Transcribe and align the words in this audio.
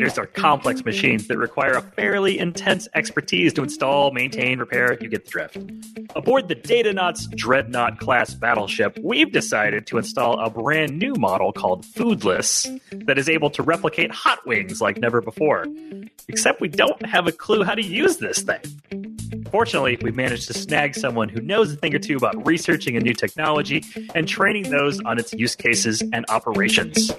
simulators 0.00 0.18
are 0.18 0.26
complex 0.26 0.84
machines 0.84 1.26
that 1.28 1.38
require 1.38 1.74
a 1.74 1.82
fairly 1.82 2.38
intense 2.38 2.88
expertise 2.94 3.52
to 3.54 3.62
install, 3.62 4.12
maintain, 4.12 4.58
repair. 4.58 4.96
You 5.00 5.08
get 5.08 5.24
the 5.24 5.30
drift. 5.30 5.56
Aboard 6.16 6.48
the 6.48 6.56
Datanauts 6.56 7.30
Dreadnought 7.34 7.98
class 7.98 8.34
battleship, 8.34 8.98
we've 9.02 9.32
decided 9.32 9.86
to 9.88 9.98
install 9.98 10.38
a 10.40 10.50
brand 10.50 10.98
new 10.98 11.14
model 11.14 11.52
called 11.52 11.84
Foodless 11.84 12.80
that 13.06 13.18
is 13.18 13.28
able 13.28 13.50
to 13.50 13.62
replicate 13.62 14.10
hot 14.10 14.46
wings 14.46 14.80
like 14.80 14.98
never 14.98 15.20
before. 15.20 15.66
Except 16.28 16.60
we 16.60 16.68
don't 16.68 17.04
have 17.04 17.26
a 17.26 17.32
clue 17.32 17.64
how 17.64 17.74
to 17.74 17.82
use 17.82 18.18
this 18.18 18.42
thing. 18.42 18.60
Fortunately, 19.50 19.98
we've 20.00 20.14
managed 20.14 20.46
to 20.46 20.54
snag 20.54 20.94
someone 20.94 21.28
who 21.28 21.40
knows 21.40 21.72
a 21.72 21.76
thing 21.76 21.94
or 21.94 21.98
two 21.98 22.16
about 22.16 22.46
researching 22.46 22.96
a 22.96 23.00
new 23.00 23.14
technology 23.14 23.84
and 24.14 24.28
training 24.28 24.70
those 24.70 25.00
on 25.00 25.18
its 25.18 25.32
use 25.32 25.56
cases 25.56 26.02
and 26.12 26.24
operations. 26.28 27.10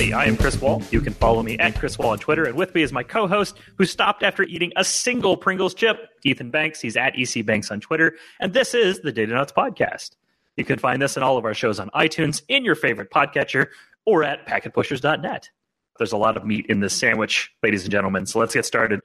I 0.00 0.24
am 0.24 0.38
Chris 0.38 0.58
Wahl. 0.58 0.82
You 0.90 1.02
can 1.02 1.12
follow 1.12 1.42
me 1.42 1.58
at 1.58 1.74
Chris 1.78 1.98
Wahl 1.98 2.12
on 2.12 2.18
Twitter, 2.18 2.44
and 2.46 2.56
with 2.56 2.74
me 2.74 2.82
is 2.82 2.90
my 2.90 3.02
co-host 3.02 3.58
who 3.76 3.84
stopped 3.84 4.22
after 4.22 4.44
eating 4.44 4.72
a 4.76 4.82
single 4.82 5.36
Pringles 5.36 5.74
chip, 5.74 6.08
Ethan 6.24 6.50
Banks. 6.50 6.80
He's 6.80 6.96
at 6.96 7.12
EC 7.18 7.44
Banks 7.44 7.70
on 7.70 7.80
Twitter, 7.80 8.16
and 8.40 8.54
this 8.54 8.72
is 8.72 9.00
the 9.00 9.12
Datanauts 9.12 9.52
Podcast. 9.52 10.12
You 10.56 10.64
can 10.64 10.78
find 10.78 11.02
this 11.02 11.18
and 11.18 11.22
all 11.22 11.36
of 11.36 11.44
our 11.44 11.52
shows 11.52 11.78
on 11.78 11.90
iTunes, 11.90 12.40
in 12.48 12.64
your 12.64 12.76
favorite 12.76 13.10
podcatcher, 13.10 13.66
or 14.06 14.24
at 14.24 14.46
packetpushers.net. 14.46 15.50
There's 15.98 16.12
a 16.12 16.16
lot 16.16 16.38
of 16.38 16.46
meat 16.46 16.64
in 16.70 16.80
this 16.80 16.96
sandwich, 16.96 17.52
ladies 17.62 17.82
and 17.82 17.92
gentlemen. 17.92 18.24
So 18.24 18.38
let's 18.38 18.54
get 18.54 18.64
started. 18.64 19.00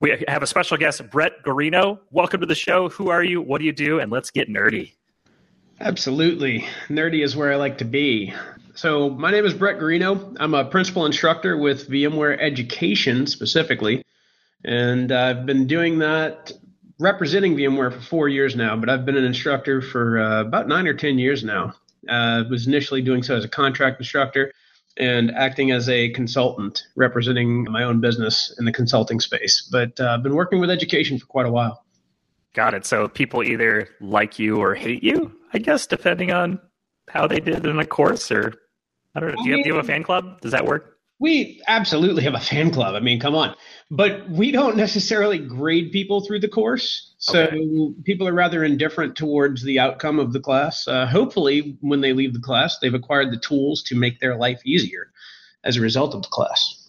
We 0.00 0.24
have 0.26 0.42
a 0.42 0.46
special 0.46 0.78
guest, 0.78 1.02
Brett 1.10 1.44
Guarino. 1.44 1.98
Welcome 2.12 2.40
to 2.40 2.46
the 2.46 2.54
show. 2.54 2.88
Who 2.88 3.10
are 3.10 3.22
you? 3.22 3.42
What 3.42 3.58
do 3.58 3.66
you 3.66 3.72
do? 3.72 4.00
And 4.00 4.10
let's 4.10 4.30
get 4.30 4.48
nerdy. 4.48 4.94
Absolutely. 5.80 6.64
Nerdy 6.88 7.22
is 7.22 7.36
where 7.36 7.52
I 7.52 7.56
like 7.56 7.76
to 7.78 7.84
be. 7.84 8.32
So, 8.80 9.10
my 9.10 9.30
name 9.30 9.44
is 9.44 9.52
Brett 9.52 9.78
Guarino. 9.78 10.34
I'm 10.40 10.54
a 10.54 10.64
principal 10.64 11.04
instructor 11.04 11.54
with 11.54 11.90
VMware 11.90 12.38
Education 12.40 13.26
specifically. 13.26 14.02
And 14.64 15.12
I've 15.12 15.44
been 15.44 15.66
doing 15.66 15.98
that 15.98 16.50
representing 16.98 17.56
VMware 17.56 17.92
for 17.92 18.00
four 18.00 18.28
years 18.30 18.56
now, 18.56 18.76
but 18.76 18.88
I've 18.88 19.04
been 19.04 19.18
an 19.18 19.24
instructor 19.26 19.82
for 19.82 20.18
uh, 20.18 20.40
about 20.40 20.66
nine 20.66 20.86
or 20.86 20.94
10 20.94 21.18
years 21.18 21.44
now. 21.44 21.74
I 22.08 22.38
uh, 22.38 22.44
was 22.48 22.66
initially 22.66 23.02
doing 23.02 23.22
so 23.22 23.36
as 23.36 23.44
a 23.44 23.50
contract 23.50 24.00
instructor 24.00 24.50
and 24.96 25.30
acting 25.32 25.72
as 25.72 25.90
a 25.90 26.08
consultant 26.12 26.86
representing 26.96 27.64
my 27.64 27.82
own 27.82 28.00
business 28.00 28.56
in 28.58 28.64
the 28.64 28.72
consulting 28.72 29.20
space. 29.20 29.68
But 29.70 30.00
uh, 30.00 30.14
I've 30.14 30.22
been 30.22 30.34
working 30.34 30.58
with 30.58 30.70
education 30.70 31.18
for 31.18 31.26
quite 31.26 31.44
a 31.44 31.52
while. 31.52 31.84
Got 32.54 32.72
it. 32.72 32.86
So 32.86 33.08
people 33.08 33.42
either 33.42 33.90
like 34.00 34.38
you 34.38 34.56
or 34.56 34.74
hate 34.74 35.04
you, 35.04 35.38
I 35.52 35.58
guess, 35.58 35.86
depending 35.86 36.32
on 36.32 36.58
how 37.10 37.26
they 37.26 37.40
did 37.40 37.66
in 37.66 37.78
a 37.78 37.84
course 37.84 38.32
or 38.32 38.54
I 39.14 39.20
don't 39.20 39.30
know. 39.30 39.42
Do 39.42 39.48
you, 39.48 39.56
have, 39.56 39.64
do 39.64 39.68
you 39.68 39.74
have 39.74 39.84
a 39.84 39.86
fan 39.86 40.02
club? 40.02 40.40
Does 40.40 40.52
that 40.52 40.64
work? 40.64 40.98
We 41.18 41.60
absolutely 41.68 42.22
have 42.22 42.34
a 42.34 42.40
fan 42.40 42.70
club. 42.70 42.94
I 42.94 43.00
mean, 43.00 43.20
come 43.20 43.34
on. 43.34 43.54
But 43.90 44.28
we 44.30 44.50
don't 44.50 44.76
necessarily 44.76 45.38
grade 45.38 45.92
people 45.92 46.24
through 46.24 46.40
the 46.40 46.48
course. 46.48 47.14
So 47.18 47.42
okay. 47.42 47.94
people 48.04 48.26
are 48.26 48.32
rather 48.32 48.64
indifferent 48.64 49.16
towards 49.16 49.62
the 49.62 49.78
outcome 49.78 50.18
of 50.18 50.32
the 50.32 50.40
class. 50.40 50.88
Uh, 50.88 51.06
hopefully, 51.06 51.76
when 51.80 52.00
they 52.00 52.14
leave 52.14 52.32
the 52.32 52.40
class, 52.40 52.78
they've 52.78 52.94
acquired 52.94 53.32
the 53.32 53.38
tools 53.38 53.82
to 53.84 53.96
make 53.96 54.20
their 54.20 54.36
life 54.36 54.60
easier 54.64 55.10
as 55.64 55.76
a 55.76 55.80
result 55.80 56.14
of 56.14 56.22
the 56.22 56.28
class. 56.28 56.88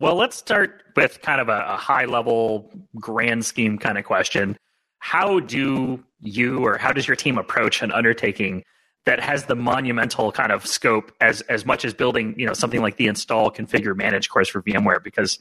Well, 0.00 0.14
let's 0.14 0.36
start 0.36 0.82
with 0.94 1.20
kind 1.22 1.40
of 1.40 1.48
a, 1.48 1.64
a 1.68 1.76
high 1.76 2.04
level, 2.04 2.70
grand 2.96 3.44
scheme 3.44 3.78
kind 3.78 3.98
of 3.98 4.04
question. 4.04 4.56
How 5.00 5.40
do 5.40 6.02
you 6.20 6.64
or 6.64 6.78
how 6.78 6.92
does 6.92 7.06
your 7.06 7.16
team 7.16 7.38
approach 7.38 7.82
an 7.82 7.92
undertaking 7.92 8.62
that 9.06 9.20
has 9.20 9.44
the 9.46 9.54
monumental 9.54 10.30
kind 10.32 10.52
of 10.52 10.66
scope 10.66 11.12
as 11.20 11.40
as 11.42 11.64
much 11.64 11.84
as 11.84 11.94
building 11.94 12.34
you 12.36 12.44
know 12.44 12.52
something 12.52 12.82
like 12.82 12.96
the 12.96 13.06
install 13.06 13.50
configure 13.50 13.96
manage 13.96 14.28
course 14.28 14.48
for 14.48 14.62
VMware 14.62 15.02
because 15.02 15.38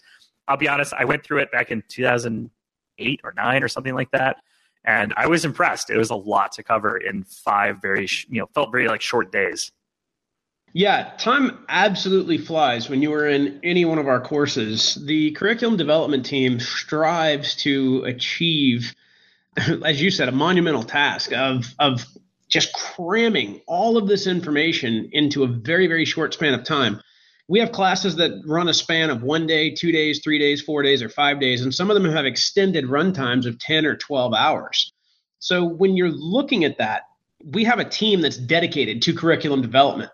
I'll 0.47 0.57
be 0.57 0.69
honest 0.69 0.93
I 0.93 1.05
went 1.05 1.23
through 1.23 1.39
it 1.39 1.51
back 1.51 1.71
in 1.71 1.83
2008 1.89 3.21
or 3.23 3.33
9 3.35 3.63
or 3.63 3.67
something 3.67 3.93
like 3.93 4.11
that 4.11 4.37
and 4.85 5.13
I 5.17 5.27
was 5.27 5.43
impressed 5.43 5.89
it 5.89 5.97
was 5.97 6.11
a 6.11 6.15
lot 6.15 6.53
to 6.53 6.63
cover 6.63 6.95
in 6.95 7.23
five 7.23 7.81
very 7.81 8.07
you 8.29 8.39
know 8.39 8.47
felt 8.53 8.71
very 8.71 8.87
like 8.87 9.01
short 9.01 9.31
days 9.31 9.71
yeah, 10.77 11.13
time 11.17 11.59
absolutely 11.69 12.37
flies 12.37 12.89
when 12.89 13.01
you 13.01 13.13
are 13.13 13.25
in 13.25 13.61
any 13.63 13.85
one 13.85 13.97
of 13.97 14.09
our 14.09 14.19
courses. 14.19 14.95
The 15.05 15.31
curriculum 15.31 15.77
development 15.77 16.25
team 16.25 16.59
strives 16.59 17.55
to 17.63 18.03
achieve, 18.03 18.93
as 19.85 20.01
you 20.01 20.11
said, 20.11 20.27
a 20.27 20.33
monumental 20.33 20.83
task 20.83 21.31
of, 21.31 21.73
of 21.79 22.05
just 22.47 22.73
cramming 22.73 23.61
all 23.67 23.97
of 23.97 24.07
this 24.07 24.27
information 24.27 25.09
into 25.11 25.43
a 25.43 25.47
very, 25.47 25.87
very 25.87 26.05
short 26.05 26.33
span 26.33 26.53
of 26.53 26.63
time. 26.63 27.01
We 27.47 27.59
have 27.59 27.71
classes 27.71 28.15
that 28.15 28.41
run 28.45 28.69
a 28.69 28.73
span 28.73 29.09
of 29.09 29.21
one 29.21 29.45
day, 29.45 29.71
two 29.71 29.91
days, 29.91 30.21
three 30.23 30.39
days, 30.39 30.61
four 30.61 30.81
days, 30.81 31.03
or 31.03 31.09
five 31.09 31.39
days, 31.39 31.61
and 31.61 31.73
some 31.73 31.91
of 31.91 32.01
them 32.01 32.11
have 32.11 32.25
extended 32.25 32.89
run 32.89 33.13
times 33.13 33.45
of 33.45 33.59
10 33.59 33.85
or 33.85 33.95
12 33.95 34.33
hours. 34.33 34.91
So 35.39 35.63
when 35.63 35.95
you're 35.95 36.11
looking 36.11 36.63
at 36.63 36.79
that, 36.79 37.03
we 37.43 37.63
have 37.65 37.79
a 37.79 37.85
team 37.85 38.21
that's 38.21 38.37
dedicated 38.37 39.01
to 39.03 39.13
curriculum 39.13 39.61
development. 39.61 40.11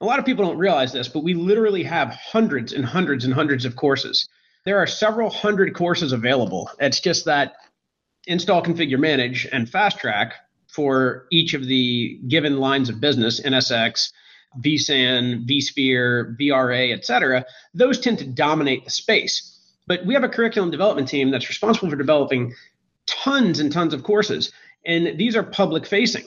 A 0.00 0.04
lot 0.04 0.18
of 0.18 0.26
people 0.26 0.44
don't 0.44 0.58
realize 0.58 0.92
this, 0.92 1.08
but 1.08 1.24
we 1.24 1.32
literally 1.32 1.82
have 1.84 2.10
hundreds 2.10 2.74
and 2.74 2.84
hundreds 2.84 3.24
and 3.24 3.32
hundreds 3.32 3.64
of 3.64 3.76
courses. 3.76 4.28
There 4.66 4.78
are 4.78 4.86
several 4.86 5.30
hundred 5.30 5.74
courses 5.74 6.12
available. 6.12 6.70
It's 6.78 7.00
just 7.00 7.24
that 7.24 7.54
install, 8.26 8.62
configure, 8.62 8.98
manage, 8.98 9.46
and 9.50 9.68
fast 9.68 9.98
track 9.98 10.34
for 10.74 11.26
each 11.30 11.54
of 11.54 11.66
the 11.66 12.18
given 12.26 12.58
lines 12.58 12.88
of 12.88 13.00
business, 13.00 13.40
NSX, 13.40 14.12
vSAN, 14.60 15.46
vSphere, 15.48 16.36
VRA, 16.38 16.92
et 16.92 17.04
cetera, 17.04 17.44
those 17.74 18.00
tend 18.00 18.18
to 18.18 18.26
dominate 18.26 18.84
the 18.84 18.90
space. 18.90 19.50
But 19.86 20.04
we 20.04 20.14
have 20.14 20.24
a 20.24 20.28
curriculum 20.28 20.70
development 20.70 21.08
team 21.08 21.30
that's 21.30 21.48
responsible 21.48 21.90
for 21.90 21.96
developing 21.96 22.54
tons 23.06 23.60
and 23.60 23.70
tons 23.70 23.94
of 23.94 24.02
courses, 24.02 24.50
and 24.84 25.18
these 25.18 25.36
are 25.36 25.42
public 25.42 25.86
facing. 25.86 26.24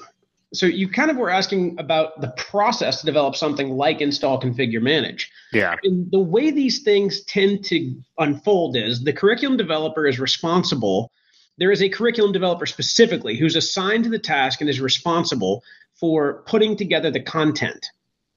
So 0.53 0.65
you 0.65 0.87
kind 0.87 1.11
of 1.11 1.17
were 1.17 1.29
asking 1.29 1.77
about 1.77 2.21
the 2.21 2.29
process 2.37 3.01
to 3.01 3.05
develop 3.05 3.35
something 3.35 3.71
like 3.71 3.99
install, 3.99 4.39
configure, 4.39 4.81
manage. 4.81 5.29
Yeah. 5.51 5.75
And 5.83 6.09
the 6.09 6.19
way 6.19 6.51
these 6.51 6.83
things 6.83 7.21
tend 7.25 7.65
to 7.65 7.93
unfold 8.17 8.77
is 8.77 9.03
the 9.03 9.11
curriculum 9.11 9.57
developer 9.57 10.07
is 10.07 10.19
responsible 10.21 11.11
there 11.57 11.71
is 11.71 11.81
a 11.81 11.89
curriculum 11.89 12.31
developer 12.31 12.65
specifically 12.65 13.35
who's 13.35 13.55
assigned 13.55 14.03
to 14.03 14.09
the 14.09 14.19
task 14.19 14.61
and 14.61 14.69
is 14.69 14.79
responsible 14.79 15.63
for 15.95 16.43
putting 16.45 16.75
together 16.75 17.09
the 17.09 17.21
content. 17.21 17.87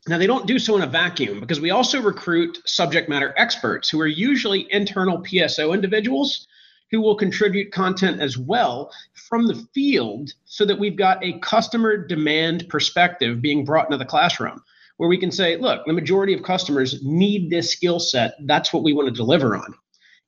Now, 0.09 0.17
they 0.17 0.27
don't 0.27 0.47
do 0.47 0.59
so 0.59 0.77
in 0.77 0.83
a 0.83 0.87
vacuum 0.87 1.41
because 1.41 1.61
we 1.61 1.71
also 1.71 2.01
recruit 2.01 2.59
subject 2.65 3.09
matter 3.09 3.35
experts 3.37 3.91
who 3.91 4.01
are 4.01 4.07
usually 4.07 4.67
internal 4.71 5.23
PSO 5.23 5.75
individuals 5.75 6.47
who 6.91 7.01
will 7.01 7.15
contribute 7.15 7.71
content 7.71 8.21
as 8.21 8.37
well 8.37 8.91
from 9.15 9.47
the 9.47 9.67
field 9.75 10.31
so 10.45 10.65
that 10.65 10.79
we've 10.79 10.97
got 10.97 11.23
a 11.23 11.39
customer 11.41 11.97
demand 11.97 12.69
perspective 12.69 13.43
being 13.43 13.65
brought 13.65 13.87
into 13.87 13.99
the 13.99 14.05
classroom 14.05 14.63
where 14.97 15.09
we 15.09 15.19
can 15.19 15.31
say, 15.31 15.57
look, 15.57 15.85
the 15.87 15.93
majority 15.93 16.35
of 16.35 16.43
customers 16.43 17.03
need 17.03 17.49
this 17.49 17.73
skill 17.73 18.01
set. 18.01 18.35
That's 18.45 18.73
what 18.73 18.83
we 18.83 18.93
want 18.93 19.09
to 19.09 19.15
deliver 19.15 19.57
on. 19.57 19.75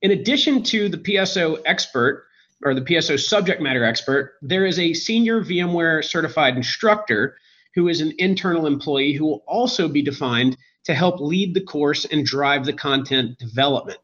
In 0.00 0.12
addition 0.12 0.62
to 0.64 0.88
the 0.88 0.98
PSO 0.98 1.60
expert, 1.66 2.26
or 2.65 2.75
the 2.75 2.81
PSO 2.81 3.19
subject 3.19 3.61
matter 3.61 3.84
expert, 3.84 4.34
there 4.43 4.67
is 4.67 4.78
a 4.78 4.95
senior 4.95 5.43
VMware 5.43 6.05
certified 6.05 6.56
instructor 6.56 7.37
who 7.75 7.89
is 7.89 8.00
an 8.00 8.12
internal 8.19 8.67
employee 8.67 9.12
who 9.12 9.25
will 9.25 9.45
also 9.47 9.89
be 9.89 10.03
defined 10.03 10.56
to 10.84 10.95
help 10.95 11.21
lead 11.21 11.55
the 11.55 11.61
course 11.61 12.05
and 12.05 12.27
drive 12.27 12.65
the 12.65 12.72
content 12.72 13.39
development. 13.39 13.99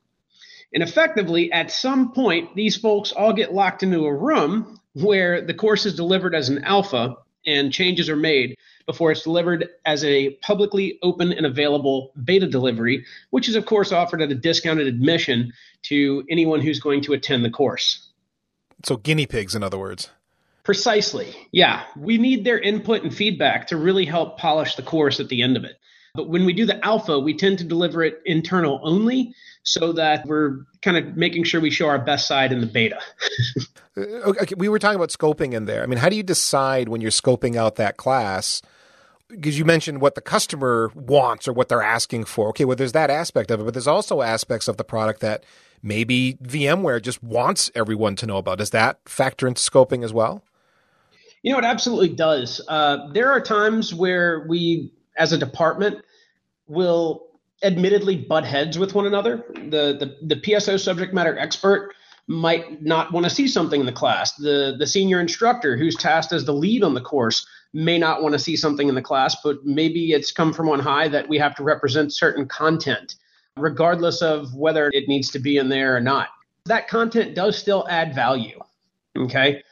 And 0.72 0.82
effectively, 0.82 1.50
at 1.52 1.70
some 1.70 2.12
point, 2.12 2.54
these 2.54 2.76
folks 2.76 3.12
all 3.12 3.32
get 3.32 3.54
locked 3.54 3.82
into 3.82 4.04
a 4.04 4.14
room 4.14 4.80
where 4.94 5.40
the 5.40 5.54
course 5.54 5.86
is 5.86 5.94
delivered 5.94 6.34
as 6.34 6.48
an 6.48 6.64
alpha 6.64 7.16
and 7.46 7.72
changes 7.72 8.08
are 8.08 8.16
made 8.16 8.56
before 8.86 9.10
it's 9.10 9.22
delivered 9.22 9.68
as 9.86 10.04
a 10.04 10.30
publicly 10.42 10.98
open 11.02 11.32
and 11.32 11.46
available 11.46 12.12
beta 12.24 12.46
delivery, 12.46 13.04
which 13.30 13.48
is, 13.48 13.54
of 13.54 13.66
course, 13.66 13.92
offered 13.92 14.22
at 14.22 14.30
a 14.30 14.34
discounted 14.34 14.86
admission 14.86 15.52
to 15.82 16.24
anyone 16.30 16.60
who's 16.60 16.80
going 16.80 17.00
to 17.02 17.12
attend 17.12 17.44
the 17.44 17.50
course. 17.50 18.07
So 18.84 18.96
guinea 18.96 19.26
pigs, 19.26 19.54
in 19.54 19.62
other 19.62 19.78
words. 19.78 20.10
Precisely. 20.64 21.34
Yeah. 21.52 21.84
We 21.96 22.18
need 22.18 22.44
their 22.44 22.58
input 22.58 23.02
and 23.02 23.14
feedback 23.14 23.66
to 23.68 23.76
really 23.76 24.04
help 24.04 24.38
polish 24.38 24.74
the 24.74 24.82
course 24.82 25.18
at 25.18 25.28
the 25.28 25.42
end 25.42 25.56
of 25.56 25.64
it. 25.64 25.76
But 26.14 26.28
when 26.28 26.44
we 26.44 26.52
do 26.52 26.66
the 26.66 26.84
alpha, 26.84 27.18
we 27.18 27.34
tend 27.34 27.58
to 27.58 27.64
deliver 27.64 28.02
it 28.02 28.20
internal 28.24 28.80
only 28.82 29.34
so 29.62 29.92
that 29.92 30.26
we're 30.26 30.64
kind 30.82 30.96
of 30.96 31.16
making 31.16 31.44
sure 31.44 31.60
we 31.60 31.70
show 31.70 31.86
our 31.86 31.98
best 31.98 32.26
side 32.26 32.52
in 32.52 32.60
the 32.60 32.66
beta. 32.66 33.00
Uh, 33.96 34.30
okay, 34.40 34.54
we 34.56 34.68
were 34.68 34.78
talking 34.78 34.94
about 34.94 35.08
scoping 35.08 35.54
in 35.54 35.64
there. 35.64 35.82
I 35.82 35.86
mean, 35.86 35.98
how 35.98 36.08
do 36.08 36.14
you 36.14 36.22
decide 36.22 36.88
when 36.88 37.00
you're 37.00 37.10
scoping 37.10 37.56
out 37.56 37.74
that 37.76 37.96
class? 37.96 38.62
Because 39.28 39.58
you 39.58 39.64
mentioned 39.64 40.00
what 40.00 40.14
the 40.14 40.20
customer 40.20 40.92
wants 40.94 41.48
or 41.48 41.52
what 41.52 41.68
they're 41.68 41.82
asking 41.82 42.26
for. 42.26 42.50
Okay, 42.50 42.64
well, 42.64 42.76
there's 42.76 42.92
that 42.92 43.10
aspect 43.10 43.50
of 43.50 43.58
it, 43.60 43.64
but 43.64 43.74
there's 43.74 43.88
also 43.88 44.22
aspects 44.22 44.68
of 44.68 44.76
the 44.76 44.84
product 44.84 45.18
that 45.20 45.42
maybe 45.82 46.38
VMware 46.42 47.02
just 47.02 47.22
wants 47.22 47.70
everyone 47.74 48.16
to 48.16 48.26
know 48.26 48.36
about. 48.36 48.58
Does 48.58 48.70
that 48.70 49.00
factor 49.06 49.46
into 49.46 49.62
scoping 49.62 50.04
as 50.04 50.12
well? 50.12 50.42
You 51.42 51.52
know, 51.52 51.58
it 51.58 51.64
absolutely 51.64 52.10
does. 52.10 52.60
Uh, 52.68 53.08
there 53.12 53.30
are 53.30 53.40
times 53.40 53.94
where 53.94 54.44
we 54.48 54.92
as 55.16 55.32
a 55.32 55.38
department 55.38 56.04
will 56.66 57.26
admittedly 57.62 58.16
butt 58.16 58.44
heads 58.44 58.78
with 58.78 58.94
one 58.94 59.06
another. 59.06 59.44
The, 59.54 59.96
the, 59.98 60.16
the 60.22 60.36
PSO 60.36 60.78
subject 60.78 61.12
matter 61.12 61.38
expert 61.38 61.94
might 62.28 62.82
not 62.82 63.12
want 63.12 63.24
to 63.24 63.30
see 63.30 63.48
something 63.48 63.80
in 63.80 63.86
the 63.86 63.92
class. 63.92 64.34
The, 64.34 64.76
the 64.78 64.86
senior 64.86 65.18
instructor 65.18 65.76
who's 65.76 65.96
tasked 65.96 66.32
as 66.32 66.44
the 66.44 66.52
lead 66.52 66.84
on 66.84 66.94
the 66.94 67.00
course 67.00 67.46
may 67.72 67.98
not 67.98 68.22
want 68.22 68.34
to 68.34 68.38
see 68.38 68.56
something 68.56 68.88
in 68.88 68.94
the 68.94 69.02
class, 69.02 69.36
but 69.42 69.64
maybe 69.64 70.12
it's 70.12 70.30
come 70.30 70.52
from 70.52 70.68
on 70.68 70.78
high 70.78 71.08
that 71.08 71.28
we 71.28 71.38
have 71.38 71.54
to 71.56 71.62
represent 71.62 72.12
certain 72.12 72.46
content, 72.46 73.14
regardless 73.58 74.22
of 74.22 74.54
whether 74.54 74.90
it 74.92 75.08
needs 75.08 75.30
to 75.30 75.38
be 75.38 75.56
in 75.56 75.68
there 75.68 75.96
or 75.96 76.00
not. 76.00 76.28
That 76.66 76.88
content 76.88 77.34
does 77.34 77.56
still 77.56 77.86
add 77.88 78.14
value. 78.14 78.60
Okay. 79.16 79.62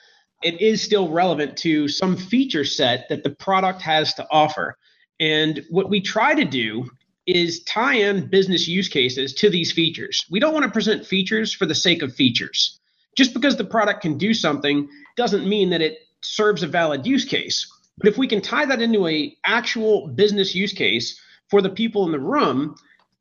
It 0.42 0.60
is 0.60 0.82
still 0.82 1.08
relevant 1.08 1.56
to 1.58 1.88
some 1.88 2.16
feature 2.16 2.64
set 2.64 3.08
that 3.08 3.24
the 3.24 3.30
product 3.30 3.82
has 3.82 4.14
to 4.14 4.26
offer. 4.30 4.76
And 5.18 5.64
what 5.70 5.88
we 5.88 6.00
try 6.00 6.34
to 6.34 6.44
do 6.44 6.90
is 7.26 7.62
tie 7.64 7.94
in 7.94 8.28
business 8.28 8.68
use 8.68 8.88
cases 8.88 9.34
to 9.34 9.50
these 9.50 9.72
features. 9.72 10.24
We 10.30 10.38
don't 10.38 10.54
want 10.54 10.64
to 10.64 10.70
present 10.70 11.06
features 11.06 11.52
for 11.52 11.66
the 11.66 11.74
sake 11.74 12.02
of 12.02 12.14
features. 12.14 12.78
Just 13.16 13.34
because 13.34 13.56
the 13.56 13.64
product 13.64 14.02
can 14.02 14.18
do 14.18 14.34
something 14.34 14.88
doesn't 15.16 15.48
mean 15.48 15.70
that 15.70 15.80
it 15.80 15.98
serves 16.20 16.62
a 16.62 16.66
valid 16.66 17.06
use 17.06 17.24
case. 17.24 17.66
But 17.98 18.08
if 18.08 18.18
we 18.18 18.28
can 18.28 18.42
tie 18.42 18.66
that 18.66 18.82
into 18.82 19.06
a 19.06 19.36
actual 19.44 20.08
business 20.08 20.54
use 20.54 20.72
case 20.72 21.18
for 21.48 21.62
the 21.62 21.70
people 21.70 22.04
in 22.04 22.12
the 22.12 22.20
room 22.20 22.76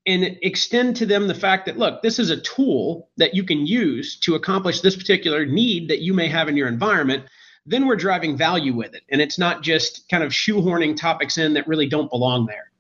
and 0.08 0.38
extend 0.42 0.96
to 0.98 1.06
them 1.06 1.28
the 1.28 1.36
fact 1.36 1.66
that 1.66 1.78
look, 1.78 2.02
this 2.02 2.20
is 2.20 2.30
a 2.30 2.38
tool 2.38 3.10
that 3.18 3.34
you 3.34 3.44
can 3.44 3.66
use 3.66 4.16
to 4.20 4.36
accomplish 4.36 4.82
this 4.82 4.96
particular 4.96 5.46
need 5.46 5.90
that 5.90 6.02
you 6.02 6.14
may 6.14 6.28
have 6.28 6.48
in 6.48 6.56
your 6.56 6.68
environment, 6.68 7.26
then 7.66 7.88
we're 7.88 7.96
driving 7.96 8.38
value 8.38 8.74
with 8.74 8.94
it. 8.94 9.02
And 9.10 9.22
it's 9.22 9.40
not 9.40 9.64
just 9.64 10.08
kind 10.10 10.24
of 10.24 10.32
shoehorning 10.32 10.96
topics 10.96 11.38
in 11.38 11.54
that 11.54 11.68
really 11.68 11.88
don't 11.88 12.10
belong 12.10 12.46
there. 12.46 12.72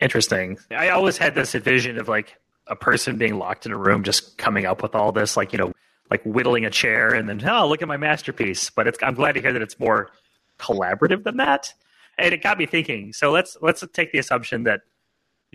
Interesting. 0.00 0.58
I 0.70 0.90
always 0.90 1.16
had 1.16 1.34
this 1.34 1.52
vision 1.52 1.98
of 1.98 2.08
like 2.08 2.36
a 2.66 2.76
person 2.76 3.16
being 3.16 3.38
locked 3.38 3.64
in 3.64 3.72
a 3.72 3.78
room 3.78 4.02
just 4.02 4.36
coming 4.36 4.66
up 4.66 4.82
with 4.82 4.94
all 4.94 5.12
this, 5.12 5.36
like, 5.36 5.52
you 5.52 5.58
know, 5.58 5.72
like 6.10 6.22
whittling 6.24 6.64
a 6.64 6.70
chair 6.70 7.14
and 7.14 7.28
then, 7.28 7.42
oh, 7.48 7.68
look 7.68 7.82
at 7.82 7.88
my 7.88 7.96
masterpiece. 7.96 8.68
But 8.70 8.88
it's, 8.88 8.98
I'm 9.02 9.14
glad 9.14 9.32
to 9.32 9.40
hear 9.40 9.52
that 9.52 9.62
it's 9.62 9.78
more 9.78 10.10
collaborative 10.58 11.22
than 11.22 11.36
that. 11.36 11.72
And 12.18 12.34
it 12.34 12.42
got 12.42 12.58
me 12.58 12.66
thinking. 12.66 13.12
So 13.12 13.30
let's 13.30 13.56
let's 13.60 13.84
take 13.92 14.10
the 14.10 14.18
assumption 14.18 14.64
that 14.64 14.80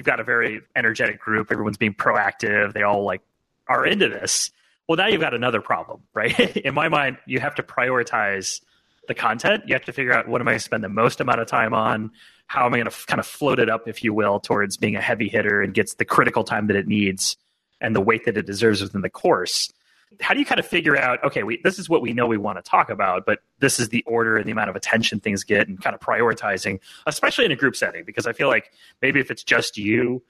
you've 0.02 0.06
got 0.08 0.20
a 0.20 0.24
very 0.24 0.62
energetic 0.76 1.20
group, 1.20 1.52
everyone's 1.52 1.78
being 1.78 1.94
proactive, 1.94 2.74
they 2.74 2.84
all 2.84 3.04
like 3.04 3.22
are 3.68 3.86
into 3.86 4.10
this. 4.10 4.52
Well, 4.88 4.98
now 4.98 5.08
you've 5.08 5.22
got 5.22 5.34
another 5.34 5.62
problem, 5.62 6.02
right? 6.14 6.38
in 6.58 6.74
my 6.74 6.90
mind, 6.90 7.18
you 7.26 7.40
have 7.40 7.56
to 7.56 7.64
prioritize 7.64 8.62
the 9.08 9.14
content. 9.14 9.64
You 9.68 9.74
have 9.76 9.86
to 9.86 9.94
figure 9.94 10.14
out 10.14 10.28
what 10.28 10.42
am 10.42 10.48
I 10.48 10.52
going 10.52 10.60
to 10.60 10.64
spend 10.66 10.84
the 10.84 10.90
most 10.90 11.22
amount 11.22 11.40
of 11.40 11.48
time 11.48 11.74
on? 11.74 12.12
how 12.52 12.66
am 12.66 12.74
I 12.74 12.80
going 12.80 12.90
to 12.90 13.06
kind 13.06 13.22
of 13.22 13.26
float 13.26 13.60
it 13.60 13.70
up, 13.70 13.88
if 13.88 14.04
you 14.04 14.14
will, 14.14 14.42
towards 14.42 14.76
being 14.76 14.98
a 14.98 15.02
heavy 15.02 15.30
hitter 15.30 15.62
and 15.62 15.74
gets 15.74 15.94
the 15.94 16.04
critical 16.04 16.44
time 16.44 16.68
that 16.68 16.76
it 16.76 16.86
needs 16.86 17.38
and 17.80 17.96
the 17.96 18.02
weight 18.02 18.26
that 18.26 18.36
it 18.36 18.46
deserves 18.46 18.82
within 18.82 19.00
the 19.00 19.10
course. 19.10 19.72
How 20.20 20.34
do 20.34 20.40
you 20.40 20.46
kind 20.46 20.60
of 20.60 20.68
figure 20.68 20.98
out, 20.98 21.24
okay, 21.24 21.44
we, 21.44 21.62
this 21.64 21.80
is 21.80 21.88
what 21.88 22.02
we 22.02 22.14
know 22.14 22.28
we 22.28 22.38
want 22.38 22.58
to 22.58 22.70
talk 22.70 22.90
about, 22.90 23.26
but 23.26 23.40
this 23.60 23.80
is 23.80 23.90
the 23.90 24.04
order 24.06 24.38
and 24.38 24.46
the 24.46 24.52
amount 24.52 24.70
of 24.70 24.76
attention 24.76 25.20
things 25.20 25.44
get 25.44 25.68
and 25.68 25.82
kind 25.82 25.94
of 25.94 26.02
prioritizing, 26.02 26.80
especially 27.08 27.46
in 27.46 27.52
a 27.52 27.56
group 27.56 27.76
setting? 27.76 28.04
Because 28.04 28.28
I 28.28 28.34
feel 28.34 28.50
like 28.50 28.72
maybe 29.02 29.20
if 29.20 29.32
it's 29.32 29.44
just 29.44 29.78
you, 29.78 30.22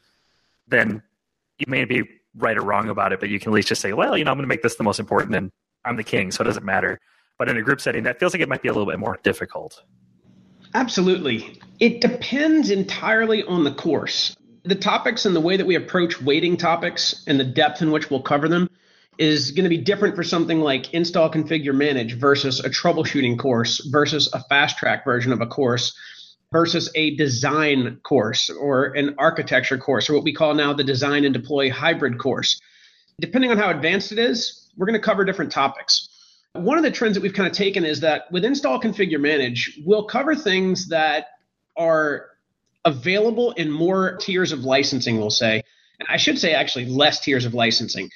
then 0.68 1.02
you 1.58 1.66
may 1.68 1.86
be 1.86 2.04
right 2.36 2.58
or 2.58 2.62
wrong 2.62 2.90
about 2.90 3.12
it, 3.12 3.20
but 3.20 3.30
you 3.30 3.40
can 3.40 3.52
at 3.52 3.56
least 3.56 3.68
just 3.68 3.82
say, 3.82 3.94
well, 3.94 4.18
you 4.18 4.24
know, 4.24 4.32
I'm 4.32 4.38
going 4.38 4.44
to 4.44 4.48
make 4.48 4.62
this 4.62 4.76
the 4.76 4.84
most 4.84 5.00
important 5.00 5.36
and 5.36 5.52
I'm 5.84 5.98
the 5.98 6.04
king, 6.04 6.32
so 6.32 6.44
it 6.44 6.46
doesn't 6.46 6.66
matter. 6.66 7.00
But 7.38 7.50
in 7.50 7.58
a 7.58 7.62
group 7.62 7.82
setting, 7.82 8.04
that 8.04 8.20
feels 8.20 8.34
like 8.34 8.42
it 8.42 8.50
might 8.50 8.62
be 8.62 8.70
a 8.70 8.74
little 8.74 8.90
bit 8.90 9.00
more 9.00 9.20
difficult. 9.24 9.84
Absolutely. 10.74 11.60
It 11.80 12.02
depends 12.02 12.70
entirely 12.70 13.44
on 13.44 13.64
the 13.64 13.74
course. 13.74 14.36
The 14.64 14.76
topics 14.76 15.26
and 15.26 15.36
the 15.36 15.42
way 15.42 15.58
that 15.58 15.66
we 15.66 15.76
approach 15.76 16.22
weighting 16.22 16.56
topics 16.56 17.24
and 17.28 17.40
the 17.40 17.44
depth 17.44 17.82
in 17.82 17.92
which 17.92 18.10
we'll 18.10 18.22
cover 18.22 18.48
them 18.48 18.70
is 19.22 19.52
going 19.52 19.66
to 19.66 19.70
be 19.70 19.78
different 19.78 20.16
for 20.16 20.24
something 20.24 20.62
like 20.62 20.96
install, 20.96 21.30
configure, 21.30 21.76
manage 21.76 22.18
versus 22.18 22.60
a 22.60 22.70
troubleshooting 22.72 23.38
course 23.38 23.78
versus 23.92 24.28
a 24.34 24.44
fast 24.46 24.80
track 24.80 25.06
version 25.06 25.32
of 25.32 25.42
a 25.42 25.46
course 25.46 25.96
versus 26.52 26.90
a 26.96 27.16
design 27.18 28.00
course 28.02 28.50
or 28.50 28.86
an 28.96 29.14
architecture 29.20 29.78
course 29.78 30.10
or 30.10 30.16
what 30.16 30.24
we 30.24 30.34
call 30.34 30.56
now 30.56 30.74
the 30.74 30.84
design 30.84 31.24
and 31.24 31.36
deploy 31.36 31.70
hybrid 31.70 32.18
course. 32.18 32.60
Depending 33.20 33.52
on 33.52 33.60
how 33.60 33.70
advanced 33.70 34.12
it 34.12 34.18
is, 34.18 34.68
we're 34.76 34.88
going 34.88 35.00
to 35.00 35.06
cover 35.06 35.24
different 35.24 35.52
topics. 35.52 36.10
One 36.54 36.80
of 36.80 36.84
the 36.84 36.90
trends 36.90 37.14
that 37.14 37.22
we've 37.22 37.32
kind 37.32 37.48
of 37.48 37.54
taken 37.54 37.86
is 37.86 38.00
that 38.00 38.24
with 38.32 38.44
install, 38.44 38.82
configure, 38.82 39.22
manage, 39.22 39.80
we'll 39.86 40.06
cover 40.06 40.36
things 40.36 40.88
that 40.88 41.28
are 41.78 42.26
available 42.86 43.52
in 43.52 43.70
more 43.70 44.18
tiers 44.18 44.52
of 44.52 44.64
licensing, 44.64 45.20
we'll 45.20 45.30
say. 45.30 45.62
I 46.10 46.18
should 46.18 46.40
say 46.40 46.54
actually 46.54 46.88
less 46.88 47.20
tiers 47.20 47.46
of 47.46 47.54
licensing. 47.54 48.10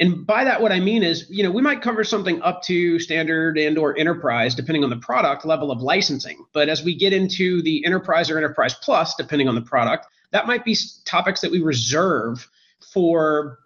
And 0.00 0.26
by 0.26 0.44
that, 0.44 0.60
what 0.60 0.72
I 0.72 0.80
mean 0.80 1.04
is, 1.04 1.26
you 1.30 1.44
know, 1.44 1.52
we 1.52 1.62
might 1.62 1.80
cover 1.80 2.02
something 2.02 2.42
up 2.42 2.62
to 2.64 2.98
standard 2.98 3.56
and 3.58 3.78
or 3.78 3.96
enterprise, 3.96 4.54
depending 4.54 4.82
on 4.82 4.90
the 4.90 4.96
product 4.96 5.44
level 5.44 5.70
of 5.70 5.82
licensing. 5.82 6.44
But 6.52 6.68
as 6.68 6.82
we 6.82 6.96
get 6.96 7.12
into 7.12 7.62
the 7.62 7.84
enterprise 7.86 8.28
or 8.28 8.36
enterprise 8.36 8.74
plus, 8.74 9.14
depending 9.14 9.48
on 9.48 9.54
the 9.54 9.62
product, 9.62 10.06
that 10.32 10.48
might 10.48 10.64
be 10.64 10.76
topics 11.04 11.40
that 11.42 11.52
we 11.52 11.62
reserve 11.62 12.48
for 12.92 13.60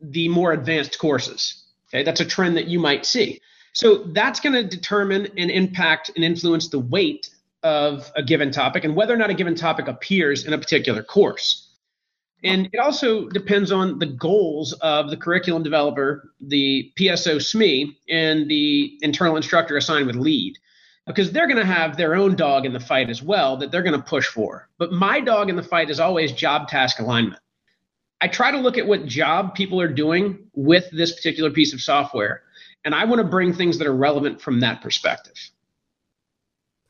the 0.00 0.28
more 0.28 0.52
advanced 0.52 0.98
courses. 0.98 1.64
Okay, 1.88 2.04
that's 2.04 2.20
a 2.20 2.24
trend 2.24 2.56
that 2.56 2.68
you 2.68 2.78
might 2.78 3.04
see. 3.04 3.40
So 3.72 4.04
that's 4.04 4.38
going 4.38 4.52
to 4.52 4.64
determine 4.64 5.28
and 5.36 5.50
impact 5.50 6.12
and 6.14 6.24
influence 6.24 6.68
the 6.68 6.78
weight 6.78 7.30
of 7.62 8.10
a 8.16 8.22
given 8.22 8.50
topic 8.52 8.84
and 8.84 8.94
whether 8.94 9.12
or 9.12 9.16
not 9.16 9.30
a 9.30 9.34
given 9.34 9.54
topic 9.54 9.88
appears 9.88 10.44
in 10.44 10.52
a 10.52 10.58
particular 10.58 11.02
course. 11.02 11.69
And 12.42 12.70
it 12.72 12.78
also 12.78 13.28
depends 13.28 13.70
on 13.70 13.98
the 13.98 14.06
goals 14.06 14.72
of 14.74 15.10
the 15.10 15.16
curriculum 15.16 15.62
developer, 15.62 16.30
the 16.40 16.90
PSO 16.98 17.36
SME, 17.36 17.94
and 18.08 18.48
the 18.48 18.98
internal 19.02 19.36
instructor 19.36 19.76
assigned 19.76 20.06
with 20.06 20.16
lead, 20.16 20.58
because 21.06 21.32
they're 21.32 21.46
going 21.46 21.58
to 21.58 21.66
have 21.66 21.96
their 21.96 22.14
own 22.14 22.36
dog 22.36 22.64
in 22.64 22.72
the 22.72 22.80
fight 22.80 23.10
as 23.10 23.22
well 23.22 23.58
that 23.58 23.70
they're 23.70 23.82
going 23.82 23.98
to 23.98 24.06
push 24.06 24.26
for. 24.26 24.68
But 24.78 24.92
my 24.92 25.20
dog 25.20 25.50
in 25.50 25.56
the 25.56 25.62
fight 25.62 25.90
is 25.90 26.00
always 26.00 26.32
job 26.32 26.68
task 26.68 26.98
alignment. 26.98 27.42
I 28.22 28.28
try 28.28 28.50
to 28.50 28.58
look 28.58 28.78
at 28.78 28.86
what 28.86 29.06
job 29.06 29.54
people 29.54 29.80
are 29.80 29.88
doing 29.88 30.50
with 30.54 30.90
this 30.92 31.14
particular 31.14 31.50
piece 31.50 31.74
of 31.74 31.80
software, 31.80 32.42
and 32.84 32.94
I 32.94 33.04
want 33.04 33.20
to 33.20 33.26
bring 33.26 33.52
things 33.52 33.78
that 33.78 33.86
are 33.86 33.94
relevant 33.94 34.40
from 34.40 34.60
that 34.60 34.82
perspective. 34.82 35.36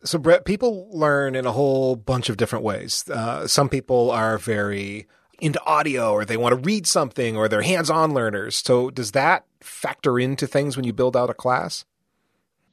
So, 0.02 0.18
Brett, 0.18 0.44
people 0.44 0.88
learn 0.96 1.34
in 1.34 1.44
a 1.44 1.52
whole 1.52 1.94
bunch 1.94 2.30
of 2.30 2.36
different 2.36 2.64
ways. 2.64 3.08
Uh, 3.08 3.46
some 3.46 3.68
people 3.68 4.10
are 4.10 4.38
very 4.38 5.06
into 5.40 5.62
audio, 5.64 6.12
or 6.12 6.24
they 6.24 6.36
want 6.36 6.52
to 6.52 6.60
read 6.60 6.86
something, 6.86 7.36
or 7.36 7.48
they're 7.48 7.62
hands 7.62 7.90
on 7.90 8.14
learners. 8.14 8.56
So, 8.56 8.90
does 8.90 9.12
that 9.12 9.44
factor 9.60 10.18
into 10.18 10.46
things 10.46 10.76
when 10.76 10.84
you 10.84 10.92
build 10.92 11.16
out 11.16 11.30
a 11.30 11.34
class? 11.34 11.84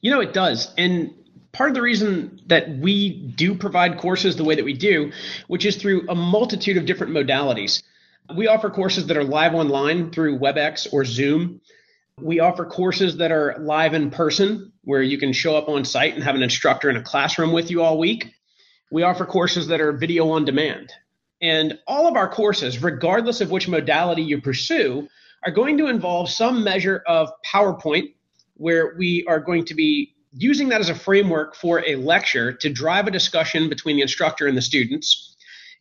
You 0.01 0.11
know, 0.11 0.21
it 0.21 0.33
does. 0.33 0.73
And 0.77 1.13
part 1.51 1.69
of 1.69 1.75
the 1.75 1.81
reason 1.81 2.39
that 2.45 2.69
we 2.77 3.33
do 3.35 3.55
provide 3.55 3.97
courses 3.97 4.35
the 4.35 4.43
way 4.43 4.55
that 4.55 4.65
we 4.65 4.73
do, 4.73 5.11
which 5.47 5.65
is 5.65 5.75
through 5.75 6.07
a 6.07 6.15
multitude 6.15 6.77
of 6.77 6.85
different 6.85 7.13
modalities. 7.13 7.81
We 8.35 8.47
offer 8.47 8.69
courses 8.69 9.07
that 9.07 9.17
are 9.17 9.23
live 9.23 9.55
online 9.55 10.11
through 10.11 10.39
WebEx 10.39 10.91
or 10.91 11.05
Zoom. 11.05 11.61
We 12.19 12.39
offer 12.39 12.65
courses 12.65 13.17
that 13.17 13.31
are 13.31 13.57
live 13.59 13.93
in 13.93 14.11
person, 14.11 14.71
where 14.83 15.01
you 15.01 15.17
can 15.17 15.33
show 15.33 15.55
up 15.57 15.69
on 15.69 15.85
site 15.85 16.13
and 16.13 16.23
have 16.23 16.35
an 16.35 16.43
instructor 16.43 16.89
in 16.89 16.97
a 16.97 17.01
classroom 17.01 17.51
with 17.51 17.71
you 17.71 17.81
all 17.81 17.97
week. 17.97 18.33
We 18.91 19.03
offer 19.03 19.25
courses 19.25 19.67
that 19.67 19.81
are 19.81 19.93
video 19.93 20.29
on 20.29 20.45
demand. 20.45 20.91
And 21.41 21.77
all 21.87 22.07
of 22.07 22.15
our 22.15 22.27
courses, 22.27 22.81
regardless 22.81 23.41
of 23.41 23.51
which 23.51 23.67
modality 23.67 24.23
you 24.23 24.41
pursue, 24.41 25.07
are 25.45 25.51
going 25.51 25.77
to 25.77 25.87
involve 25.87 26.29
some 26.29 26.63
measure 26.63 27.03
of 27.07 27.29
PowerPoint, 27.45 28.13
where 28.55 28.95
we 28.97 29.23
are 29.27 29.39
going 29.39 29.65
to 29.65 29.75
be 29.75 30.15
using 30.33 30.69
that 30.69 30.81
as 30.81 30.89
a 30.89 30.95
framework 30.95 31.55
for 31.55 31.83
a 31.85 31.95
lecture 31.95 32.51
to 32.51 32.69
drive 32.69 33.07
a 33.07 33.11
discussion 33.11 33.69
between 33.69 33.95
the 33.95 34.01
instructor 34.01 34.47
and 34.47 34.57
the 34.57 34.61
students. 34.61 35.35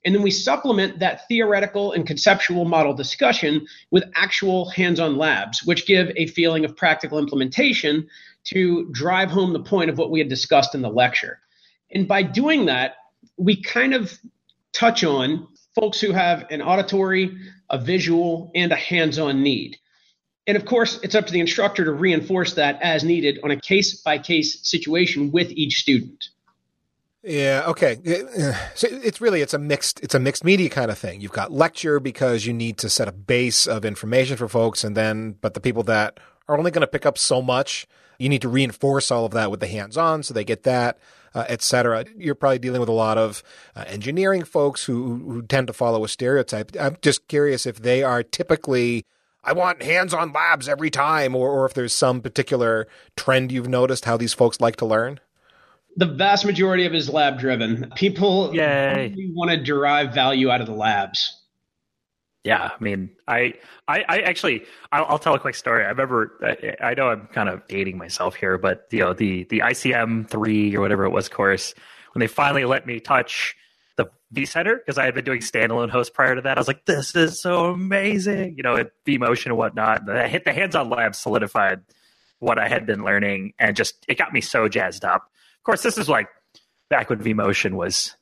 And 0.04 0.14
then 0.14 0.22
we 0.22 0.30
supplement 0.30 1.00
that 1.00 1.26
theoretical 1.26 1.92
and 1.92 2.06
conceptual 2.06 2.64
model 2.64 2.94
discussion 2.94 3.66
with 3.90 4.04
actual 4.14 4.68
hands 4.70 5.00
on 5.00 5.16
labs, 5.16 5.64
which 5.64 5.86
give 5.86 6.12
a 6.16 6.28
feeling 6.28 6.64
of 6.64 6.76
practical 6.76 7.18
implementation 7.18 8.06
to 8.44 8.88
drive 8.92 9.30
home 9.30 9.52
the 9.52 9.62
point 9.62 9.90
of 9.90 9.98
what 9.98 10.10
we 10.10 10.20
had 10.20 10.28
discussed 10.28 10.74
in 10.74 10.82
the 10.82 10.88
lecture. 10.88 11.40
And 11.90 12.06
by 12.06 12.22
doing 12.22 12.66
that, 12.66 12.96
we 13.36 13.60
kind 13.60 13.94
of 13.94 14.16
touch 14.76 15.04
on 15.04 15.48
folks 15.74 16.00
who 16.00 16.12
have 16.12 16.46
an 16.50 16.62
auditory, 16.62 17.36
a 17.70 17.78
visual, 17.78 18.50
and 18.54 18.72
a 18.72 18.76
hands 18.76 19.18
on 19.18 19.42
need. 19.42 19.76
And 20.46 20.56
of 20.56 20.64
course, 20.64 21.00
it's 21.02 21.14
up 21.14 21.26
to 21.26 21.32
the 21.32 21.40
instructor 21.40 21.84
to 21.84 21.92
reinforce 21.92 22.54
that 22.54 22.80
as 22.82 23.02
needed 23.02 23.40
on 23.42 23.50
a 23.50 23.60
case 23.60 24.00
by 24.00 24.18
case 24.18 24.60
situation 24.68 25.32
with 25.32 25.50
each 25.50 25.80
student. 25.80 26.28
Yeah. 27.22 27.64
Okay. 27.66 27.96
So 28.76 28.86
it's 28.88 29.20
really 29.20 29.40
it's 29.40 29.54
a 29.54 29.58
mixed 29.58 29.98
it's 30.00 30.14
a 30.14 30.20
mixed 30.20 30.44
media 30.44 30.68
kind 30.68 30.92
of 30.92 30.98
thing. 30.98 31.20
You've 31.20 31.32
got 31.32 31.50
lecture 31.50 31.98
because 31.98 32.46
you 32.46 32.52
need 32.52 32.78
to 32.78 32.88
set 32.88 33.08
a 33.08 33.12
base 33.12 33.66
of 33.66 33.84
information 33.84 34.36
for 34.36 34.46
folks, 34.46 34.84
and 34.84 34.96
then 34.96 35.32
but 35.40 35.54
the 35.54 35.60
people 35.60 35.82
that 35.84 36.20
are 36.48 36.56
only 36.56 36.70
going 36.70 36.82
to 36.82 36.86
pick 36.86 37.04
up 37.04 37.18
so 37.18 37.42
much. 37.42 37.88
You 38.18 38.28
need 38.28 38.42
to 38.42 38.48
reinforce 38.48 39.10
all 39.10 39.24
of 39.24 39.32
that 39.32 39.50
with 39.50 39.60
the 39.60 39.66
hands 39.66 39.96
on 39.96 40.22
so 40.22 40.32
they 40.32 40.44
get 40.44 40.62
that, 40.62 40.98
uh, 41.34 41.44
et 41.48 41.62
cetera. 41.62 42.04
You're 42.16 42.34
probably 42.34 42.58
dealing 42.58 42.80
with 42.80 42.88
a 42.88 42.92
lot 42.92 43.18
of 43.18 43.42
uh, 43.74 43.84
engineering 43.86 44.44
folks 44.44 44.84
who, 44.84 45.18
who 45.18 45.42
tend 45.42 45.66
to 45.66 45.72
follow 45.72 46.04
a 46.04 46.08
stereotype. 46.08 46.72
I'm 46.80 46.96
just 47.02 47.28
curious 47.28 47.66
if 47.66 47.80
they 47.80 48.02
are 48.02 48.22
typically, 48.22 49.04
I 49.44 49.52
want 49.52 49.82
hands 49.82 50.14
on 50.14 50.32
labs 50.32 50.68
every 50.68 50.90
time, 50.90 51.36
or, 51.36 51.50
or 51.50 51.66
if 51.66 51.74
there's 51.74 51.92
some 51.92 52.20
particular 52.20 52.88
trend 53.16 53.52
you've 53.52 53.68
noticed 53.68 54.04
how 54.04 54.16
these 54.16 54.34
folks 54.34 54.60
like 54.60 54.76
to 54.76 54.86
learn. 54.86 55.20
The 55.98 56.06
vast 56.06 56.44
majority 56.44 56.84
of 56.84 56.92
it 56.92 56.98
is 56.98 57.08
lab 57.08 57.38
driven. 57.38 57.90
People 57.96 58.54
Yay. 58.54 59.14
want 59.34 59.50
to 59.50 59.56
derive 59.56 60.12
value 60.12 60.50
out 60.50 60.60
of 60.60 60.66
the 60.66 60.74
labs. 60.74 61.35
Yeah, 62.46 62.70
I 62.78 62.82
mean, 62.82 63.10
I, 63.26 63.54
I, 63.88 64.04
I 64.08 64.18
actually, 64.20 64.66
I'll, 64.92 65.04
I'll, 65.06 65.18
tell 65.18 65.34
a 65.34 65.38
quick 65.40 65.56
story. 65.56 65.84
I 65.84 65.88
remember, 65.88 66.38
I, 66.80 66.90
I, 66.90 66.94
know 66.94 67.08
I'm 67.08 67.26
kind 67.26 67.48
of 67.48 67.66
dating 67.66 67.98
myself 67.98 68.36
here, 68.36 68.56
but 68.56 68.86
you 68.92 69.00
know, 69.00 69.14
the 69.14 69.42
the 69.50 69.64
ICM 69.64 70.30
three 70.30 70.76
or 70.76 70.80
whatever 70.80 71.04
it 71.04 71.10
was 71.10 71.28
course, 71.28 71.74
when 72.14 72.20
they 72.20 72.28
finally 72.28 72.64
let 72.64 72.86
me 72.86 73.00
touch 73.00 73.56
the 73.96 74.06
vCenter 74.32 74.76
because 74.76 74.96
I 74.96 75.06
had 75.06 75.14
been 75.16 75.24
doing 75.24 75.40
standalone 75.40 75.90
host 75.90 76.14
prior 76.14 76.36
to 76.36 76.40
that, 76.42 76.56
I 76.56 76.60
was 76.60 76.68
like, 76.68 76.84
this 76.86 77.16
is 77.16 77.42
so 77.42 77.72
amazing, 77.72 78.54
you 78.56 78.62
know, 78.62 78.84
vMotion 79.04 79.46
and 79.46 79.56
whatnot. 79.56 80.08
I 80.08 80.28
hit 80.28 80.44
the 80.44 80.52
hands-on 80.52 80.88
lab 80.88 81.16
solidified 81.16 81.80
what 82.38 82.60
I 82.60 82.68
had 82.68 82.86
been 82.86 83.02
learning, 83.02 83.54
and 83.58 83.74
just 83.74 84.04
it 84.06 84.18
got 84.18 84.32
me 84.32 84.40
so 84.40 84.68
jazzed 84.68 85.04
up. 85.04 85.22
Of 85.58 85.64
course, 85.64 85.82
this 85.82 85.98
is 85.98 86.08
like 86.08 86.28
back 86.90 87.10
when 87.10 87.18
vMotion 87.18 87.72
was 87.72 88.16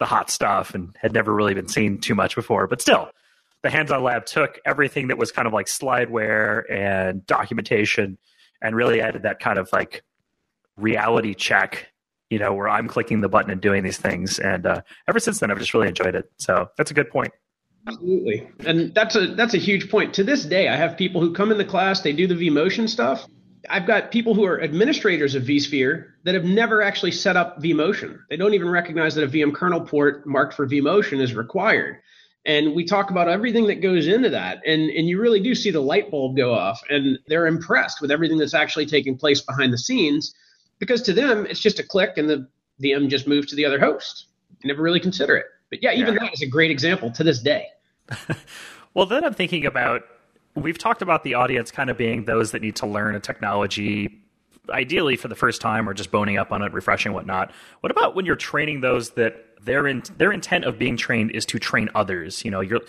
the 0.00 0.04
hot 0.04 0.28
stuff 0.28 0.74
and 0.74 0.94
had 1.00 1.14
never 1.14 1.32
really 1.32 1.54
been 1.54 1.68
seen 1.68 1.98
too 1.98 2.14
much 2.14 2.34
before, 2.34 2.66
but 2.66 2.82
still 2.82 3.08
the 3.62 3.70
hands-on 3.70 4.02
lab 4.02 4.26
took 4.26 4.58
everything 4.64 5.08
that 5.08 5.18
was 5.18 5.32
kind 5.32 5.46
of 5.46 5.52
like 5.52 5.66
slideware 5.66 6.70
and 6.70 7.26
documentation 7.26 8.18
and 8.62 8.74
really 8.74 9.00
added 9.00 9.22
that 9.22 9.40
kind 9.40 9.58
of 9.58 9.68
like 9.72 10.02
reality 10.76 11.34
check 11.34 11.88
you 12.30 12.38
know 12.38 12.54
where 12.54 12.68
i'm 12.68 12.88
clicking 12.88 13.20
the 13.20 13.28
button 13.28 13.50
and 13.50 13.60
doing 13.60 13.82
these 13.82 13.98
things. 13.98 14.38
And 14.38 14.64
uh, 14.64 14.82
ever 15.08 15.18
since 15.18 15.40
then 15.40 15.50
i've 15.50 15.58
just 15.58 15.74
really 15.74 15.88
enjoyed 15.88 16.14
it. 16.14 16.30
So 16.38 16.68
that's 16.78 16.90
a 16.90 16.94
good 16.94 17.10
point. 17.10 17.32
Absolutely. 17.86 18.48
And 18.64 18.94
that's 18.94 19.16
a 19.16 19.28
that's 19.34 19.54
a 19.54 19.58
huge 19.58 19.90
point. 19.90 20.14
To 20.14 20.24
this 20.24 20.44
day 20.44 20.68
i 20.68 20.76
have 20.76 20.96
people 20.96 21.20
who 21.20 21.34
come 21.34 21.50
in 21.50 21.58
the 21.58 21.64
class 21.64 22.00
they 22.00 22.12
do 22.12 22.26
the 22.26 22.34
vmotion 22.34 22.88
stuff. 22.88 23.26
I've 23.68 23.86
got 23.86 24.10
people 24.10 24.34
who 24.34 24.46
are 24.46 24.62
administrators 24.62 25.34
of 25.34 25.42
vsphere 25.42 26.06
that 26.24 26.34
have 26.34 26.44
never 26.44 26.80
actually 26.80 27.12
set 27.12 27.36
up 27.36 27.60
vmotion. 27.60 28.18
They 28.30 28.36
don't 28.36 28.54
even 28.54 28.70
recognize 28.70 29.14
that 29.16 29.24
a 29.24 29.28
vm 29.28 29.52
kernel 29.52 29.80
port 29.80 30.26
marked 30.26 30.54
for 30.54 30.66
vmotion 30.66 31.20
is 31.20 31.34
required 31.34 31.96
and 32.46 32.74
we 32.74 32.84
talk 32.84 33.10
about 33.10 33.28
everything 33.28 33.66
that 33.66 33.82
goes 33.82 34.06
into 34.06 34.30
that. 34.30 34.60
And 34.66 34.90
and 34.90 35.08
you 35.08 35.20
really 35.20 35.40
do 35.40 35.54
see 35.54 35.70
the 35.70 35.80
light 35.80 36.10
bulb 36.10 36.36
go 36.36 36.54
off. 36.54 36.80
And 36.88 37.18
they're 37.26 37.46
impressed 37.46 38.00
with 38.00 38.10
everything 38.10 38.38
that's 38.38 38.54
actually 38.54 38.86
taking 38.86 39.16
place 39.16 39.40
behind 39.40 39.72
the 39.72 39.78
scenes 39.78 40.34
because 40.78 41.02
to 41.02 41.12
them 41.12 41.46
it's 41.46 41.60
just 41.60 41.78
a 41.78 41.82
click 41.82 42.16
and 42.16 42.28
the 42.28 42.48
VM 42.82 43.08
just 43.08 43.26
moves 43.26 43.48
to 43.48 43.56
the 43.56 43.64
other 43.64 43.78
host. 43.78 44.26
You 44.62 44.68
never 44.68 44.82
really 44.82 45.00
consider 45.00 45.36
it. 45.36 45.46
But 45.68 45.82
yeah 45.82 45.92
even 45.92 46.14
yeah. 46.14 46.20
that 46.20 46.34
is 46.34 46.42
a 46.42 46.46
great 46.46 46.70
example 46.70 47.10
to 47.12 47.24
this 47.24 47.40
day. 47.40 47.66
Well 48.92 49.06
then 49.06 49.22
i'm 49.22 49.34
thinking 49.34 49.66
about 49.66 50.02
we've 50.56 50.76
talked 50.76 51.00
about 51.00 51.22
the 51.22 51.34
audience 51.34 51.70
kind 51.70 51.90
of 51.90 51.96
being 51.96 52.24
those 52.24 52.50
that 52.50 52.60
need 52.60 52.74
to 52.74 52.86
learn 52.86 53.14
a 53.14 53.20
technology 53.20 54.20
ideally 54.68 55.16
for 55.16 55.28
the 55.28 55.34
first 55.34 55.60
time 55.60 55.88
or 55.88 55.94
just 55.94 56.10
boning 56.10 56.38
up 56.38 56.52
on 56.52 56.62
it 56.62 56.72
refreshing 56.72 57.12
whatnot. 57.12 57.52
What 57.80 57.90
about 57.90 58.14
when 58.14 58.26
you're 58.26 58.36
training 58.36 58.80
those 58.80 59.10
that 59.10 59.46
their 59.64 59.86
in, 59.86 60.02
their 60.16 60.32
intent 60.32 60.64
of 60.64 60.78
being 60.78 60.96
trained 60.96 61.30
is 61.32 61.44
to 61.46 61.58
train 61.58 61.88
others. 61.94 62.44
You 62.44 62.50
know, 62.50 62.60
you're, 62.60 62.80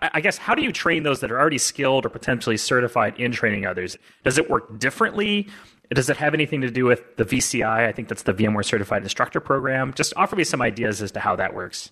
I 0.00 0.20
guess, 0.20 0.38
how 0.38 0.54
do 0.54 0.62
you 0.62 0.72
train 0.72 1.02
those 1.02 1.20
that 1.20 1.30
are 1.30 1.38
already 1.38 1.58
skilled 1.58 2.04
or 2.06 2.08
potentially 2.08 2.56
certified 2.56 3.18
in 3.18 3.32
training 3.32 3.66
others? 3.66 3.96
Does 4.24 4.38
it 4.38 4.50
work 4.50 4.78
differently? 4.78 5.48
Does 5.90 6.10
it 6.10 6.16
have 6.18 6.34
anything 6.34 6.60
to 6.60 6.70
do 6.70 6.84
with 6.84 7.16
the 7.16 7.24
VCI? 7.24 7.86
I 7.86 7.92
think 7.92 8.08
that's 8.08 8.24
the 8.24 8.34
VMware 8.34 8.64
Certified 8.64 9.02
Instructor 9.02 9.40
Program. 9.40 9.94
Just 9.94 10.12
offer 10.16 10.36
me 10.36 10.44
some 10.44 10.60
ideas 10.60 11.00
as 11.00 11.12
to 11.12 11.20
how 11.20 11.36
that 11.36 11.54
works. 11.54 11.90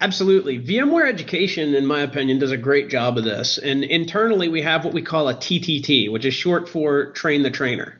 Absolutely. 0.00 0.60
VMware 0.60 1.08
Education, 1.08 1.74
in 1.74 1.84
my 1.84 2.02
opinion, 2.02 2.38
does 2.38 2.52
a 2.52 2.56
great 2.56 2.88
job 2.88 3.18
of 3.18 3.24
this. 3.24 3.58
And 3.58 3.82
internally, 3.82 4.48
we 4.48 4.62
have 4.62 4.84
what 4.84 4.94
we 4.94 5.02
call 5.02 5.28
a 5.28 5.34
TTT, 5.34 6.12
which 6.12 6.24
is 6.24 6.34
short 6.34 6.68
for 6.68 7.10
Train 7.12 7.42
the 7.42 7.50
Trainer. 7.50 7.98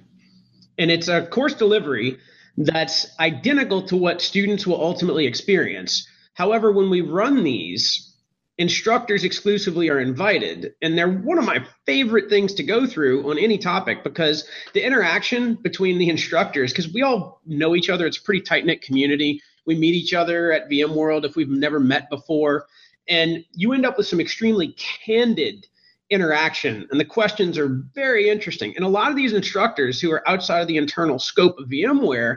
And 0.78 0.92
it's 0.92 1.08
a 1.08 1.26
course 1.26 1.54
delivery 1.54 2.18
that's 2.58 3.06
identical 3.20 3.82
to 3.82 3.96
what 3.96 4.20
students 4.20 4.66
will 4.66 4.82
ultimately 4.82 5.26
experience. 5.26 6.06
However, 6.34 6.72
when 6.72 6.90
we 6.90 7.00
run 7.00 7.44
these, 7.44 8.16
instructors 8.58 9.22
exclusively 9.22 9.88
are 9.88 10.00
invited. 10.00 10.74
And 10.82 10.98
they're 10.98 11.08
one 11.08 11.38
of 11.38 11.44
my 11.44 11.64
favorite 11.86 12.28
things 12.28 12.54
to 12.54 12.64
go 12.64 12.84
through 12.86 13.30
on 13.30 13.38
any 13.38 13.58
topic 13.58 14.02
because 14.02 14.48
the 14.74 14.84
interaction 14.84 15.54
between 15.54 15.98
the 15.98 16.08
instructors, 16.08 16.72
because 16.72 16.92
we 16.92 17.02
all 17.02 17.40
know 17.46 17.76
each 17.76 17.88
other, 17.88 18.06
it's 18.06 18.18
a 18.18 18.22
pretty 18.22 18.40
tight 18.40 18.66
knit 18.66 18.82
community. 18.82 19.40
We 19.64 19.76
meet 19.76 19.94
each 19.94 20.12
other 20.12 20.52
at 20.52 20.68
VMworld 20.68 21.24
if 21.24 21.36
we've 21.36 21.48
never 21.48 21.78
met 21.78 22.10
before. 22.10 22.66
And 23.06 23.44
you 23.52 23.72
end 23.72 23.86
up 23.86 23.96
with 23.96 24.08
some 24.08 24.20
extremely 24.20 24.74
candid 25.04 25.66
interaction 26.10 26.86
and 26.90 26.98
the 26.98 27.04
questions 27.04 27.58
are 27.58 27.82
very 27.94 28.28
interesting. 28.28 28.74
And 28.76 28.84
a 28.84 28.88
lot 28.88 29.10
of 29.10 29.16
these 29.16 29.32
instructors 29.32 30.00
who 30.00 30.10
are 30.10 30.26
outside 30.28 30.60
of 30.60 30.68
the 30.68 30.76
internal 30.76 31.18
scope 31.18 31.58
of 31.58 31.68
vmware 31.68 32.36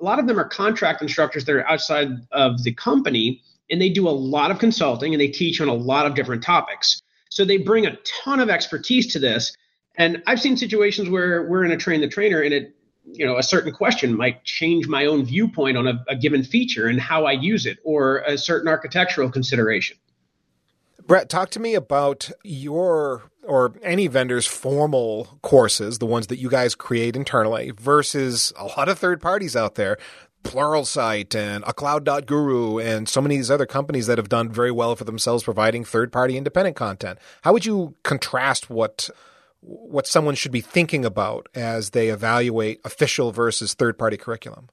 a 0.00 0.04
lot 0.04 0.18
of 0.18 0.26
them 0.26 0.38
are 0.38 0.48
contract 0.48 1.00
instructors 1.00 1.44
that 1.44 1.54
are 1.54 1.68
outside 1.68 2.08
of 2.32 2.62
the 2.64 2.72
company 2.74 3.40
and 3.70 3.80
they 3.80 3.88
do 3.88 4.08
a 4.08 4.10
lot 4.10 4.50
of 4.50 4.58
consulting 4.58 5.14
and 5.14 5.20
they 5.20 5.28
teach 5.28 5.60
on 5.60 5.68
a 5.68 5.74
lot 5.74 6.06
of 6.06 6.14
different 6.14 6.42
topics. 6.42 7.00
So 7.30 7.44
they 7.44 7.56
bring 7.56 7.86
a 7.86 7.96
ton 8.24 8.40
of 8.40 8.50
expertise 8.50 9.12
to 9.12 9.18
this. 9.18 9.56
And 9.96 10.22
i've 10.26 10.40
seen 10.40 10.56
situations 10.56 11.08
where 11.08 11.48
we're 11.48 11.64
in 11.64 11.70
a 11.70 11.76
train 11.76 12.00
the 12.00 12.08
trainer 12.08 12.40
and 12.40 12.52
it 12.52 12.74
you 13.04 13.26
know 13.26 13.36
a 13.36 13.42
certain 13.42 13.72
question 13.72 14.16
might 14.16 14.42
change 14.44 14.86
my 14.88 15.06
own 15.06 15.24
viewpoint 15.24 15.76
on 15.76 15.86
a, 15.86 16.04
a 16.08 16.16
given 16.16 16.42
feature 16.42 16.86
and 16.86 17.00
how 17.00 17.26
i 17.26 17.32
use 17.32 17.66
it 17.66 17.78
or 17.84 18.18
a 18.20 18.38
certain 18.38 18.68
architectural 18.68 19.28
consideration 19.28 19.96
Brett, 21.12 21.28
talk 21.28 21.50
to 21.50 21.60
me 21.60 21.74
about 21.74 22.30
your 22.42 23.24
or 23.42 23.74
any 23.82 24.06
vendor's 24.06 24.46
formal 24.46 25.38
courses, 25.42 25.98
the 25.98 26.06
ones 26.06 26.28
that 26.28 26.38
you 26.38 26.48
guys 26.48 26.74
create 26.74 27.16
internally, 27.16 27.70
versus 27.72 28.50
a 28.56 28.64
lot 28.64 28.88
of 28.88 28.98
third 28.98 29.20
parties 29.20 29.54
out 29.54 29.74
there, 29.74 29.98
Pluralsight 30.42 31.34
and 31.34 31.64
a 31.66 31.74
cloud.guru 31.74 32.78
and 32.78 33.10
so 33.10 33.20
many 33.20 33.34
of 33.34 33.40
these 33.40 33.50
other 33.50 33.66
companies 33.66 34.06
that 34.06 34.16
have 34.16 34.30
done 34.30 34.48
very 34.48 34.70
well 34.70 34.96
for 34.96 35.04
themselves 35.04 35.44
providing 35.44 35.84
third 35.84 36.12
party 36.12 36.38
independent 36.38 36.76
content. 36.76 37.18
How 37.42 37.52
would 37.52 37.66
you 37.66 37.94
contrast 38.04 38.70
what 38.70 39.10
what 39.60 40.06
someone 40.06 40.34
should 40.34 40.50
be 40.50 40.62
thinking 40.62 41.04
about 41.04 41.46
as 41.54 41.90
they 41.90 42.08
evaluate 42.08 42.80
official 42.86 43.32
versus 43.32 43.74
third 43.74 43.98
party 43.98 44.16
curriculum? 44.16 44.70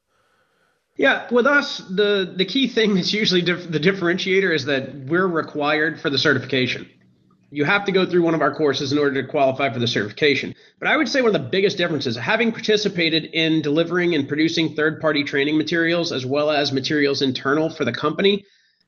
Yeah, 0.99 1.27
with 1.31 1.47
us, 1.47 1.77
the 1.77 2.33
the 2.35 2.43
key 2.43 2.67
thing 2.67 2.95
that's 2.95 3.13
usually 3.13 3.41
dif- 3.41 3.71
the 3.71 3.79
differentiator 3.79 4.53
is 4.53 4.65
that 4.65 4.93
we're 5.05 5.27
required 5.27 6.01
for 6.01 6.09
the 6.09 6.17
certification. 6.17 6.89
You 7.51 7.63
have 7.63 7.85
to 7.85 7.93
go 7.93 8.05
through 8.05 8.23
one 8.23 8.35
of 8.35 8.41
our 8.41 8.53
courses 8.53 8.91
in 8.91 8.97
order 8.97 9.21
to 9.21 9.27
qualify 9.29 9.71
for 9.71 9.79
the 9.79 9.87
certification. 9.87 10.53
But 10.77 10.89
I 10.89 10.97
would 10.97 11.07
say 11.07 11.21
one 11.21 11.33
of 11.33 11.41
the 11.41 11.47
biggest 11.47 11.77
differences, 11.77 12.17
having 12.17 12.51
participated 12.51 13.29
in 13.31 13.61
delivering 13.61 14.13
and 14.13 14.27
producing 14.27 14.75
third 14.75 14.99
party 14.99 15.23
training 15.23 15.57
materials 15.57 16.11
as 16.11 16.25
well 16.25 16.51
as 16.51 16.73
materials 16.73 17.21
internal 17.21 17.69
for 17.69 17.85
the 17.85 17.93
company, 17.93 18.45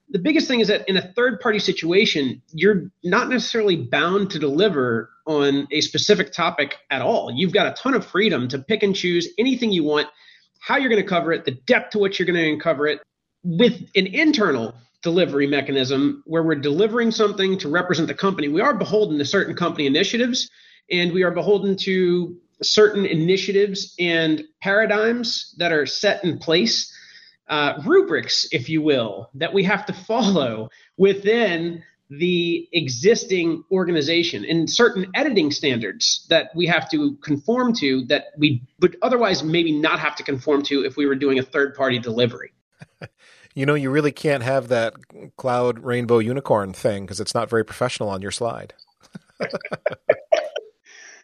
the 0.10 0.20
biggest 0.20 0.50
thing 0.50 0.60
is 0.60 0.68
that 0.68 0.90
in 0.90 0.98
a 0.98 1.14
third 1.14 1.40
party 1.40 1.60
situation, 1.60 2.42
you're 2.52 2.92
not 3.06 3.30
necessarily 3.30 3.78
bound 3.78 4.32
to 4.32 4.40
deliver 4.40 5.12
on 5.26 5.66
a 5.72 5.80
specific 5.80 6.34
topic 6.34 6.76
at 6.90 7.02
all. 7.02 7.32
You've 7.32 7.54
got 7.54 7.68
a 7.68 7.82
ton 7.82 7.94
of 7.94 8.06
freedom 8.06 8.50
to 8.50 8.60
pick 8.60 8.84
and 8.84 8.94
choose 8.94 9.30
anything 9.40 9.72
you 9.72 9.86
want 9.86 10.08
how 10.62 10.78
you're 10.78 10.90
going 10.90 11.02
to 11.02 11.08
cover 11.08 11.34
it, 11.34 11.44
the 11.44 11.52
depth 11.52 11.92
to 11.92 12.00
which 12.00 12.18
you're 12.18 12.26
going 12.26 12.40
to 12.40 12.52
uncover 12.52 12.88
it, 12.88 13.02
with 13.44 13.74
an 13.96 14.08
internal 14.08 14.74
delivery 15.02 15.48
mechanism 15.48 16.24
where 16.28 16.44
we're 16.44 16.56
delivering 16.56 17.10
something 17.12 17.58
to 17.58 17.68
represent 17.68 18.08
the 18.08 18.14
company. 18.14 18.48
We 18.48 18.62
are 18.62 18.74
beholden 18.74 19.18
to 19.18 19.26
certain 19.26 19.56
company 19.56 19.88
initiatives, 19.88 20.50
and 20.92 21.12
we 21.12 21.24
are 21.24 21.32
beholden 21.32 21.76
to 21.78 22.38
certain 22.62 23.08
initiatives 23.08 23.96
and 24.00 24.44
paradigms 24.62 25.56
that 25.58 25.72
are 25.72 25.88
set 25.88 26.24
in 26.24 26.38
place, 26.38 26.96
uh, 27.50 27.82
rubrics, 27.84 28.48
if 28.52 28.70
you 28.70 28.84
will, 28.84 29.32
that 29.34 29.52
we 29.52 29.64
have 29.64 29.88
to 29.88 29.94
follow 29.94 30.70
within 30.98 31.84
the 32.12 32.68
existing 32.74 33.64
organization 33.72 34.44
and 34.44 34.70
certain 34.70 35.10
editing 35.16 35.50
standards 35.50 36.26
that 36.30 36.54
we 36.54 36.66
have 36.66 36.90
to 36.90 37.16
conform 37.24 37.74
to 37.74 38.04
that 38.04 38.26
we 38.38 38.62
would 38.82 38.98
otherwise 39.02 39.44
maybe 39.44 39.72
not 39.72 39.98
have 39.98 40.18
to 40.18 40.24
conform 40.24 40.62
to 40.62 40.84
if 40.84 40.98
we 40.98 41.06
were 41.06 41.16
doing 41.16 41.40
a 41.40 41.44
third 41.44 41.74
party 41.74 41.98
delivery. 42.00 42.52
you 43.56 43.66
know, 43.66 43.76
you 43.76 43.90
really 43.90 44.12
can't 44.12 44.44
have 44.44 44.68
that 44.68 44.94
cloud 45.38 45.80
rainbow 45.80 46.20
unicorn 46.20 46.74
thing 46.74 47.06
because 47.06 47.22
it's 47.22 47.34
not 47.34 47.50
very 47.50 47.64
professional 47.64 48.10
on 48.10 48.22
your 48.22 48.32
slide. 48.32 48.74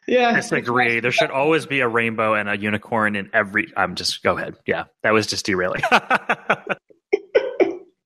yeah. 0.08 0.30
I 0.30 0.36
disagree. 0.36 1.02
There 1.02 1.12
should 1.12 1.32
always 1.32 1.66
be 1.66 1.82
a 1.82 1.88
rainbow 1.90 2.34
and 2.34 2.48
a 2.48 2.58
unicorn 2.58 3.18
in 3.18 3.30
every. 3.34 3.74
I'm 3.76 3.96
just 3.96 4.24
go 4.24 4.38
ahead. 4.38 4.56
Yeah, 4.66 4.86
that 5.04 5.12
was 5.12 5.28
just 5.28 5.46
derailing. 5.46 5.82
I've 5.92 6.02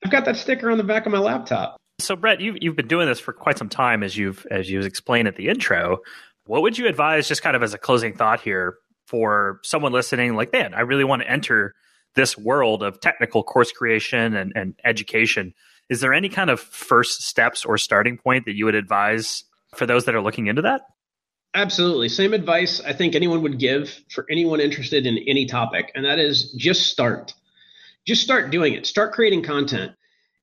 got 0.10 0.26
that 0.26 0.38
sticker 0.38 0.72
on 0.72 0.80
the 0.80 0.84
back 0.84 1.06
of 1.06 1.12
my 1.12 1.20
laptop. 1.20 1.78
So, 2.02 2.16
Brett, 2.16 2.42
you've 2.42 2.58
you've 2.62 2.76
been 2.76 2.88
doing 2.88 3.08
this 3.08 3.20
for 3.20 3.34
quite 3.34 3.58
some 3.58 3.70
time, 3.70 4.04
as 4.04 4.18
you've 4.18 4.46
as 4.52 4.70
you 4.70 4.82
explained 4.82 5.28
at 5.28 5.36
the 5.36 5.48
intro. 5.48 6.00
What 6.46 6.62
would 6.64 6.78
you 6.78 6.88
advise, 6.88 7.28
just 7.28 7.44
kind 7.44 7.56
of 7.56 7.64
as 7.64 7.74
a 7.74 7.78
closing 7.78 8.14
thought 8.16 8.42
here, 8.42 8.76
for 9.06 9.60
someone 9.64 9.92
listening? 9.92 10.36
Like, 10.36 10.52
man, 10.52 10.74
I 10.74 10.82
really 10.82 11.04
want 11.04 11.22
to 11.22 11.30
enter 11.30 11.74
this 12.16 12.38
world 12.38 12.84
of 12.84 13.00
technical 13.00 13.44
course 13.44 13.72
creation 13.72 14.36
and, 14.36 14.52
and 14.56 14.76
education. 14.84 15.54
Is 15.90 16.02
there 16.02 16.14
any 16.14 16.30
kind 16.30 16.50
of 16.50 16.60
first 16.60 17.24
steps 17.24 17.66
or 17.66 17.78
starting 17.78 18.18
point 18.18 18.46
that 18.46 18.56
you 18.56 18.66
would 18.66 18.76
advise 18.76 19.44
for 19.76 19.86
those 19.86 20.06
that 20.06 20.16
are 20.16 20.22
looking 20.22 20.48
into 20.48 20.62
that? 20.64 20.82
Absolutely. 21.54 22.08
Same 22.10 22.34
advice 22.34 22.82
I 22.82 22.94
think 22.94 23.14
anyone 23.14 23.42
would 23.42 23.60
give 23.60 24.00
for 24.10 24.26
anyone 24.30 24.62
interested 24.62 25.06
in 25.06 25.18
any 25.28 25.46
topic, 25.46 25.92
and 25.96 26.06
that 26.06 26.18
is 26.20 26.54
just 26.54 26.88
start. 26.88 27.34
Just 28.06 28.24
start 28.24 28.52
doing 28.52 28.74
it. 28.74 28.86
Start 28.86 29.14
creating 29.14 29.44
content. 29.44 29.92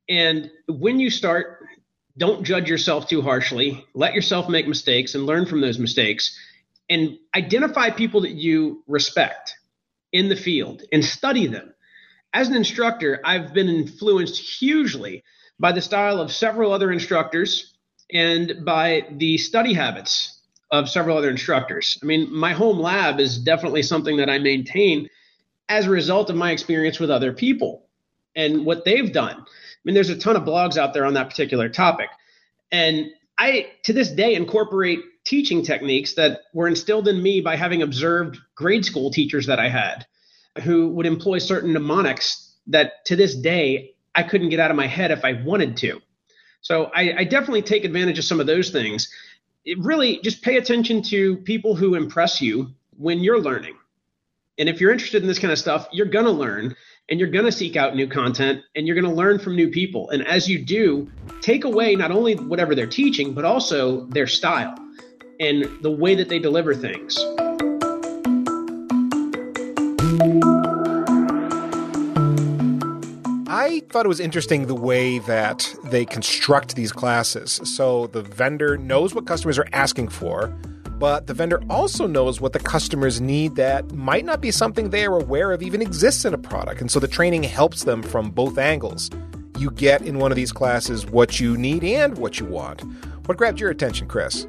And 0.08 0.50
when 0.66 1.00
you 1.00 1.10
start, 1.10 1.64
don't 2.16 2.44
judge 2.44 2.68
yourself 2.68 3.08
too 3.08 3.22
harshly. 3.22 3.84
Let 3.94 4.14
yourself 4.14 4.48
make 4.48 4.66
mistakes 4.66 5.14
and 5.14 5.26
learn 5.26 5.46
from 5.46 5.60
those 5.60 5.78
mistakes. 5.78 6.36
And 6.90 7.18
identify 7.36 7.90
people 7.90 8.22
that 8.22 8.32
you 8.32 8.82
respect 8.86 9.54
in 10.12 10.28
the 10.28 10.36
field 10.36 10.82
and 10.90 11.04
study 11.04 11.46
them. 11.46 11.74
As 12.32 12.48
an 12.48 12.56
instructor, 12.56 13.20
I've 13.24 13.52
been 13.52 13.68
influenced 13.68 14.38
hugely 14.58 15.22
by 15.58 15.72
the 15.72 15.82
style 15.82 16.20
of 16.20 16.32
several 16.32 16.72
other 16.72 16.90
instructors 16.90 17.74
and 18.12 18.64
by 18.64 19.06
the 19.12 19.36
study 19.38 19.74
habits 19.74 20.40
of 20.70 20.88
several 20.88 21.16
other 21.16 21.30
instructors. 21.30 21.98
I 22.02 22.06
mean, 22.06 22.34
my 22.34 22.52
home 22.52 22.78
lab 22.78 23.20
is 23.20 23.38
definitely 23.38 23.82
something 23.82 24.16
that 24.18 24.30
I 24.30 24.38
maintain 24.38 25.08
as 25.68 25.86
a 25.86 25.90
result 25.90 26.30
of 26.30 26.36
my 26.36 26.52
experience 26.52 26.98
with 26.98 27.10
other 27.10 27.32
people 27.32 27.87
and 28.38 28.64
what 28.64 28.86
they've 28.86 29.12
done 29.12 29.44
I 29.78 29.80
mean, 29.84 29.94
there's 29.94 30.10
a 30.10 30.18
ton 30.18 30.36
of 30.36 30.42
blogs 30.42 30.76
out 30.76 30.92
there 30.92 31.06
on 31.06 31.14
that 31.14 31.30
particular 31.30 31.68
topic. 31.68 32.10
And 32.72 33.10
I, 33.38 33.68
to 33.84 33.92
this 33.92 34.10
day, 34.10 34.34
incorporate 34.34 34.98
teaching 35.24 35.62
techniques 35.62 36.14
that 36.14 36.42
were 36.52 36.66
instilled 36.66 37.06
in 37.06 37.22
me 37.22 37.40
by 37.40 37.54
having 37.54 37.82
observed 37.82 38.38
grade 38.54 38.84
school 38.84 39.10
teachers 39.10 39.46
that 39.46 39.60
I 39.60 39.68
had 39.68 40.06
who 40.62 40.88
would 40.88 41.06
employ 41.06 41.38
certain 41.38 41.72
mnemonics 41.72 42.56
that 42.66 43.04
to 43.06 43.14
this 43.14 43.36
day 43.36 43.94
I 44.14 44.24
couldn't 44.24 44.48
get 44.48 44.58
out 44.58 44.70
of 44.70 44.76
my 44.76 44.86
head 44.86 45.12
if 45.12 45.24
I 45.24 45.34
wanted 45.34 45.76
to. 45.78 46.00
So 46.60 46.90
I, 46.94 47.14
I 47.18 47.24
definitely 47.24 47.62
take 47.62 47.84
advantage 47.84 48.18
of 48.18 48.24
some 48.24 48.40
of 48.40 48.46
those 48.46 48.70
things. 48.70 49.08
It 49.64 49.78
really 49.78 50.20
just 50.22 50.42
pay 50.42 50.56
attention 50.56 51.02
to 51.02 51.36
people 51.36 51.76
who 51.76 51.94
impress 51.94 52.40
you 52.40 52.74
when 52.96 53.20
you're 53.20 53.40
learning. 53.40 53.76
And 54.58 54.68
if 54.68 54.80
you're 54.80 54.90
interested 54.90 55.22
in 55.22 55.28
this 55.28 55.38
kind 55.38 55.52
of 55.52 55.58
stuff, 55.58 55.86
you're 55.92 56.06
going 56.06 56.24
to 56.24 56.32
learn 56.32 56.74
and 57.08 57.18
you're 57.18 57.30
going 57.30 57.44
to 57.44 57.52
seek 57.52 57.76
out 57.76 57.96
new 57.96 58.06
content 58.06 58.62
and 58.76 58.86
you're 58.86 58.94
going 58.94 59.08
to 59.08 59.16
learn 59.16 59.38
from 59.38 59.56
new 59.56 59.70
people. 59.70 60.10
And 60.10 60.26
as 60.26 60.48
you 60.48 60.62
do, 60.62 61.10
take 61.40 61.64
away 61.64 61.96
not 61.96 62.10
only 62.10 62.34
whatever 62.34 62.74
they're 62.74 62.86
teaching, 62.86 63.32
but 63.32 63.44
also 63.44 64.04
their 64.06 64.26
style 64.26 64.74
and 65.40 65.64
the 65.82 65.90
way 65.90 66.14
that 66.14 66.28
they 66.28 66.38
deliver 66.38 66.74
things. 66.74 67.16
I 73.50 73.80
thought 73.88 74.04
it 74.04 74.08
was 74.08 74.20
interesting 74.20 74.66
the 74.66 74.74
way 74.74 75.18
that 75.20 75.74
they 75.84 76.04
construct 76.04 76.76
these 76.76 76.92
classes. 76.92 77.60
So 77.64 78.08
the 78.08 78.22
vendor 78.22 78.76
knows 78.76 79.14
what 79.14 79.26
customers 79.26 79.58
are 79.58 79.68
asking 79.72 80.08
for 80.08 80.54
but 80.98 81.26
the 81.26 81.34
vendor 81.34 81.62
also 81.70 82.06
knows 82.06 82.40
what 82.40 82.52
the 82.52 82.58
customers 82.58 83.20
need 83.20 83.54
that 83.56 83.92
might 83.92 84.24
not 84.24 84.40
be 84.40 84.50
something 84.50 84.90
they 84.90 85.06
are 85.06 85.18
aware 85.18 85.52
of 85.52 85.62
even 85.62 85.80
exists 85.80 86.24
in 86.24 86.34
a 86.34 86.38
product. 86.38 86.80
And 86.80 86.90
so 86.90 86.98
the 86.98 87.08
training 87.08 87.44
helps 87.44 87.84
them 87.84 88.02
from 88.02 88.30
both 88.30 88.58
angles. 88.58 89.10
You 89.58 89.70
get 89.70 90.02
in 90.02 90.18
one 90.18 90.32
of 90.32 90.36
these 90.36 90.52
classes 90.52 91.06
what 91.06 91.40
you 91.40 91.56
need 91.56 91.84
and 91.84 92.16
what 92.18 92.40
you 92.40 92.46
want. 92.46 92.82
What 93.26 93.38
grabbed 93.38 93.60
your 93.60 93.70
attention, 93.70 94.08
Chris? 94.08 94.46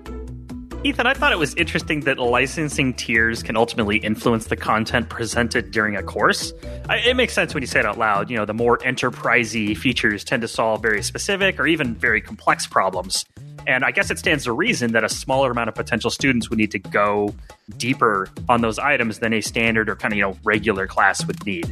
Ethan, 0.81 1.05
I 1.05 1.13
thought 1.13 1.33
it 1.33 1.37
was 1.37 1.53
interesting 1.55 2.01
that 2.01 2.19
licensing 2.19 2.93
tiers 2.93 3.43
can 3.43 3.57
ultimately 3.57 3.97
influence 3.97 4.45
the 4.45 4.55
content 4.55 5.09
presented 5.09 5.71
during 5.71 5.97
a 5.97 6.03
course. 6.03 6.53
it 6.89 7.17
makes 7.17 7.33
sense 7.33 7.53
when 7.53 7.61
you 7.61 7.67
say 7.67 7.81
it 7.81 7.85
out 7.85 7.97
loud. 7.97 8.29
You 8.29 8.37
know, 8.37 8.45
the 8.45 8.53
more 8.53 8.77
enterprisey 8.77 9.75
features 9.75 10.23
tend 10.23 10.41
to 10.41 10.47
solve 10.47 10.81
very 10.81 11.03
specific 11.03 11.59
or 11.59 11.67
even 11.67 11.95
very 11.95 12.21
complex 12.21 12.65
problems. 12.65 13.25
And 13.67 13.83
I 13.85 13.91
guess 13.91 14.09
it 14.09 14.17
stands 14.17 14.45
to 14.45 14.51
reason 14.51 14.93
that 14.93 15.03
a 15.03 15.09
smaller 15.09 15.51
amount 15.51 15.69
of 15.69 15.75
potential 15.75 16.09
students 16.09 16.49
would 16.49 16.57
need 16.57 16.71
to 16.71 16.79
go 16.79 17.35
deeper 17.77 18.29
on 18.47 18.61
those 18.61 18.79
items 18.79 19.19
than 19.19 19.33
a 19.33 19.41
standard 19.41 19.89
or 19.89 19.95
kind 19.95 20.13
of, 20.13 20.17
you 20.17 20.23
know, 20.23 20.37
regular 20.43 20.87
class 20.87 21.25
would 21.25 21.45
need. 21.45 21.65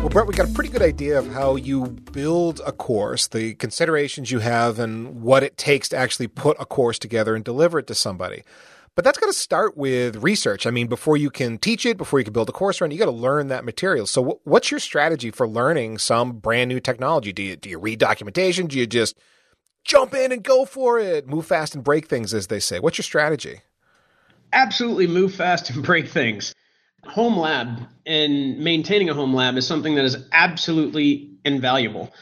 Well, 0.00 0.08
Brett, 0.08 0.26
we 0.26 0.34
got 0.34 0.48
a 0.48 0.52
pretty 0.52 0.70
good 0.70 0.82
idea 0.82 1.18
of 1.18 1.32
how 1.32 1.56
you 1.56 1.86
build 1.86 2.60
a 2.66 2.72
course, 2.72 3.28
the 3.28 3.54
considerations 3.54 4.30
you 4.30 4.40
have, 4.40 4.78
and 4.78 5.22
what 5.22 5.42
it 5.42 5.56
takes 5.56 5.88
to 5.90 5.96
actually 5.96 6.26
put 6.28 6.56
a 6.58 6.66
course 6.66 6.98
together 6.98 7.34
and 7.36 7.44
deliver 7.44 7.78
it 7.78 7.86
to 7.86 7.94
somebody. 7.94 8.42
But 8.94 9.06
that's 9.06 9.18
got 9.18 9.26
to 9.26 9.32
start 9.32 9.74
with 9.76 10.16
research. 10.16 10.66
I 10.66 10.70
mean, 10.70 10.86
before 10.86 11.16
you 11.16 11.30
can 11.30 11.56
teach 11.56 11.86
it, 11.86 11.96
before 11.96 12.18
you 12.18 12.24
can 12.24 12.34
build 12.34 12.50
a 12.50 12.52
course 12.52 12.80
around, 12.80 12.90
you 12.90 12.98
got 12.98 13.06
to 13.06 13.10
learn 13.10 13.48
that 13.48 13.64
material. 13.64 14.06
So, 14.06 14.40
what's 14.44 14.70
your 14.70 14.80
strategy 14.80 15.30
for 15.30 15.48
learning 15.48 15.96
some 15.96 16.32
brand 16.32 16.68
new 16.68 16.78
technology? 16.78 17.32
Do 17.32 17.42
you 17.42 17.56
do 17.56 17.70
you 17.70 17.78
read 17.78 17.98
documentation? 17.98 18.66
Do 18.66 18.78
you 18.78 18.86
just 18.86 19.18
jump 19.84 20.14
in 20.14 20.30
and 20.30 20.42
go 20.42 20.66
for 20.66 20.98
it, 20.98 21.26
move 21.26 21.46
fast 21.46 21.74
and 21.74 21.82
break 21.82 22.06
things, 22.06 22.34
as 22.34 22.48
they 22.48 22.60
say? 22.60 22.80
What's 22.80 22.98
your 22.98 23.04
strategy? 23.04 23.62
Absolutely, 24.52 25.06
move 25.06 25.34
fast 25.34 25.70
and 25.74 25.82
break 25.82 26.08
things. 26.08 26.54
Home 27.06 27.38
lab 27.38 27.80
and 28.04 28.58
maintaining 28.58 29.08
a 29.08 29.14
home 29.14 29.34
lab 29.34 29.56
is 29.56 29.66
something 29.66 29.94
that 29.94 30.04
is 30.04 30.18
absolutely 30.32 31.30
invaluable. 31.46 32.12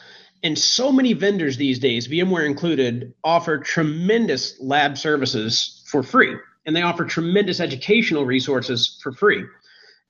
And 0.41 0.57
so 0.57 0.91
many 0.91 1.13
vendors 1.13 1.57
these 1.57 1.79
days, 1.79 2.07
VMware 2.07 2.45
included, 2.45 3.13
offer 3.25 3.57
tremendous 3.57 4.59
lab 4.59 4.97
services 4.97 5.83
for 5.85 6.01
free 6.01 6.35
and 6.65 6.75
they 6.75 6.81
offer 6.81 7.05
tremendous 7.05 7.59
educational 7.59 8.25
resources 8.25 8.99
for 9.01 9.11
free. 9.11 9.43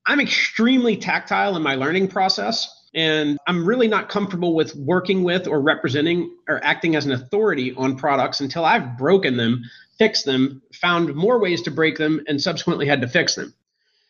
I'm 0.06 0.20
extremely 0.20 0.98
tactile 0.98 1.56
in 1.56 1.62
my 1.62 1.76
learning 1.76 2.08
process, 2.08 2.68
and 2.94 3.38
I'm 3.48 3.66
really 3.66 3.88
not 3.88 4.10
comfortable 4.10 4.56
with 4.56 4.76
working 4.76 5.24
with 5.24 5.48
or 5.48 5.62
representing 5.62 6.36
or 6.48 6.64
acting 6.64 6.96
as 6.96 7.06
an 7.06 7.12
authority 7.12 7.74
on 7.76 7.96
products 7.96 8.42
until 8.42 8.66
I've 8.66 8.98
broken 8.98 9.38
them, 9.38 9.64
fixed 9.98 10.26
them, 10.26 10.62
found 10.74 11.16
more 11.16 11.40
ways 11.40 11.62
to 11.64 11.72
break 11.72 11.98
them, 11.98 12.22
and 12.28 12.42
subsequently 12.42 12.88
had 12.88 13.02
to 13.02 13.08
fix 13.08 13.36
them. 13.36 13.54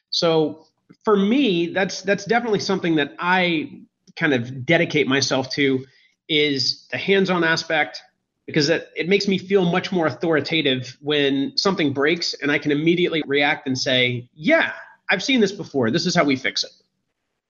So 0.10 0.65
for 1.04 1.15
me, 1.15 1.67
that's 1.67 2.01
that's 2.01 2.25
definitely 2.25 2.60
something 2.60 2.95
that 2.95 3.13
I 3.19 3.82
kind 4.15 4.34
of 4.34 4.65
dedicate 4.65 5.08
myself 5.08 5.49
to 5.51 5.86
is 6.27 6.88
the 6.91 6.97
hands-on 6.97 7.43
aspect, 7.43 8.01
because 8.45 8.69
it, 8.69 8.89
it 8.95 9.08
makes 9.08 9.27
me 9.27 9.38
feel 9.38 9.65
much 9.65 9.91
more 9.91 10.08
authoritative 10.08 10.97
when 11.01 11.54
something 11.56 11.93
breaks 11.93 12.34
and 12.41 12.51
I 12.51 12.58
can 12.58 12.71
immediately 12.71 13.23
react 13.25 13.67
and 13.67 13.77
say, 13.77 14.27
yeah, 14.34 14.73
I've 15.10 15.23
seen 15.23 15.39
this 15.41 15.51
before. 15.51 15.91
This 15.91 16.06
is 16.06 16.15
how 16.15 16.23
we 16.23 16.36
fix 16.36 16.63
it. 16.63 16.71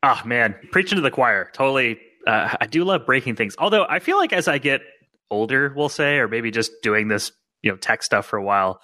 Oh, 0.04 0.20
man. 0.26 0.56
Preaching 0.72 0.98
to 0.98 1.02
the 1.02 1.12
choir. 1.12 1.50
Totally. 1.54 2.00
Uh, 2.28 2.56
I 2.60 2.66
do 2.68 2.84
love 2.84 3.06
breaking 3.06 3.36
things. 3.36 3.56
Although 3.58 3.86
I 3.90 4.00
feel 4.00 4.18
like 4.18 4.34
as 4.34 4.48
I 4.48 4.58
get 4.58 4.82
older, 5.30 5.74
we'll 5.76 5.90
say, 5.90 6.18
or 6.18 6.28
maybe 6.28 6.52
just 6.52 6.72
doing 6.82 7.08
this, 7.08 7.32
you 7.62 7.72
know, 7.72 7.78
tech 7.78 8.04
stuff 8.04 8.26
for 8.26 8.38
a 8.38 8.44
while, 8.44 8.82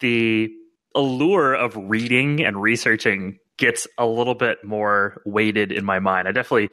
the 0.00 0.50
allure 0.94 1.54
of 1.54 1.76
reading 1.76 2.44
and 2.44 2.60
researching 2.60 3.38
gets 3.58 3.86
a 3.98 4.06
little 4.06 4.34
bit 4.34 4.64
more 4.64 5.20
weighted 5.26 5.70
in 5.70 5.84
my 5.84 5.98
mind. 5.98 6.26
I 6.26 6.32
definitely 6.32 6.70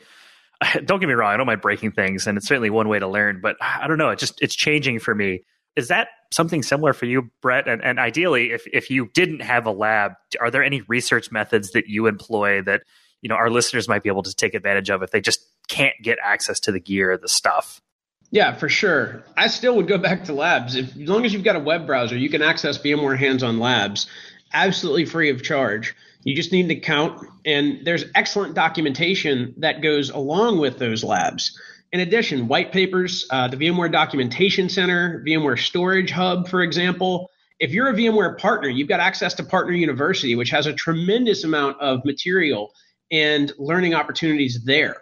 don't 0.85 0.99
get 0.99 1.07
me 1.07 1.13
wrong, 1.13 1.33
I 1.33 1.37
don't 1.37 1.47
mind 1.47 1.61
breaking 1.61 1.91
things, 1.91 2.27
and 2.27 2.37
it's 2.37 2.47
certainly 2.47 2.69
one 2.69 2.87
way 2.87 2.99
to 2.99 3.07
learn. 3.07 3.39
But 3.41 3.55
I 3.61 3.87
don't 3.87 3.97
know, 3.97 4.09
it 4.09 4.19
just 4.19 4.41
it's 4.41 4.55
changing 4.55 4.99
for 4.99 5.13
me. 5.15 5.43
Is 5.75 5.89
that 5.89 6.09
something 6.31 6.63
similar 6.63 6.93
for 6.93 7.05
you, 7.05 7.29
Brett? 7.41 7.67
And, 7.67 7.83
and 7.83 7.99
ideally, 7.99 8.51
if 8.51 8.65
if 8.71 8.89
you 8.89 9.09
didn't 9.13 9.41
have 9.41 9.65
a 9.65 9.71
lab, 9.71 10.13
are 10.39 10.49
there 10.49 10.63
any 10.63 10.81
research 10.81 11.31
methods 11.31 11.71
that 11.71 11.87
you 11.87 12.07
employ 12.07 12.61
that 12.63 12.81
you 13.21 13.29
know 13.29 13.35
our 13.35 13.49
listeners 13.49 13.87
might 13.87 14.03
be 14.03 14.09
able 14.09 14.23
to 14.23 14.33
take 14.33 14.53
advantage 14.53 14.89
of 14.89 15.03
if 15.03 15.11
they 15.11 15.21
just 15.21 15.39
can't 15.67 15.95
get 16.01 16.17
access 16.23 16.59
to 16.61 16.71
the 16.71 16.79
gear, 16.79 17.17
the 17.17 17.29
stuff? 17.29 17.81
Yeah, 18.29 18.55
for 18.55 18.67
sure. 18.67 19.23
I 19.37 19.47
still 19.47 19.75
would 19.77 19.87
go 19.87 19.97
back 19.99 20.25
to 20.25 20.33
labs. 20.33 20.75
If, 20.75 20.97
as 20.97 21.07
long 21.07 21.25
as 21.25 21.33
you've 21.33 21.43
got 21.43 21.55
a 21.55 21.61
web 21.61 21.85
browser, 21.85 22.17
you 22.17 22.29
can 22.29 22.41
access 22.41 22.77
VMware 22.77 23.17
hands-on 23.17 23.59
labs 23.59 24.07
absolutely 24.53 25.05
free 25.05 25.29
of 25.29 25.43
charge. 25.43 25.95
You 26.23 26.35
just 26.35 26.51
need 26.51 26.65
an 26.65 26.71
account, 26.71 27.25
and 27.45 27.85
there's 27.85 28.05
excellent 28.15 28.53
documentation 28.53 29.53
that 29.57 29.81
goes 29.81 30.09
along 30.09 30.59
with 30.59 30.77
those 30.77 31.03
labs. 31.03 31.57
In 31.93 32.01
addition, 32.01 32.47
white 32.47 32.71
papers, 32.71 33.25
uh, 33.29 33.47
the 33.47 33.57
VMware 33.57 33.91
Documentation 33.91 34.67
Center, 34.67 35.23
VMware 35.25 35.57
Storage 35.57 36.11
Hub, 36.11 36.47
for 36.47 36.61
example. 36.61 37.29
If 37.59 37.71
you're 37.71 37.87
a 37.87 37.93
VMware 37.93 38.37
partner, 38.37 38.69
you've 38.69 38.89
got 38.89 38.99
access 38.99 39.33
to 39.35 39.43
Partner 39.43 39.73
University, 39.73 40.35
which 40.35 40.49
has 40.49 40.67
a 40.67 40.73
tremendous 40.73 41.43
amount 41.43 41.79
of 41.79 42.03
material 42.03 42.73
and 43.09 43.51
learning 43.57 43.93
opportunities 43.93 44.63
there. 44.65 44.97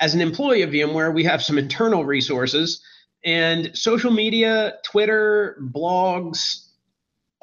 As 0.00 0.14
an 0.14 0.20
employee 0.20 0.62
of 0.62 0.70
VMware, 0.70 1.12
we 1.12 1.24
have 1.24 1.42
some 1.42 1.58
internal 1.58 2.04
resources 2.04 2.80
and 3.24 3.70
social 3.76 4.10
media, 4.10 4.74
Twitter, 4.84 5.58
blogs, 5.72 6.63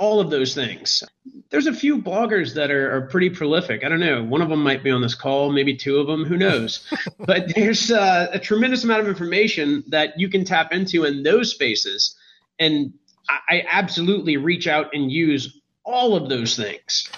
all 0.02 0.20
of 0.20 0.32
those 0.32 0.56
things. 0.56 1.04
There's 1.52 1.68
a 1.68 1.74
few 1.74 2.02
bloggers 2.02 2.56
that 2.56 2.72
are, 2.72 2.98
are, 2.98 3.02
pretty 3.02 3.30
prolific. 3.30 3.84
I 3.84 3.90
don't 3.90 4.00
know. 4.00 4.24
One 4.24 4.42
of 4.42 4.50
them 4.50 4.64
might 4.64 4.84
be 4.84 4.90
on 4.90 5.04
this 5.04 5.14
call, 5.14 5.52
maybe 5.52 5.76
two 5.76 6.00
of 6.00 6.08
them, 6.08 6.26
who 6.26 6.38
knows? 6.38 6.92
but 7.20 7.54
there's 7.54 7.92
uh, 7.92 8.30
a 8.34 8.40
tremendous 8.40 8.84
amount 8.84 9.02
of 9.02 9.08
information 9.08 9.84
that 9.90 10.20
you 10.20 10.28
can 10.28 10.44
tap 10.44 10.74
into 10.74 11.04
in 11.04 11.22
those 11.22 11.52
spaces. 11.52 12.16
And 12.58 12.94
I, 13.30 13.38
I 13.50 13.66
absolutely 13.70 14.38
reach 14.38 14.68
out 14.68 14.88
and 14.92 15.12
use 15.12 15.56
all 15.84 16.16
of 16.16 16.30
those 16.30 16.56
things. 16.56 17.10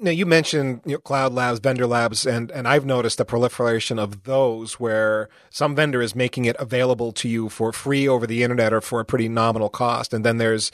Now 0.00 0.10
you 0.10 0.24
mentioned 0.24 0.80
you 0.86 0.92
know, 0.92 0.98
cloud 0.98 1.32
labs, 1.32 1.58
vendor 1.58 1.86
labs, 1.86 2.26
and 2.26 2.50
and 2.50 2.68
I've 2.68 2.84
noticed 2.84 3.16
the 3.16 3.24
proliferation 3.24 3.98
of 3.98 4.24
those 4.24 4.74
where 4.74 5.30
some 5.48 5.74
vendor 5.74 6.02
is 6.02 6.14
making 6.14 6.44
it 6.44 6.54
available 6.58 7.12
to 7.12 7.28
you 7.28 7.48
for 7.48 7.72
free 7.72 8.06
over 8.06 8.26
the 8.26 8.42
internet 8.42 8.74
or 8.74 8.82
for 8.82 9.00
a 9.00 9.06
pretty 9.06 9.28
nominal 9.28 9.70
cost, 9.70 10.12
and 10.12 10.24
then 10.24 10.36
there's 10.36 10.70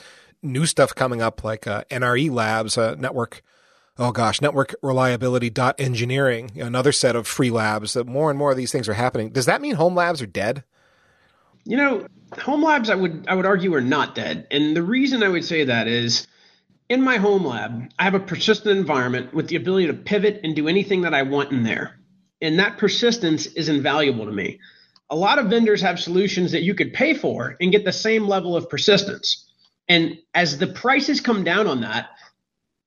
new 0.47 0.67
stuff 0.67 0.95
coming 0.95 1.23
up 1.23 1.45
like 1.45 1.67
uh, 1.67 1.85
NRE 1.91 2.31
Labs, 2.31 2.79
uh, 2.79 2.95
network. 2.97 3.43
Oh 3.99 4.13
gosh, 4.13 4.43
network 4.43 4.75
reliability 4.83 5.49
dot 5.49 5.75
engineering, 5.79 6.51
another 6.57 6.93
set 6.93 7.17
of 7.17 7.27
free 7.27 7.51
labs. 7.51 7.95
That 7.95 8.07
more 8.07 8.29
and 8.29 8.39
more 8.39 8.51
of 8.51 8.57
these 8.57 8.71
things 8.71 8.89
are 8.89 8.95
happening. 8.95 9.31
Does 9.31 9.47
that 9.47 9.63
mean 9.63 9.77
home 9.77 9.95
labs 9.95 10.21
are 10.21 10.27
dead? 10.27 10.65
You 11.65 11.79
know, 11.79 12.07
home 12.39 12.63
labs, 12.63 12.91
I 12.91 12.95
would 12.95 13.27
I 13.27 13.35
would 13.35 13.47
argue 13.47 13.75
are 13.75 13.81
not 13.81 14.15
dead, 14.15 14.47
and 14.51 14.77
the 14.77 14.83
reason 14.83 15.23
I 15.23 15.29
would 15.29 15.45
say 15.45 15.65
that 15.65 15.89
is 15.89 16.27
in 16.89 17.03
my 17.03 17.17
home 17.17 17.45
lab, 17.45 17.91
I 17.99 18.05
have 18.05 18.15
a 18.15 18.21
persistent 18.21 18.79
environment 18.79 19.35
with 19.35 19.49
the 19.49 19.57
ability 19.57 19.89
to 19.89 19.95
pivot 19.95 20.41
and 20.45 20.55
do 20.55 20.69
anything 20.69 21.03
that 21.03 21.15
I 21.15 21.23
want 21.23 21.51
in 21.51 21.65
there. 21.65 21.99
And 22.41 22.59
that 22.59 22.79
persistence 22.79 23.47
is 23.47 23.69
invaluable 23.69 24.27
to 24.27 24.33
me. 24.33 24.61
A 25.11 25.17
lot 25.17 25.39
of 25.39 25.47
vendors 25.47 25.81
have 25.83 25.99
solutions 25.99 26.53
that 26.53 26.63
you 26.63 26.75
could 26.75 26.93
pay 26.93 27.15
for 27.15 27.57
and 27.61 27.73
get 27.73 27.85
the 27.85 27.93
same 27.93 28.29
level 28.29 28.57
of 28.57 28.69
persistence. 28.69 29.46
And 29.89 30.19
as 30.35 30.59
the 30.59 30.67
prices 30.67 31.21
come 31.21 31.45
down 31.45 31.67
on 31.67 31.81
that, 31.83 32.09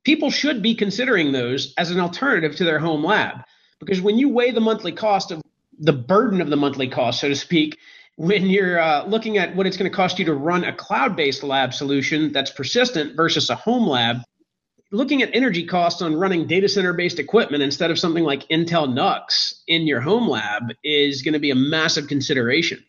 people 0.03 0.31
should 0.31 0.61
be 0.61 0.75
considering 0.75 1.31
those 1.31 1.73
as 1.77 1.91
an 1.91 1.99
alternative 1.99 2.55
to 2.57 2.63
their 2.63 2.79
home 2.79 3.03
lab. 3.03 3.43
Because 3.79 4.01
when 4.01 4.17
you 4.17 4.29
weigh 4.29 4.51
the 4.51 4.61
monthly 4.61 4.91
cost 4.91 5.31
of 5.31 5.41
the 5.77 5.93
burden 5.93 6.41
of 6.41 6.49
the 6.49 6.57
monthly 6.57 6.89
cost, 6.89 7.21
so 7.21 7.29
to 7.29 7.35
speak, 7.35 7.77
when 8.17 8.47
you're 8.47 8.79
uh, 8.79 9.05
looking 9.05 9.37
at 9.37 9.55
what 9.55 9.65
it's 9.65 9.77
going 9.77 9.89
to 9.89 9.95
cost 9.95 10.19
you 10.19 10.25
to 10.25 10.33
run 10.33 10.65
a 10.65 10.73
cloud 10.73 11.15
based 11.15 11.41
lab 11.41 11.73
solution 11.73 12.33
that's 12.33 12.51
persistent 12.51 13.15
versus 13.15 13.49
a 13.49 13.55
home 13.55 13.87
lab, 13.87 14.17
looking 14.91 15.21
at 15.21 15.29
energy 15.33 15.65
costs 15.65 16.01
on 16.01 16.15
running 16.15 16.45
data 16.45 16.67
center 16.67 16.91
based 16.91 17.19
equipment 17.19 17.63
instead 17.63 17.91
of 17.91 17.99
something 17.99 18.25
like 18.25 18.47
Intel 18.49 18.91
NUCs 18.91 19.61
in 19.67 19.87
your 19.87 20.01
home 20.01 20.27
lab 20.27 20.73
is 20.83 21.21
going 21.21 21.33
to 21.33 21.39
be 21.39 21.51
a 21.51 21.55
massive 21.55 22.07
consideration. 22.07 22.83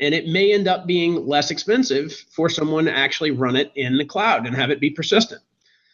And 0.00 0.14
it 0.14 0.26
may 0.26 0.52
end 0.52 0.66
up 0.66 0.86
being 0.86 1.26
less 1.26 1.50
expensive 1.50 2.12
for 2.12 2.48
someone 2.48 2.86
to 2.86 2.96
actually 2.96 3.30
run 3.30 3.54
it 3.54 3.70
in 3.74 3.98
the 3.98 4.04
cloud 4.04 4.46
and 4.46 4.56
have 4.56 4.70
it 4.70 4.80
be 4.80 4.90
persistent. 4.90 5.42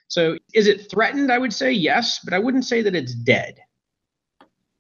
So, 0.09 0.39
is 0.55 0.69
it 0.69 0.89
threatened? 0.89 1.33
I 1.33 1.39
would 1.39 1.53
say 1.53 1.73
yes, 1.73 2.21
but 2.25 2.33
I 2.33 2.39
wouldn't 2.39 2.65
say 2.65 2.81
that 2.83 2.95
it's 2.95 3.13
dead 3.13 3.61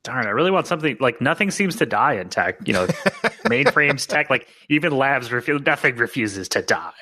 darn, 0.07 0.27
I 0.27 0.31
really 0.31 0.51
want 0.51 0.67
something 0.67 0.97
like 1.01 1.21
nothing 1.21 1.51
seems 1.51 1.77
to 1.77 1.87
die 1.87 2.15
in 2.15 2.31
tech. 2.31 2.57
You 2.67 2.73
know, 2.73 2.87
mainframes 3.47 4.07
tech, 4.07 4.31
like 4.31 4.49
even 4.71 4.97
labs, 4.97 5.31
refuse, 5.31 5.61
nothing 5.67 5.97
refuses 5.97 6.49
to 6.51 6.63
die, 6.63 6.93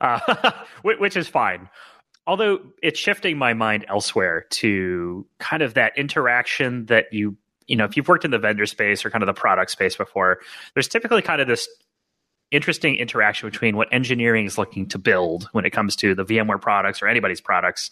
uh, 0.00 0.52
which 0.82 1.16
is 1.16 1.28
fine. 1.28 1.68
Although 2.26 2.60
it's 2.82 2.98
shifting 2.98 3.36
my 3.36 3.52
mind 3.52 3.84
elsewhere 3.88 4.46
to 4.50 5.26
kind 5.38 5.62
of 5.62 5.74
that 5.74 5.98
interaction 5.98 6.86
that 6.86 7.12
you, 7.12 7.36
you 7.66 7.76
know, 7.76 7.84
if 7.84 7.96
you've 7.96 8.08
worked 8.08 8.24
in 8.24 8.30
the 8.30 8.38
vendor 8.38 8.66
space 8.66 9.04
or 9.04 9.10
kind 9.10 9.22
of 9.22 9.26
the 9.26 9.34
product 9.34 9.70
space 9.70 9.96
before, 9.96 10.40
there's 10.74 10.88
typically 10.88 11.22
kind 11.22 11.40
of 11.40 11.48
this 11.48 11.68
interesting 12.50 12.96
interaction 12.96 13.48
between 13.48 13.76
what 13.76 13.88
engineering 13.92 14.46
is 14.46 14.58
looking 14.58 14.86
to 14.88 14.98
build 14.98 15.48
when 15.52 15.64
it 15.64 15.70
comes 15.70 15.96
to 15.96 16.14
the 16.14 16.24
VMware 16.24 16.60
products 16.60 17.02
or 17.02 17.08
anybody's 17.08 17.40
products. 17.40 17.90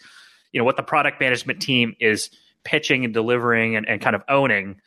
You 0.53 0.61
know, 0.61 0.65
what 0.65 0.77
the 0.77 0.83
product 0.83 1.21
management 1.21 1.61
team 1.61 1.97
is 2.01 2.31
pitching 2.65 3.05
and 3.05 3.13
delivering 3.13 3.77
and, 3.77 3.89
and 3.89 4.01
kind 4.01 4.15
of 4.15 4.23
owning 4.29 4.81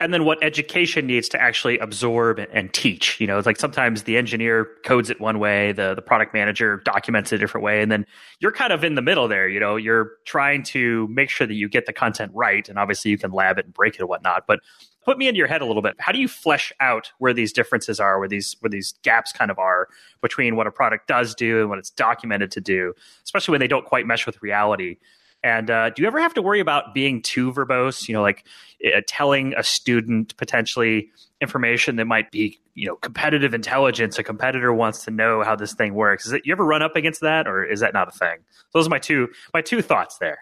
and 0.00 0.14
then 0.14 0.24
what 0.24 0.42
education 0.42 1.06
needs 1.06 1.28
to 1.30 1.40
actually 1.40 1.78
absorb 1.78 2.38
and, 2.38 2.72
teach. 2.72 3.20
You 3.20 3.26
know, 3.26 3.38
it's 3.38 3.46
like 3.46 3.58
sometimes 3.58 4.04
the 4.04 4.16
engineer 4.16 4.68
codes 4.84 5.10
it 5.10 5.20
one 5.20 5.38
way, 5.38 5.72
the 5.72 5.94
the 5.94 6.02
product 6.02 6.34
manager 6.34 6.80
documents 6.84 7.32
it 7.32 7.36
a 7.36 7.38
different 7.38 7.64
way, 7.64 7.82
and 7.82 7.90
then 7.90 8.06
you're 8.40 8.52
kind 8.52 8.72
of 8.72 8.84
in 8.84 8.94
the 8.94 9.02
middle 9.02 9.26
there. 9.26 9.48
You 9.48 9.58
know, 9.58 9.76
you're 9.76 10.12
trying 10.24 10.62
to 10.64 11.08
make 11.08 11.30
sure 11.30 11.46
that 11.46 11.54
you 11.54 11.68
get 11.68 11.86
the 11.86 11.92
content 11.92 12.30
right, 12.34 12.68
and 12.68 12.78
obviously 12.78 13.10
you 13.10 13.18
can 13.18 13.32
lab 13.32 13.58
it 13.58 13.64
and 13.64 13.74
break 13.74 13.94
it 13.94 14.00
and 14.00 14.08
whatnot. 14.08 14.44
But 14.46 14.60
put 15.04 15.18
me 15.18 15.26
into 15.26 15.38
your 15.38 15.46
head 15.46 15.62
a 15.62 15.66
little 15.66 15.82
bit. 15.82 15.96
How 15.98 16.12
do 16.12 16.18
you 16.18 16.28
flesh 16.28 16.72
out 16.80 17.10
where 17.18 17.32
these 17.32 17.52
differences 17.52 17.98
are, 17.98 18.18
where 18.18 18.28
these 18.28 18.56
where 18.60 18.70
these 18.70 18.94
gaps 19.02 19.32
kind 19.32 19.50
of 19.50 19.58
are 19.58 19.88
between 20.20 20.54
what 20.54 20.66
a 20.66 20.70
product 20.70 21.08
does 21.08 21.34
do 21.34 21.60
and 21.60 21.70
what 21.70 21.78
it's 21.78 21.90
documented 21.90 22.50
to 22.52 22.60
do, 22.60 22.92
especially 23.24 23.52
when 23.52 23.60
they 23.60 23.68
don't 23.68 23.86
quite 23.86 24.06
mesh 24.06 24.26
with 24.26 24.40
reality? 24.42 24.98
And 25.42 25.70
uh, 25.70 25.90
do 25.90 26.02
you 26.02 26.08
ever 26.08 26.20
have 26.20 26.34
to 26.34 26.42
worry 26.42 26.60
about 26.60 26.94
being 26.94 27.22
too 27.22 27.52
verbose? 27.52 28.08
You 28.08 28.14
know, 28.14 28.22
like 28.22 28.44
uh, 28.84 29.00
telling 29.06 29.54
a 29.56 29.62
student 29.62 30.36
potentially 30.36 31.10
information 31.40 31.96
that 31.96 32.06
might 32.06 32.30
be, 32.32 32.58
you 32.74 32.86
know, 32.86 32.96
competitive 32.96 33.54
intelligence. 33.54 34.18
A 34.18 34.24
competitor 34.24 34.72
wants 34.72 35.04
to 35.04 35.10
know 35.10 35.42
how 35.42 35.54
this 35.54 35.74
thing 35.74 35.94
works. 35.94 36.26
Is 36.26 36.32
it 36.32 36.42
you 36.44 36.52
ever 36.52 36.64
run 36.64 36.82
up 36.82 36.96
against 36.96 37.20
that, 37.20 37.46
or 37.46 37.64
is 37.64 37.80
that 37.80 37.94
not 37.94 38.08
a 38.08 38.12
thing? 38.12 38.38
Those 38.74 38.86
are 38.86 38.90
my 38.90 38.98
two 38.98 39.28
my 39.54 39.62
two 39.62 39.80
thoughts 39.82 40.18
there. 40.18 40.38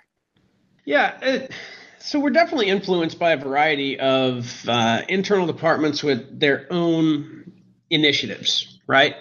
Yeah. 0.85 1.19
It, 1.21 1.53
so 1.99 2.21
we're 2.21 2.31
definitely 2.31 2.69
influenced 2.69 3.19
by 3.19 3.33
a 3.33 3.37
variety 3.37 3.99
of 3.99 4.69
uh, 4.69 5.03
internal 5.09 5.47
departments 5.47 6.03
with 6.03 6.39
their 6.39 6.67
own 6.71 7.53
initiatives, 7.91 8.79
right? 8.87 9.17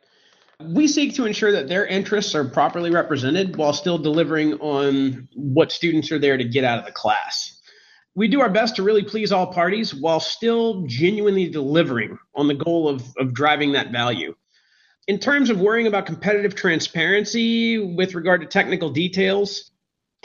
We 0.59 0.87
seek 0.87 1.15
to 1.15 1.25
ensure 1.25 1.51
that 1.51 1.67
their 1.67 1.85
interests 1.85 2.33
are 2.33 2.45
properly 2.45 2.89
represented 2.89 3.57
while 3.57 3.73
still 3.73 3.97
delivering 3.97 4.53
on 4.55 5.27
what 5.33 5.71
students 5.71 6.11
are 6.11 6.19
there 6.19 6.37
to 6.37 6.43
get 6.43 6.63
out 6.63 6.79
of 6.79 6.85
the 6.85 6.91
class. 6.91 7.61
We 8.15 8.29
do 8.29 8.39
our 8.39 8.49
best 8.49 8.77
to 8.77 8.83
really 8.83 9.03
please 9.03 9.33
all 9.33 9.47
parties 9.47 9.93
while 9.93 10.21
still 10.21 10.83
genuinely 10.87 11.49
delivering 11.49 12.17
on 12.33 12.47
the 12.47 12.53
goal 12.53 12.87
of, 12.87 13.03
of 13.17 13.33
driving 13.33 13.73
that 13.73 13.91
value. 13.91 14.33
In 15.07 15.19
terms 15.19 15.49
of 15.49 15.59
worrying 15.59 15.87
about 15.87 16.05
competitive 16.05 16.55
transparency 16.55 17.77
with 17.77 18.15
regard 18.15 18.41
to 18.41 18.47
technical 18.47 18.89
details, 18.89 19.71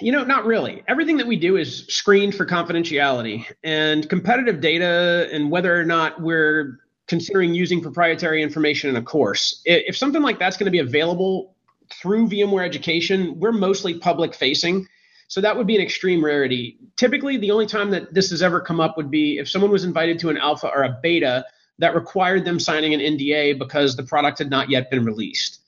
you 0.01 0.12
know, 0.12 0.25
not 0.25 0.47
really. 0.47 0.83
Everything 0.88 1.16
that 1.19 1.27
we 1.27 1.37
do 1.37 1.57
is 1.57 1.87
screened 1.88 2.35
for 2.35 2.47
confidentiality 2.47 3.45
and 3.62 4.09
competitive 4.09 4.61
data 4.61 5.29
and 5.33 5.51
whether 5.51 5.79
or 5.79 5.85
not 5.85 6.23
we're 6.23 6.79
considering 7.11 7.53
using 7.53 7.83
proprietary 7.83 8.40
information 8.40 8.88
in 8.88 8.94
a 8.94 9.03
course. 9.03 9.61
If 9.64 9.96
something 9.96 10.23
like 10.23 10.38
that's 10.38 10.57
going 10.57 10.66
to 10.66 10.70
be 10.70 10.79
available 10.79 11.57
through 11.92 12.29
VMware 12.29 12.64
Education, 12.64 13.40
we're 13.40 13.51
mostly 13.51 13.99
public 13.99 14.33
facing. 14.33 14.87
So 15.27 15.40
that 15.40 15.57
would 15.57 15.66
be 15.66 15.75
an 15.75 15.83
extreme 15.83 16.25
rarity. 16.25 16.79
Typically, 16.96 17.37
the 17.37 17.51
only 17.51 17.66
time 17.66 17.90
that 17.90 18.14
this 18.14 18.31
has 18.31 18.42
ever 18.42 18.61
come 18.61 18.79
up 18.79 18.96
would 18.96 19.11
be 19.11 19.38
if 19.38 19.51
someone 19.51 19.73
was 19.73 19.83
invited 19.83 20.20
to 20.20 20.31
an 20.31 20.37
alpha 20.37 20.68
or 20.68 20.85
a 20.85 20.99
beta 21.03 21.44
that 21.79 21.96
required 21.96 22.44
them 22.44 22.61
signing 22.61 22.94
an 22.94 23.01
NDA 23.01 23.59
because 23.59 23.96
the 23.96 24.05
product 24.05 24.38
had 24.38 24.49
not 24.49 24.70
yet 24.70 24.88
been 24.88 25.05
released. 25.05 25.59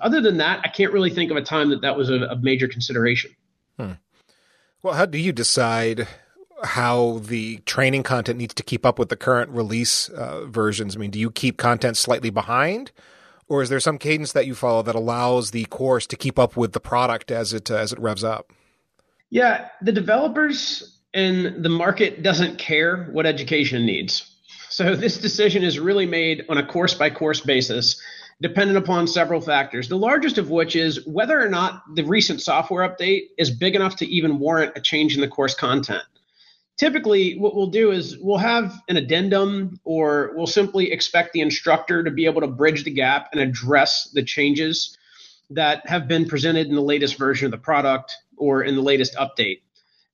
Other 0.00 0.20
than 0.20 0.36
that, 0.36 0.60
I 0.62 0.68
can't 0.68 0.92
really 0.92 1.10
think 1.10 1.32
of 1.32 1.36
a 1.36 1.42
time 1.42 1.70
that 1.70 1.80
that 1.80 1.96
was 1.96 2.10
a, 2.10 2.26
a 2.26 2.36
major 2.36 2.68
consideration. 2.68 3.32
Hmm. 3.76 3.92
Well, 4.84 4.94
how 4.94 5.06
do 5.06 5.18
you 5.18 5.32
decide 5.32 6.06
how 6.64 7.20
the 7.24 7.58
training 7.58 8.02
content 8.02 8.38
needs 8.38 8.54
to 8.54 8.62
keep 8.62 8.86
up 8.86 8.98
with 8.98 9.08
the 9.08 9.16
current 9.16 9.50
release 9.50 10.08
uh, 10.08 10.46
versions? 10.46 10.96
I 10.96 10.98
mean, 10.98 11.10
do 11.10 11.18
you 11.18 11.30
keep 11.30 11.56
content 11.56 11.96
slightly 11.96 12.30
behind, 12.30 12.92
or 13.48 13.62
is 13.62 13.68
there 13.68 13.80
some 13.80 13.98
cadence 13.98 14.32
that 14.32 14.46
you 14.46 14.54
follow 14.54 14.82
that 14.82 14.94
allows 14.94 15.50
the 15.50 15.64
course 15.66 16.06
to 16.08 16.16
keep 16.16 16.38
up 16.38 16.56
with 16.56 16.72
the 16.72 16.80
product 16.80 17.30
as 17.30 17.52
it 17.52 17.70
uh, 17.70 17.76
as 17.76 17.92
it 17.92 17.98
revs 17.98 18.24
up? 18.24 18.52
Yeah, 19.30 19.68
the 19.80 19.92
developers 19.92 20.98
and 21.14 21.62
the 21.62 21.68
market 21.68 22.22
doesn't 22.22 22.58
care 22.58 23.04
what 23.12 23.26
education 23.26 23.84
needs. 23.84 24.30
So 24.68 24.94
this 24.96 25.18
decision 25.18 25.62
is 25.62 25.78
really 25.78 26.06
made 26.06 26.44
on 26.48 26.58
a 26.58 26.66
course 26.66 26.94
by 26.94 27.10
course 27.10 27.40
basis, 27.40 28.00
dependent 28.40 28.78
upon 28.78 29.06
several 29.06 29.40
factors. 29.40 29.88
The 29.88 29.98
largest 29.98 30.38
of 30.38 30.50
which 30.50 30.76
is 30.76 31.06
whether 31.06 31.40
or 31.40 31.48
not 31.48 31.82
the 31.94 32.04
recent 32.04 32.40
software 32.40 32.88
update 32.88 33.28
is 33.38 33.50
big 33.50 33.74
enough 33.74 33.96
to 33.96 34.06
even 34.06 34.38
warrant 34.38 34.72
a 34.76 34.80
change 34.80 35.14
in 35.14 35.20
the 35.20 35.28
course 35.28 35.54
content 35.54 36.02
typically 36.78 37.38
what 37.38 37.54
we'll 37.54 37.68
do 37.68 37.90
is 37.90 38.18
we'll 38.18 38.38
have 38.38 38.80
an 38.88 38.96
addendum 38.96 39.78
or 39.84 40.32
we'll 40.34 40.46
simply 40.46 40.90
expect 40.92 41.32
the 41.32 41.40
instructor 41.40 42.02
to 42.02 42.10
be 42.10 42.26
able 42.26 42.40
to 42.40 42.46
bridge 42.46 42.84
the 42.84 42.90
gap 42.90 43.28
and 43.32 43.40
address 43.40 44.10
the 44.12 44.22
changes 44.22 44.96
that 45.50 45.86
have 45.86 46.08
been 46.08 46.26
presented 46.26 46.68
in 46.68 46.74
the 46.74 46.82
latest 46.82 47.18
version 47.18 47.46
of 47.46 47.50
the 47.50 47.58
product 47.58 48.16
or 48.36 48.62
in 48.62 48.74
the 48.74 48.82
latest 48.82 49.14
update. 49.16 49.60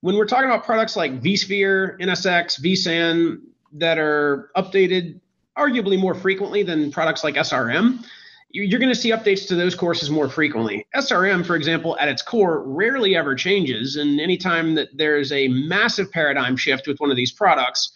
When 0.01 0.16
we're 0.16 0.27
talking 0.27 0.47
about 0.47 0.64
products 0.64 0.97
like 0.97 1.21
vSphere, 1.21 1.99
NSX, 2.01 2.61
vSAN 2.61 3.40
that 3.73 3.99
are 3.99 4.51
updated 4.57 5.21
arguably 5.57 5.99
more 5.99 6.14
frequently 6.14 6.62
than 6.62 6.90
products 6.90 7.25
like 7.25 7.35
SRM, 7.35 8.05
you're 8.50 8.80
going 8.80 8.92
to 8.92 8.98
see 8.98 9.11
updates 9.11 9.46
to 9.48 9.54
those 9.54 9.74
courses 9.74 10.11
more 10.11 10.28
frequently. 10.28 10.87
SRM, 10.96 11.44
for 11.44 11.54
example, 11.54 11.96
at 12.00 12.08
its 12.08 12.22
core, 12.22 12.62
rarely 12.62 13.16
ever 13.16 13.34
changes. 13.34 13.96
And 13.96 14.20
anytime 14.20 14.74
that 14.74 14.88
there's 14.96 15.32
a 15.32 15.48
massive 15.48 16.11
paradigm 16.11 16.56
shift 16.56 16.87
with 16.87 16.98
one 16.98 17.11
of 17.11 17.16
these 17.16 17.32
products, 17.32 17.92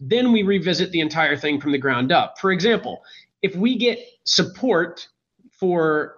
then 0.00 0.32
we 0.32 0.42
revisit 0.42 0.90
the 0.90 1.00
entire 1.00 1.36
thing 1.36 1.60
from 1.60 1.72
the 1.72 1.78
ground 1.78 2.10
up. 2.10 2.38
For 2.38 2.50
example, 2.50 3.02
if 3.42 3.54
we 3.54 3.76
get 3.76 4.00
support 4.24 5.06
for 5.52 6.16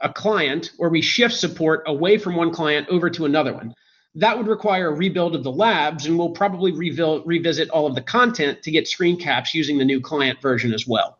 a 0.00 0.12
client 0.12 0.72
or 0.78 0.88
we 0.88 1.02
shift 1.02 1.34
support 1.34 1.82
away 1.86 2.18
from 2.18 2.36
one 2.36 2.50
client 2.50 2.88
over 2.88 3.10
to 3.10 3.26
another 3.26 3.52
one. 3.52 3.74
That 4.14 4.36
would 4.36 4.48
require 4.48 4.88
a 4.88 4.94
rebuild 4.94 5.36
of 5.36 5.44
the 5.44 5.52
labs, 5.52 6.06
and 6.06 6.18
we'll 6.18 6.30
probably 6.30 6.72
revisit 6.72 7.70
all 7.70 7.86
of 7.86 7.94
the 7.94 8.02
content 8.02 8.62
to 8.62 8.70
get 8.70 8.88
screen 8.88 9.18
caps 9.18 9.54
using 9.54 9.78
the 9.78 9.84
new 9.84 10.00
client 10.00 10.40
version 10.42 10.72
as 10.72 10.86
well. 10.86 11.18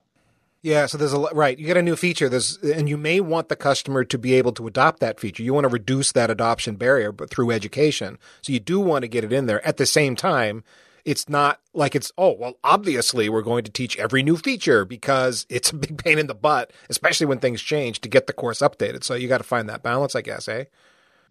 Yeah, 0.63 0.87
so 0.87 0.99
there's 0.99 1.15
a 1.15 1.19
right. 1.19 1.59
You 1.59 1.67
get 1.67 1.79
a 1.79 1.83
new 1.83 1.97
feature, 1.97 2.29
there's, 2.29 2.59
and 2.59 2.87
you 2.87 2.99
may 2.99 3.21
want 3.21 3.49
the 3.49 3.57
customer 3.57 4.05
to 4.05 4.19
be 4.19 4.35
able 4.35 4.53
to 4.53 4.67
adopt 4.67 5.01
that 5.01 5.19
feature. 5.19 5.43
You 5.43 5.55
want 5.55 5.65
to 5.65 5.69
reduce 5.69 6.13
that 6.13 6.31
adoption 6.31 6.77
barrier, 6.77 7.13
but 7.13 7.31
through 7.31 7.51
education. 7.51 8.19
So 8.43 8.53
you 8.53 8.61
do 8.61 8.79
want 8.79 9.03
to 9.03 9.09
get 9.09 9.25
it 9.25 9.33
in 9.33 9.47
there. 9.47 9.67
At 9.67 9.79
the 9.79 9.87
same 9.87 10.17
time, 10.17 10.63
it's 11.07 11.31
not 11.31 11.61
like 11.73 11.95
it's 11.95 12.13
oh 12.19 12.33
well. 12.33 12.59
Obviously, 12.63 13.31
we're 13.31 13.41
going 13.41 13.65
to 13.65 13.71
teach 13.71 13.99
every 13.99 14.23
new 14.23 14.37
feature 14.37 14.85
because 14.85 15.47
it's 15.49 15.71
a 15.71 15.77
big 15.77 16.03
pain 16.03 16.19
in 16.19 16.27
the 16.27 16.35
butt, 16.35 16.73
especially 16.91 17.27
when 17.27 17.39
things 17.39 17.63
change 17.63 18.03
to 18.03 18.11
get 18.11 18.27
the 18.27 18.35
course 18.35 18.61
updated. 18.61 19.03
So 19.03 19.15
you 19.15 19.29
got 19.29 19.39
to 19.39 19.45
find 19.45 19.67
that 19.71 19.83
balance, 19.83 20.15
I 20.15 20.21
guess, 20.21 20.47
eh? 20.47 20.65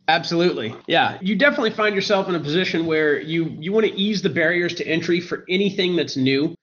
Absolutely. 0.07 0.73
Yeah. 0.87 1.19
You 1.21 1.35
definitely 1.35 1.69
find 1.69 1.93
yourself 1.93 2.27
in 2.27 2.33
a 2.33 2.39
position 2.39 2.87
where 2.87 3.21
you 3.21 3.45
you 3.59 3.71
want 3.71 3.85
to 3.85 3.93
ease 3.93 4.23
the 4.23 4.29
barriers 4.29 4.73
to 4.75 4.87
entry 4.87 5.21
for 5.21 5.45
anything 5.47 5.95
that's 5.95 6.17
new. 6.17 6.55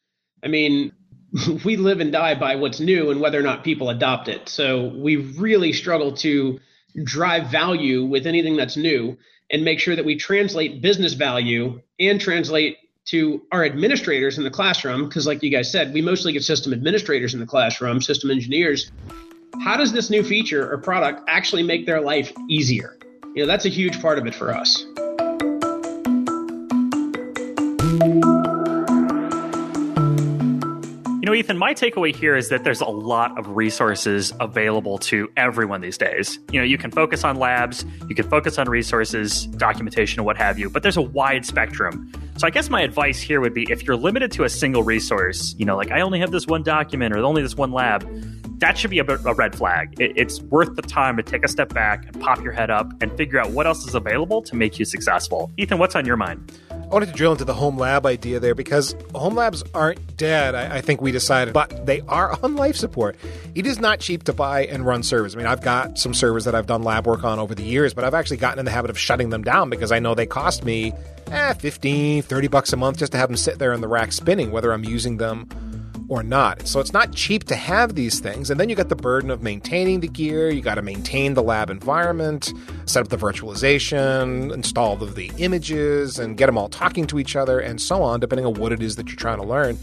I 0.43 0.49
mean, 0.49 0.93
we 1.65 1.77
live 1.77 2.01
and 2.01 2.13
die 2.13 2.35
by 2.35 2.57
what's 2.57 2.81
new 2.81 3.11
and 3.11 3.21
whether 3.21 3.39
or 3.39 3.43
not 3.43 3.65
people 3.65 3.91
adopt 3.91 4.29
it. 4.29 4.49
So 4.49 4.89
we 4.89 5.17
really 5.17 5.73
struggle 5.73 6.13
to 6.19 6.61
drive 7.05 7.49
value 7.49 8.05
with 8.05 8.27
anything 8.27 8.57
that's 8.57 8.77
new 8.77 9.17
and 9.51 9.65
make 9.65 9.79
sure 9.79 9.95
that 9.95 10.05
we 10.05 10.17
translate 10.17 10.81
business 10.81 11.15
value 11.15 11.81
and 12.01 12.21
translate 12.21 12.79
to 13.07 13.43
our 13.53 13.65
administrators 13.65 14.39
in 14.39 14.45
the 14.45 14.51
classroom 14.51 15.09
because 15.09 15.27
like 15.27 15.43
you 15.43 15.51
guys 15.51 15.71
said 15.71 15.95
we 15.95 16.03
mostly 16.03 16.33
get 16.33 16.43
system 16.43 16.73
administrators 16.73 17.35
in 17.35 17.41
the 17.41 17.47
classroom 17.47 18.01
system 18.03 18.31
engineers. 18.31 18.91
How 19.63 19.77
does 19.77 19.93
this 19.93 20.11
new 20.11 20.23
feature 20.23 20.71
or 20.71 20.79
product 20.79 21.23
actually 21.29 21.63
make 21.63 21.87
their 21.87 22.01
life 22.01 22.33
easier? 22.49 22.99
You 23.35 23.43
know 23.43 23.47
that's 23.47 23.65
a 23.65 23.71
huge 23.71 24.01
part 24.03 24.19
of 24.19 24.27
it 24.27 24.35
for 24.35 24.55
us 24.55 24.85
You 31.27 31.33
know, 31.33 31.39
Ethan, 31.39 31.59
my 31.59 31.75
takeaway 31.75 32.15
here 32.15 32.37
is 32.37 32.51
that 32.51 32.63
there's 32.63 32.81
a 32.81 32.89
lot 32.89 33.37
of 33.37 33.57
resources 33.57 34.33
available 34.39 34.97
to 34.99 35.29
everyone 35.37 35.81
these 35.81 35.99
days. 35.99 36.39
You 36.53 36.61
know, 36.61 36.65
you 36.65 36.79
can 36.79 36.93
focus 36.93 37.25
on 37.25 37.35
labs, 37.35 37.85
you 38.09 38.15
can 38.15 38.31
focus 38.31 38.61
on 38.61 38.69
resources, 38.69 39.47
documentation, 39.47 40.23
what 40.23 40.37
have 40.37 40.57
you, 40.57 40.71
but 40.71 40.85
there's 40.85 40.97
a 40.97 41.03
wide 41.03 41.45
spectrum. 41.45 42.13
So 42.37 42.47
I 42.47 42.51
guess 42.51 42.71
my 42.71 42.81
advice 42.81 43.21
here 43.21 43.41
would 43.41 43.55
be 43.55 43.67
if 43.69 43.83
you're 43.83 43.97
limited 43.97 44.31
to 44.33 44.45
a 44.45 44.49
single 44.49 44.85
resource, 44.85 45.57
you 45.59 45.65
know, 45.65 45.77
like 45.77 45.91
I 45.91 46.01
only 46.01 46.21
have 46.21 46.31
this 46.31 46.47
one 46.47 46.63
document 46.63 47.13
or 47.13 47.19
only 47.19 47.43
this 47.43 47.57
one 47.57 47.73
lab, 47.73 48.09
that 48.61 48.79
should 48.79 48.91
be 48.91 49.01
a, 49.01 49.05
a 49.05 49.35
red 49.35 49.57
flag. 49.57 50.01
It, 50.01 50.13
it's 50.15 50.41
worth 50.43 50.77
the 50.77 50.83
time 50.83 51.17
to 51.17 51.25
take 51.25 51.45
a 51.45 51.49
step 51.49 51.75
back 51.75 52.07
and 52.07 52.21
pop 52.21 52.41
your 52.41 52.53
head 52.53 52.71
up 52.71 52.89
and 53.03 53.11
figure 53.17 53.41
out 53.41 53.51
what 53.51 53.67
else 53.67 53.85
is 53.85 53.97
available 53.97 54.43
to 54.43 54.55
make 54.55 54.79
you 54.79 54.85
successful. 54.85 55.51
Ethan, 55.57 55.79
what's 55.79 55.97
on 55.97 56.07
your 56.07 56.17
mind? 56.17 56.53
I 56.87 56.89
wanted 56.89 57.07
to 57.07 57.15
drill 57.15 57.33
into 57.33 57.45
the 57.45 57.53
home 57.53 57.77
lab 57.77 58.07
idea 58.07 58.39
there 58.39 58.55
because 58.55 58.95
home 59.13 59.35
labs 59.35 59.65
aren't 59.75 60.17
dead, 60.17 60.55
I, 60.55 60.77
I, 60.77 60.81
think 60.81 61.03
we 61.03 61.11
decided, 61.11 61.53
but 61.53 61.85
they 61.85 62.01
are 62.03 62.39
on 62.45 62.55
life 62.55 62.77
support. 62.77 63.17
It 63.57 63.67
is 63.67 63.81
not 63.81 63.99
cheap 63.99 64.23
to 64.25 64.33
buy 64.33 64.67
and 64.67 64.87
run 64.87 65.03
servers. 65.03 65.35
I 65.35 65.39
mean, 65.39 65.49
I've 65.49 65.63
got 65.63 65.99
some 65.99 66.15
servers 66.15 66.45
that 66.45 66.55
I've 66.55 66.69
done 66.69 66.85
lab 66.85 67.05
work 67.05 67.25
on 67.25 67.41
over 67.41 67.57
the 67.57 67.65
years, 67.65 67.93
but 67.93 68.05
I've 68.05 68.15
actually 68.15 68.37
gotten 68.37 68.61
in 68.61 68.67
the 68.67 68.71
habit 68.71 68.91
of 68.91 68.99
shutting 68.99 69.31
them 69.31 69.43
down 69.43 69.69
because 69.69 69.91
I 69.91 69.99
know 69.99 70.15
they 70.15 70.27
cost 70.27 70.65
me 70.65 70.93
eh, 71.33 71.55
15, 71.55 72.23
30 72.23 72.49
bucks 72.49 72.73
a 72.73 72.77
month 72.77 72.99
just 72.99 73.11
to 73.13 73.19
have 73.19 73.31
them 73.31 73.37
sit 73.37 73.59
there 73.59 73.73
in 73.73 73.81
the 73.81 73.89
rack 73.89 74.13
spinning, 74.13 74.53
whether 74.53 74.73
I'm 74.73 74.85
using 74.85 75.17
them 75.17 75.49
or 76.09 76.23
not. 76.23 76.67
So 76.67 76.81
it's 76.81 76.93
not 76.93 77.13
cheap 77.13 77.45
to 77.45 77.57
have 77.57 77.95
these 77.95 78.21
things. 78.21 78.51
And 78.51 78.61
then 78.61 78.69
you 78.69 78.77
got 78.77 78.89
the 78.89 78.97
burden 78.97 79.31
of 79.31 79.43
maintaining 79.43 80.01
the 80.01 80.09
gear. 80.09 80.51
You 80.51 80.61
got 80.61 80.77
to 80.77 80.83
maintain 80.83 81.35
the 81.35 81.43
lab 81.43 81.71
environment, 81.71 82.53
set 82.87 83.03
up 83.03 83.09
the 83.09 83.17
virtualization, 83.17 84.53
install 84.53 84.97
the, 84.97 85.07
the 85.07 85.33
images, 85.39 86.19
and 86.19 86.37
get 86.37 86.47
them 86.47 86.59
all 86.59 86.69
talking 86.69 87.07
to 87.09 87.19
each 87.19 87.37
other, 87.37 87.59
and 87.59 87.81
so 87.81 88.03
on, 88.03 88.21
depending 88.21 88.47
on 88.47 88.55
what 88.55 88.73
it 88.73 88.83
is 88.83 88.97
that 88.97 89.09
you're 89.09 89.17
trying 89.17 89.39
to 89.39 89.47
learn. 89.47 89.79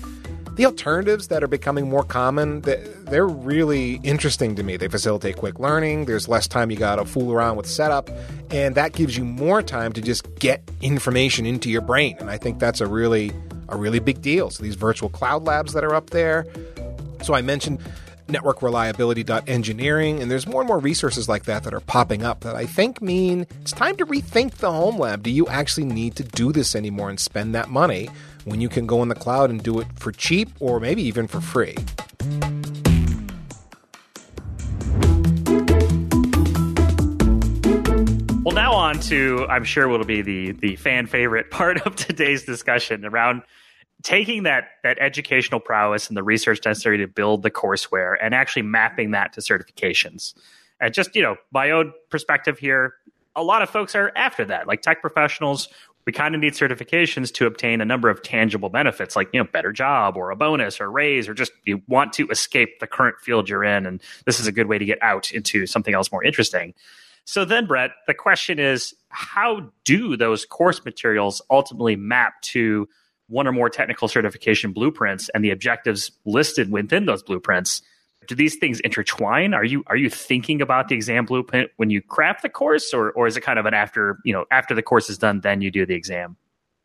The 0.55 0.67
alternatives 0.67 1.29
that 1.29 1.43
are 1.43 1.47
becoming 1.47 1.89
more 1.89 2.03
common, 2.03 2.61
they're 2.61 3.27
really 3.27 3.95
interesting 4.03 4.55
to 4.55 4.61
me. 4.61 4.77
They 4.77 4.87
facilitate 4.87 5.35
quick 5.35 5.57
learning. 5.59 6.05
There's 6.05 6.27
less 6.27 6.47
time 6.47 6.69
you 6.69 6.77
got 6.77 6.97
to 6.97 7.05
fool 7.05 7.33
around 7.33 7.57
with 7.57 7.65
setup, 7.65 8.11
and 8.51 8.75
that 8.75 8.93
gives 8.93 9.17
you 9.17 9.25
more 9.25 9.63
time 9.63 9.93
to 9.93 10.01
just 10.01 10.35
get 10.35 10.69
information 10.79 11.47
into 11.47 11.71
your 11.71 11.81
brain. 11.81 12.17
And 12.19 12.29
I 12.29 12.37
think 12.37 12.59
that's 12.59 12.81
a 12.81 12.87
really 12.87 13.31
a 13.69 13.77
really 13.77 13.99
big 13.99 14.21
deal. 14.21 14.49
So 14.49 14.63
these 14.63 14.75
virtual 14.75 15.09
cloud 15.09 15.43
labs 15.43 15.73
that 15.73 15.83
are 15.83 15.95
up 15.95 16.09
there. 16.11 16.45
So 17.21 17.33
I 17.33 17.41
mentioned 17.41 17.79
network 18.27 18.61
reliability.engineering, 18.61 20.21
and 20.21 20.31
there's 20.31 20.47
more 20.47 20.61
and 20.61 20.67
more 20.67 20.79
resources 20.79 21.27
like 21.27 21.43
that 21.45 21.63
that 21.63 21.73
are 21.73 21.81
popping 21.81 22.23
up 22.23 22.41
that 22.41 22.55
I 22.55 22.65
think 22.65 23.01
mean 23.01 23.45
it's 23.61 23.71
time 23.71 23.95
to 23.97 24.05
rethink 24.05 24.55
the 24.55 24.71
home 24.71 24.97
lab. 24.97 25.23
Do 25.23 25.29
you 25.29 25.47
actually 25.47 25.85
need 25.85 26.15
to 26.15 26.23
do 26.23 26.51
this 26.51 26.75
anymore 26.75 27.09
and 27.09 27.19
spend 27.19 27.53
that 27.55 27.69
money 27.69 28.09
when 28.45 28.61
you 28.61 28.69
can 28.69 28.87
go 28.87 29.01
in 29.01 29.09
the 29.09 29.15
cloud 29.15 29.49
and 29.49 29.61
do 29.61 29.79
it 29.79 29.87
for 29.95 30.11
cheap 30.11 30.49
or 30.59 30.79
maybe 30.79 31.01
even 31.03 31.27
for 31.27 31.41
free? 31.41 31.75
On 38.83 38.99
to 38.99 39.47
I'm 39.49 39.63
sure 39.63 39.87
will 39.87 40.03
be 40.03 40.21
the 40.21 40.51
the 40.51 40.75
fan 40.75 41.07
favorite 41.07 41.49
part 41.49 41.81
of 41.87 41.95
today's 41.95 42.43
discussion 42.43 43.05
around 43.05 43.43
taking 44.03 44.43
that 44.43 44.71
that 44.83 44.97
educational 44.99 45.61
prowess 45.61 46.09
and 46.09 46.17
the 46.17 46.23
research 46.23 46.59
necessary 46.65 46.97
to 46.97 47.07
build 47.07 47.43
the 47.43 47.49
courseware 47.49 48.15
and 48.21 48.35
actually 48.35 48.63
mapping 48.63 49.11
that 49.11 49.31
to 49.33 49.41
certifications. 49.41 50.33
And 50.81 50.93
just 50.93 51.15
you 51.15 51.21
know, 51.21 51.37
my 51.53 51.71
own 51.71 51.93
perspective 52.09 52.59
here, 52.59 52.95
a 53.37 53.41
lot 53.41 53.61
of 53.61 53.69
folks 53.69 53.95
are 53.95 54.11
after 54.17 54.43
that. 54.45 54.67
Like 54.67 54.81
tech 54.81 54.99
professionals, 54.99 55.69
we 56.05 56.11
kind 56.11 56.35
of 56.35 56.41
need 56.41 56.51
certifications 56.51 57.33
to 57.35 57.45
obtain 57.45 57.79
a 57.79 57.85
number 57.85 58.09
of 58.09 58.21
tangible 58.21 58.67
benefits, 58.67 59.15
like 59.15 59.29
you 59.31 59.39
know, 59.39 59.47
better 59.49 59.71
job 59.71 60.17
or 60.17 60.29
a 60.29 60.35
bonus 60.35 60.81
or 60.81 60.85
a 60.85 60.89
raise, 60.89 61.29
or 61.29 61.33
just 61.33 61.53
you 61.63 61.81
want 61.87 62.11
to 62.13 62.27
escape 62.27 62.81
the 62.81 62.87
current 62.87 63.15
field 63.21 63.47
you're 63.47 63.63
in, 63.63 63.85
and 63.85 64.01
this 64.25 64.41
is 64.41 64.47
a 64.47 64.51
good 64.51 64.67
way 64.67 64.77
to 64.77 64.83
get 64.83 65.01
out 65.01 65.31
into 65.31 65.65
something 65.65 65.93
else 65.93 66.11
more 66.11 66.21
interesting. 66.21 66.73
So 67.25 67.45
then, 67.45 67.65
Brett, 67.65 67.91
the 68.07 68.13
question 68.13 68.59
is 68.59 68.93
how 69.09 69.71
do 69.85 70.17
those 70.17 70.45
course 70.45 70.83
materials 70.83 71.41
ultimately 71.49 71.95
map 71.95 72.41
to 72.41 72.87
one 73.27 73.47
or 73.47 73.51
more 73.51 73.69
technical 73.69 74.07
certification 74.07 74.73
blueprints 74.73 75.29
and 75.29 75.43
the 75.43 75.51
objectives 75.51 76.11
listed 76.25 76.71
within 76.71 77.05
those 77.05 77.23
blueprints? 77.23 77.81
Do 78.27 78.35
these 78.35 78.55
things 78.55 78.79
intertwine? 78.81 79.53
Are 79.53 79.65
you 79.65 79.83
are 79.87 79.97
you 79.97 80.09
thinking 80.09 80.61
about 80.61 80.87
the 80.87 80.95
exam 80.95 81.25
blueprint 81.25 81.71
when 81.77 81.89
you 81.89 82.01
craft 82.01 82.41
the 82.41 82.49
course, 82.49 82.93
or 82.93 83.11
or 83.11 83.27
is 83.27 83.35
it 83.35 83.41
kind 83.41 83.59
of 83.59 83.65
an 83.65 83.73
after 83.73 84.17
you 84.23 84.33
know 84.33 84.45
after 84.49 84.73
the 84.73 84.81
course 84.81 85.09
is 85.09 85.17
done, 85.17 85.41
then 85.41 85.61
you 85.61 85.71
do 85.71 85.85
the 85.85 85.93
exam? 85.93 86.37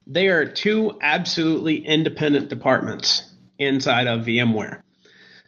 They 0.07 0.29
are 0.29 0.47
two 0.47 0.99
absolutely 1.01 1.87
independent 1.87 2.49
departments 2.49 3.31
inside 3.59 4.07
of 4.07 4.21
VMware. 4.21 4.83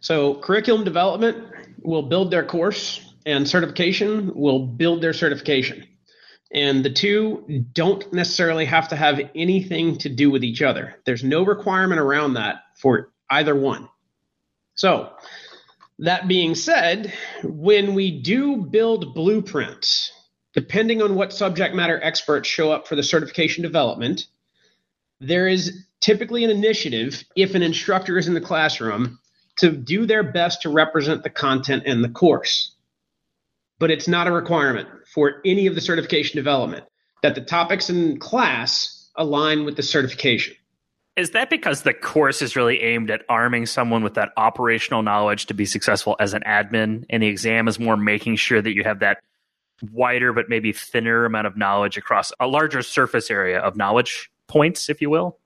So 0.00 0.36
curriculum 0.36 0.84
development 0.84 1.44
will 1.82 2.02
build 2.02 2.30
their 2.30 2.44
course 2.44 3.09
and 3.26 3.48
certification 3.48 4.34
will 4.34 4.66
build 4.66 5.02
their 5.02 5.12
certification. 5.12 5.86
And 6.52 6.84
the 6.84 6.90
two 6.90 7.64
don't 7.72 8.12
necessarily 8.12 8.64
have 8.64 8.88
to 8.88 8.96
have 8.96 9.20
anything 9.34 9.98
to 9.98 10.08
do 10.08 10.30
with 10.30 10.42
each 10.42 10.62
other. 10.62 10.96
There's 11.04 11.22
no 11.22 11.44
requirement 11.44 12.00
around 12.00 12.34
that 12.34 12.62
for 12.76 13.12
either 13.30 13.54
one. 13.54 13.88
So, 14.74 15.10
that 16.00 16.26
being 16.26 16.54
said, 16.54 17.12
when 17.44 17.94
we 17.94 18.22
do 18.22 18.56
build 18.56 19.14
blueprints, 19.14 20.10
depending 20.54 21.02
on 21.02 21.14
what 21.14 21.32
subject 21.32 21.74
matter 21.74 22.00
experts 22.02 22.48
show 22.48 22.72
up 22.72 22.88
for 22.88 22.96
the 22.96 23.02
certification 23.02 23.62
development, 23.62 24.26
there 25.20 25.46
is 25.46 25.84
typically 26.00 26.42
an 26.42 26.50
initiative, 26.50 27.22
if 27.36 27.54
an 27.54 27.62
instructor 27.62 28.16
is 28.16 28.26
in 28.26 28.34
the 28.34 28.40
classroom, 28.40 29.18
to 29.56 29.70
do 29.70 30.06
their 30.06 30.22
best 30.22 30.62
to 30.62 30.70
represent 30.70 31.22
the 31.22 31.30
content 31.30 31.84
in 31.84 32.00
the 32.00 32.08
course 32.08 32.72
but 33.80 33.90
it's 33.90 34.06
not 34.06 34.28
a 34.28 34.32
requirement 34.32 34.88
for 35.12 35.40
any 35.44 35.66
of 35.66 35.74
the 35.74 35.80
certification 35.80 36.36
development 36.36 36.84
that 37.22 37.34
the 37.34 37.40
topics 37.40 37.90
in 37.90 38.18
class 38.20 39.10
align 39.16 39.64
with 39.64 39.76
the 39.76 39.82
certification. 39.82 40.54
Is 41.16 41.30
that 41.30 41.50
because 41.50 41.82
the 41.82 41.92
course 41.92 42.40
is 42.40 42.54
really 42.54 42.80
aimed 42.82 43.10
at 43.10 43.22
arming 43.28 43.66
someone 43.66 44.04
with 44.04 44.14
that 44.14 44.30
operational 44.36 45.02
knowledge 45.02 45.46
to 45.46 45.54
be 45.54 45.66
successful 45.66 46.14
as 46.20 46.34
an 46.34 46.42
admin, 46.46 47.04
and 47.10 47.22
the 47.22 47.26
exam 47.26 47.66
is 47.66 47.80
more 47.80 47.96
making 47.96 48.36
sure 48.36 48.62
that 48.62 48.74
you 48.74 48.84
have 48.84 49.00
that 49.00 49.18
wider 49.92 50.32
but 50.32 50.48
maybe 50.48 50.72
thinner 50.72 51.24
amount 51.24 51.46
of 51.46 51.56
knowledge 51.56 51.96
across 51.96 52.32
a 52.38 52.46
larger 52.46 52.82
surface 52.82 53.30
area 53.30 53.58
of 53.58 53.76
knowledge 53.76 54.30
points, 54.46 54.88
if 54.88 55.00
you 55.00 55.10
will? 55.10 55.38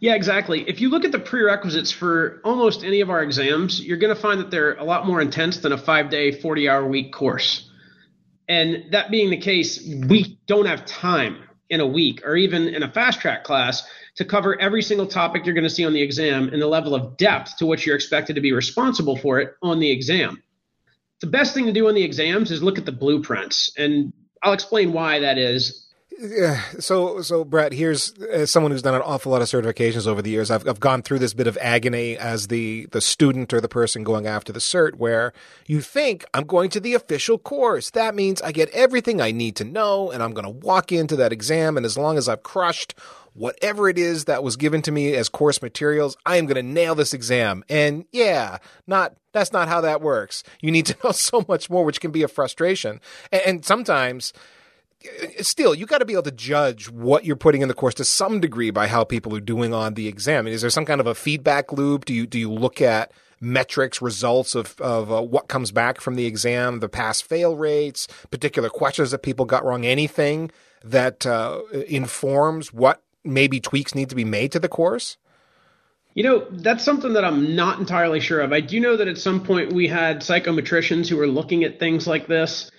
Yeah, 0.00 0.14
exactly. 0.14 0.68
If 0.68 0.80
you 0.80 0.90
look 0.90 1.04
at 1.04 1.12
the 1.12 1.18
prerequisites 1.18 1.90
for 1.90 2.40
almost 2.44 2.84
any 2.84 3.00
of 3.00 3.10
our 3.10 3.22
exams, 3.22 3.80
you're 3.80 3.96
going 3.96 4.14
to 4.14 4.20
find 4.20 4.38
that 4.40 4.50
they're 4.50 4.74
a 4.74 4.84
lot 4.84 5.06
more 5.06 5.20
intense 5.20 5.58
than 5.58 5.72
a 5.72 5.78
five 5.78 6.08
day, 6.08 6.30
40 6.30 6.68
hour 6.68 6.86
week 6.86 7.12
course. 7.12 7.68
And 8.48 8.92
that 8.92 9.10
being 9.10 9.30
the 9.30 9.36
case, 9.38 9.82
we 10.08 10.38
don't 10.46 10.66
have 10.66 10.86
time 10.86 11.42
in 11.68 11.80
a 11.80 11.86
week 11.86 12.22
or 12.24 12.36
even 12.36 12.68
in 12.68 12.82
a 12.82 12.90
fast 12.90 13.20
track 13.20 13.44
class 13.44 13.86
to 14.16 14.24
cover 14.24 14.58
every 14.60 14.82
single 14.82 15.06
topic 15.06 15.44
you're 15.44 15.54
going 15.54 15.64
to 15.64 15.70
see 15.70 15.84
on 15.84 15.92
the 15.92 16.00
exam 16.00 16.48
and 16.48 16.62
the 16.62 16.66
level 16.66 16.94
of 16.94 17.16
depth 17.16 17.56
to 17.58 17.66
which 17.66 17.86
you're 17.86 17.96
expected 17.96 18.34
to 18.34 18.40
be 18.40 18.52
responsible 18.52 19.16
for 19.16 19.38
it 19.38 19.54
on 19.62 19.78
the 19.78 19.90
exam. 19.90 20.42
the 21.20 21.26
best 21.26 21.52
thing 21.52 21.66
to 21.66 21.72
do 21.72 21.88
on 21.88 21.94
the 21.94 22.02
exams 22.02 22.50
is 22.50 22.62
look 22.62 22.78
at 22.78 22.86
the 22.86 22.92
blueprints, 22.92 23.72
and 23.76 24.12
I'll 24.42 24.52
explain 24.52 24.92
why 24.92 25.18
that 25.18 25.36
is. 25.36 25.87
So, 26.80 27.22
so 27.22 27.44
Brett, 27.44 27.72
here's 27.72 28.12
as 28.14 28.50
someone 28.50 28.72
who's 28.72 28.82
done 28.82 28.96
an 28.96 29.02
awful 29.02 29.30
lot 29.30 29.40
of 29.40 29.46
certifications 29.46 30.04
over 30.04 30.20
the 30.20 30.30
years. 30.30 30.50
I've 30.50 30.66
I've 30.66 30.80
gone 30.80 31.02
through 31.02 31.20
this 31.20 31.32
bit 31.32 31.46
of 31.46 31.56
agony 31.60 32.16
as 32.16 32.48
the 32.48 32.88
the 32.90 33.00
student 33.00 33.52
or 33.52 33.60
the 33.60 33.68
person 33.68 34.02
going 34.02 34.26
after 34.26 34.52
the 34.52 34.58
cert, 34.58 34.96
where 34.96 35.32
you 35.66 35.80
think 35.80 36.24
I'm 36.34 36.44
going 36.44 36.70
to 36.70 36.80
the 36.80 36.94
official 36.94 37.38
course. 37.38 37.90
That 37.90 38.16
means 38.16 38.42
I 38.42 38.50
get 38.50 38.68
everything 38.70 39.20
I 39.20 39.30
need 39.30 39.54
to 39.56 39.64
know, 39.64 40.10
and 40.10 40.20
I'm 40.20 40.32
going 40.32 40.44
to 40.44 40.66
walk 40.66 40.90
into 40.90 41.14
that 41.16 41.32
exam. 41.32 41.76
And 41.76 41.86
as 41.86 41.96
long 41.96 42.18
as 42.18 42.28
I've 42.28 42.42
crushed 42.42 42.96
whatever 43.34 43.88
it 43.88 43.96
is 43.96 44.24
that 44.24 44.42
was 44.42 44.56
given 44.56 44.82
to 44.82 44.90
me 44.90 45.14
as 45.14 45.28
course 45.28 45.62
materials, 45.62 46.16
I 46.26 46.36
am 46.38 46.46
going 46.46 46.56
to 46.56 46.62
nail 46.62 46.96
this 46.96 47.14
exam. 47.14 47.62
And 47.68 48.06
yeah, 48.10 48.58
not 48.88 49.14
that's 49.32 49.52
not 49.52 49.68
how 49.68 49.80
that 49.82 50.00
works. 50.00 50.42
You 50.60 50.72
need 50.72 50.86
to 50.86 50.96
know 51.04 51.12
so 51.12 51.44
much 51.46 51.70
more, 51.70 51.84
which 51.84 52.00
can 52.00 52.10
be 52.10 52.24
a 52.24 52.28
frustration. 52.28 53.00
And, 53.30 53.42
and 53.46 53.64
sometimes 53.64 54.32
still 55.40 55.74
you 55.74 55.86
got 55.86 55.98
to 55.98 56.04
be 56.04 56.14
able 56.14 56.22
to 56.24 56.30
judge 56.30 56.90
what 56.90 57.24
you're 57.24 57.36
putting 57.36 57.62
in 57.62 57.68
the 57.68 57.74
course 57.74 57.94
to 57.94 58.04
some 58.04 58.40
degree 58.40 58.70
by 58.70 58.88
how 58.88 59.04
people 59.04 59.34
are 59.36 59.40
doing 59.40 59.72
on 59.72 59.94
the 59.94 60.08
exam. 60.08 60.46
Is 60.46 60.60
there 60.60 60.70
some 60.70 60.84
kind 60.84 61.00
of 61.00 61.06
a 61.06 61.14
feedback 61.14 61.72
loop? 61.72 62.04
Do 62.04 62.14
you 62.14 62.26
do 62.26 62.38
you 62.38 62.52
look 62.52 62.80
at 62.80 63.12
metrics, 63.40 64.02
results 64.02 64.54
of 64.54 64.80
of 64.80 65.12
uh, 65.12 65.22
what 65.22 65.48
comes 65.48 65.70
back 65.70 66.00
from 66.00 66.16
the 66.16 66.26
exam, 66.26 66.80
the 66.80 66.88
pass 66.88 67.20
fail 67.20 67.56
rates, 67.56 68.08
particular 68.30 68.68
questions 68.68 69.10
that 69.10 69.22
people 69.22 69.44
got 69.44 69.64
wrong, 69.64 69.86
anything 69.86 70.50
that 70.84 71.26
uh, 71.26 71.60
informs 71.86 72.72
what 72.72 73.02
maybe 73.24 73.60
tweaks 73.60 73.94
need 73.94 74.08
to 74.08 74.16
be 74.16 74.24
made 74.24 74.52
to 74.52 74.60
the 74.60 74.68
course? 74.68 75.16
You 76.14 76.24
know, 76.24 76.46
that's 76.50 76.84
something 76.84 77.12
that 77.12 77.24
I'm 77.24 77.54
not 77.54 77.78
entirely 77.78 78.18
sure 78.18 78.40
of. 78.40 78.52
I 78.52 78.60
do 78.60 78.80
know 78.80 78.96
that 78.96 79.06
at 79.06 79.18
some 79.18 79.44
point 79.44 79.72
we 79.72 79.86
had 79.86 80.18
psychometricians 80.20 81.08
who 81.08 81.16
were 81.16 81.28
looking 81.28 81.62
at 81.62 81.78
things 81.78 82.08
like 82.08 82.26
this. 82.26 82.72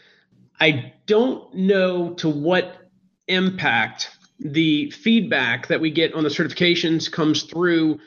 I 0.60 0.94
don't 1.06 1.54
know 1.54 2.14
to 2.16 2.30
what 2.30 2.90
impact 3.28 4.12
the 4.40 4.90
feedback 4.92 5.68
that 5.68 5.82
we 5.82 5.92
get 5.92 6.14
on 6.14 6.24
the 6.24 6.30
certifications 6.30 7.12
comes 7.12 7.44
through 7.44 8.00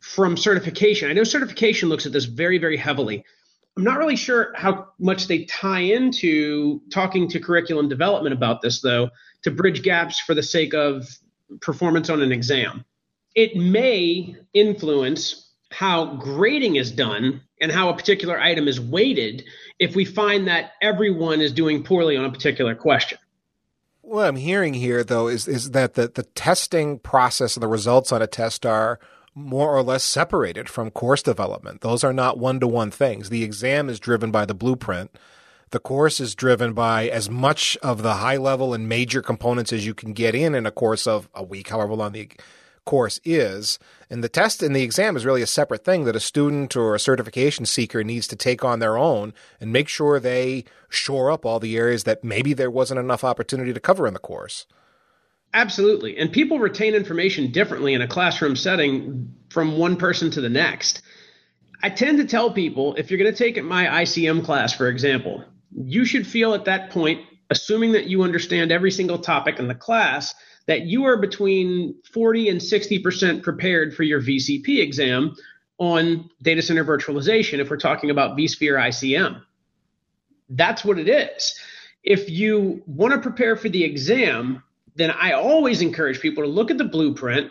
from 0.00 0.36
certification. 0.36 1.10
I 1.10 1.14
know 1.14 1.24
certification 1.24 1.88
looks 1.88 2.06
at 2.06 2.12
this 2.12 2.24
very, 2.24 2.58
very 2.58 2.76
heavily. 2.76 3.24
I'm 3.76 3.84
not 3.84 3.98
really 3.98 4.16
sure 4.16 4.52
how 4.54 4.88
much 4.98 5.26
they 5.26 5.44
tie 5.44 5.80
into 5.80 6.80
talking 6.90 7.28
to 7.28 7.40
curriculum 7.40 7.88
development 7.88 8.32
about 8.32 8.62
this, 8.62 8.80
though, 8.80 9.10
to 9.42 9.50
bridge 9.50 9.82
gaps 9.82 10.18
for 10.20 10.34
the 10.34 10.42
sake 10.42 10.74
of 10.74 11.06
performance 11.60 12.08
on 12.08 12.22
an 12.22 12.32
exam. 12.32 12.84
It 13.34 13.56
may 13.56 14.36
influence 14.54 15.52
how 15.70 16.16
grading 16.16 16.76
is 16.76 16.90
done 16.90 17.42
and 17.60 17.70
how 17.70 17.88
a 17.88 17.96
particular 17.96 18.40
item 18.40 18.68
is 18.68 18.80
weighted 18.80 19.44
if 19.78 19.94
we 19.94 20.04
find 20.04 20.48
that 20.48 20.72
everyone 20.80 21.40
is 21.40 21.52
doing 21.52 21.82
poorly 21.82 22.16
on 22.16 22.24
a 22.24 22.30
particular 22.30 22.74
question. 22.74 23.18
What 24.00 24.26
I'm 24.26 24.36
hearing 24.36 24.74
here, 24.74 25.02
though, 25.02 25.28
is 25.28 25.48
is 25.48 25.72
that 25.72 25.94
the, 25.94 26.08
the 26.08 26.22
testing 26.22 26.98
process 26.98 27.56
and 27.56 27.62
the 27.62 27.68
results 27.68 28.12
on 28.12 28.22
a 28.22 28.26
test 28.26 28.64
are 28.64 29.00
more 29.34 29.76
or 29.76 29.82
less 29.82 30.02
separated 30.02 30.68
from 30.68 30.90
course 30.90 31.22
development. 31.22 31.82
Those 31.82 32.02
are 32.04 32.12
not 32.12 32.38
one 32.38 32.58
to 32.60 32.66
one 32.66 32.90
things. 32.90 33.28
The 33.28 33.42
exam 33.42 33.88
is 33.88 34.00
driven 34.00 34.30
by 34.30 34.46
the 34.46 34.54
blueprint. 34.54 35.18
The 35.70 35.80
course 35.80 36.20
is 36.20 36.34
driven 36.34 36.72
by 36.72 37.08
as 37.08 37.28
much 37.28 37.76
of 37.82 38.02
the 38.02 38.14
high 38.14 38.36
level 38.36 38.72
and 38.72 38.88
major 38.88 39.20
components 39.20 39.72
as 39.72 39.84
you 39.84 39.92
can 39.92 40.12
get 40.12 40.34
in 40.34 40.54
in 40.54 40.64
a 40.64 40.70
course 40.70 41.06
of 41.06 41.28
a 41.34 41.42
week, 41.42 41.68
however 41.68 41.94
long 41.94 42.12
the 42.12 42.30
course 42.86 43.20
is. 43.22 43.78
And 44.08 44.24
the 44.24 44.30
test 44.30 44.62
and 44.62 44.74
the 44.74 44.82
exam 44.82 45.16
is 45.16 45.26
really 45.26 45.42
a 45.42 45.46
separate 45.46 45.84
thing 45.84 46.04
that 46.04 46.16
a 46.16 46.20
student 46.20 46.74
or 46.74 46.94
a 46.94 47.00
certification 47.00 47.66
seeker 47.66 48.02
needs 48.02 48.26
to 48.28 48.36
take 48.36 48.64
on 48.64 48.78
their 48.78 48.96
own 48.96 49.34
and 49.60 49.70
make 49.70 49.88
sure 49.88 50.18
they 50.18 50.64
shore 50.88 51.30
up 51.30 51.44
all 51.44 51.60
the 51.60 51.76
areas 51.76 52.04
that 52.04 52.24
maybe 52.24 52.54
there 52.54 52.70
wasn't 52.70 52.98
enough 52.98 53.24
opportunity 53.24 53.74
to 53.74 53.80
cover 53.80 54.06
in 54.06 54.14
the 54.14 54.18
course. 54.18 54.64
Absolutely. 55.52 56.16
And 56.16 56.32
people 56.32 56.58
retain 56.58 56.94
information 56.94 57.50
differently 57.50 57.94
in 57.94 58.02
a 58.02 58.08
classroom 58.08 58.56
setting 58.56 59.34
from 59.50 59.76
one 59.76 59.96
person 59.96 60.30
to 60.30 60.40
the 60.40 60.48
next. 60.48 61.02
I 61.82 61.90
tend 61.90 62.18
to 62.18 62.26
tell 62.26 62.50
people 62.50 62.94
if 62.94 63.10
you're 63.10 63.18
going 63.18 63.32
to 63.32 63.36
take 63.36 63.62
my 63.62 63.86
ICM 64.02 64.44
class, 64.44 64.72
for 64.72 64.88
example, 64.88 65.44
you 65.74 66.04
should 66.04 66.26
feel 66.26 66.54
at 66.54 66.64
that 66.66 66.90
point, 66.90 67.20
assuming 67.50 67.92
that 67.92 68.06
you 68.06 68.22
understand 68.22 68.72
every 68.72 68.90
single 68.90 69.18
topic 69.18 69.58
in 69.58 69.68
the 69.68 69.74
class, 69.74 70.34
that 70.66 70.82
you 70.82 71.04
are 71.04 71.16
between 71.16 71.94
40 72.12 72.48
and 72.48 72.60
60% 72.60 73.42
prepared 73.42 73.94
for 73.94 74.02
your 74.02 74.20
VCP 74.20 74.80
exam 74.80 75.34
on 75.78 76.28
data 76.42 76.62
center 76.62 76.84
virtualization 76.84 77.58
if 77.58 77.70
we're 77.70 77.76
talking 77.76 78.10
about 78.10 78.36
vSphere 78.36 78.78
ICM. 78.78 79.42
That's 80.48 80.84
what 80.84 80.98
it 80.98 81.08
is. 81.08 81.58
If 82.02 82.30
you 82.30 82.82
want 82.86 83.14
to 83.14 83.20
prepare 83.20 83.56
for 83.56 83.68
the 83.68 83.84
exam, 83.84 84.62
then 84.94 85.10
I 85.10 85.32
always 85.32 85.82
encourage 85.82 86.20
people 86.20 86.42
to 86.42 86.48
look 86.48 86.70
at 86.70 86.78
the 86.78 86.84
blueprint 86.84 87.50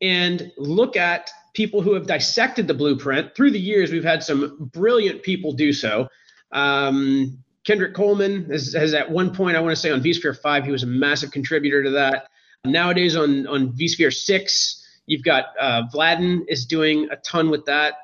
and 0.00 0.52
look 0.58 0.96
at 0.96 1.30
people 1.54 1.80
who 1.80 1.94
have 1.94 2.06
dissected 2.06 2.68
the 2.68 2.74
blueprint. 2.74 3.34
Through 3.34 3.52
the 3.52 3.58
years, 3.58 3.90
we've 3.90 4.04
had 4.04 4.22
some 4.22 4.70
brilliant 4.72 5.22
people 5.22 5.52
do 5.52 5.72
so. 5.72 6.08
Um, 6.52 7.38
Kendrick 7.64 7.94
Coleman 7.94 8.44
has, 8.50 8.72
has, 8.74 8.94
at 8.94 9.10
one 9.10 9.34
point, 9.34 9.56
I 9.56 9.60
want 9.60 9.74
to 9.74 9.80
say 9.80 9.90
on 9.90 10.02
vSphere 10.02 10.38
5, 10.38 10.64
he 10.64 10.70
was 10.70 10.84
a 10.84 10.86
massive 10.86 11.32
contributor 11.32 11.82
to 11.82 11.90
that. 11.90 12.28
Nowadays 12.66 13.16
on 13.16 13.46
on 13.46 13.72
vSphere 13.72 14.12
six, 14.12 14.84
you've 15.06 15.24
got 15.24 15.46
uh, 15.60 15.82
Vladan 15.92 16.42
is 16.48 16.66
doing 16.66 17.08
a 17.10 17.16
ton 17.16 17.50
with 17.50 17.64
that. 17.66 17.94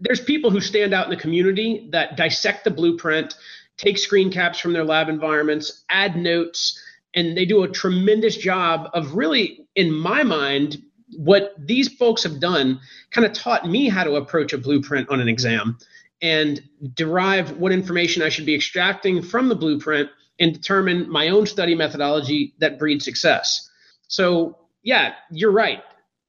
There's 0.00 0.20
people 0.20 0.50
who 0.50 0.60
stand 0.60 0.92
out 0.92 1.04
in 1.04 1.10
the 1.10 1.16
community 1.16 1.88
that 1.92 2.16
dissect 2.16 2.64
the 2.64 2.70
blueprint, 2.70 3.34
take 3.76 3.98
screen 3.98 4.30
caps 4.30 4.58
from 4.58 4.72
their 4.72 4.84
lab 4.84 5.08
environments, 5.08 5.84
add 5.88 6.16
notes, 6.16 6.80
and 7.14 7.36
they 7.36 7.46
do 7.46 7.62
a 7.62 7.68
tremendous 7.68 8.36
job 8.36 8.90
of 8.92 9.14
really, 9.14 9.66
in 9.74 9.92
my 9.92 10.22
mind, 10.22 10.82
what 11.16 11.54
these 11.58 11.92
folks 11.94 12.22
have 12.24 12.40
done 12.40 12.80
kind 13.10 13.26
of 13.26 13.32
taught 13.32 13.66
me 13.66 13.88
how 13.88 14.04
to 14.04 14.16
approach 14.16 14.52
a 14.52 14.58
blueprint 14.58 15.08
on 15.08 15.20
an 15.20 15.28
exam 15.28 15.78
and 16.22 16.62
derive 16.94 17.56
what 17.58 17.72
information 17.72 18.22
I 18.22 18.28
should 18.28 18.46
be 18.46 18.54
extracting 18.54 19.22
from 19.22 19.48
the 19.48 19.54
blueprint 19.54 20.10
and 20.38 20.52
determine 20.52 21.10
my 21.10 21.28
own 21.28 21.46
study 21.46 21.74
methodology 21.74 22.54
that 22.58 22.78
breeds 22.78 23.04
success. 23.04 23.65
So, 24.08 24.58
yeah, 24.82 25.14
you're 25.30 25.52
right. 25.52 25.82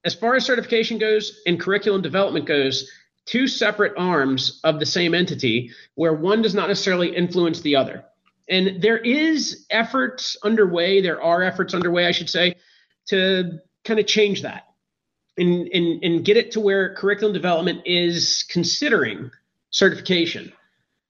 As 0.04 0.14
far 0.14 0.36
as 0.36 0.44
certification 0.44 0.98
goes 0.98 1.40
and 1.46 1.60
curriculum 1.60 2.02
development 2.02 2.46
goes, 2.46 2.90
two 3.26 3.46
separate 3.46 3.92
arms 3.96 4.60
of 4.64 4.80
the 4.80 4.86
same 4.86 5.14
entity 5.14 5.70
where 5.94 6.14
one 6.14 6.42
does 6.42 6.54
not 6.54 6.68
necessarily 6.68 7.14
influence 7.14 7.60
the 7.60 7.76
other. 7.76 8.04
And 8.48 8.80
there 8.80 8.96
is 8.96 9.66
efforts 9.70 10.36
underway, 10.42 11.02
there 11.02 11.22
are 11.22 11.42
efforts 11.42 11.74
underway, 11.74 12.06
I 12.06 12.12
should 12.12 12.30
say, 12.30 12.56
to 13.08 13.58
kind 13.84 14.00
of 14.00 14.06
change 14.06 14.42
that 14.42 14.64
and, 15.36 15.68
and, 15.68 16.02
and 16.02 16.24
get 16.24 16.36
it 16.36 16.52
to 16.52 16.60
where 16.60 16.94
curriculum 16.94 17.32
development 17.32 17.82
is 17.84 18.44
considering 18.48 19.30
certification 19.70 20.52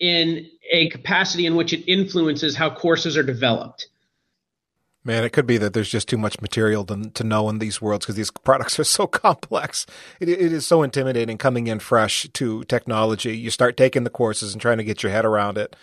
in 0.00 0.48
a 0.70 0.88
capacity 0.90 1.46
in 1.46 1.56
which 1.56 1.72
it 1.72 1.90
influences 1.90 2.56
how 2.56 2.70
courses 2.70 3.16
are 3.16 3.22
developed. 3.22 3.88
Man, 5.08 5.24
it 5.24 5.30
could 5.30 5.46
be 5.46 5.56
that 5.56 5.72
there's 5.72 5.88
just 5.88 6.06
too 6.06 6.18
much 6.18 6.38
material 6.42 6.84
to, 6.84 7.08
to 7.08 7.24
know 7.24 7.48
in 7.48 7.60
these 7.60 7.80
worlds 7.80 8.04
because 8.04 8.16
these 8.16 8.30
products 8.44 8.78
are 8.78 8.84
so 8.84 9.06
complex. 9.06 9.86
It, 10.20 10.28
it 10.28 10.52
is 10.52 10.66
so 10.66 10.82
intimidating 10.82 11.38
coming 11.38 11.66
in 11.66 11.78
fresh 11.78 12.28
to 12.34 12.62
technology. 12.64 13.34
You 13.34 13.50
start 13.50 13.78
taking 13.78 14.04
the 14.04 14.10
courses 14.10 14.52
and 14.52 14.60
trying 14.60 14.76
to 14.76 14.84
get 14.84 15.02
your 15.02 15.10
head 15.10 15.24
around 15.24 15.56
it. 15.56 15.74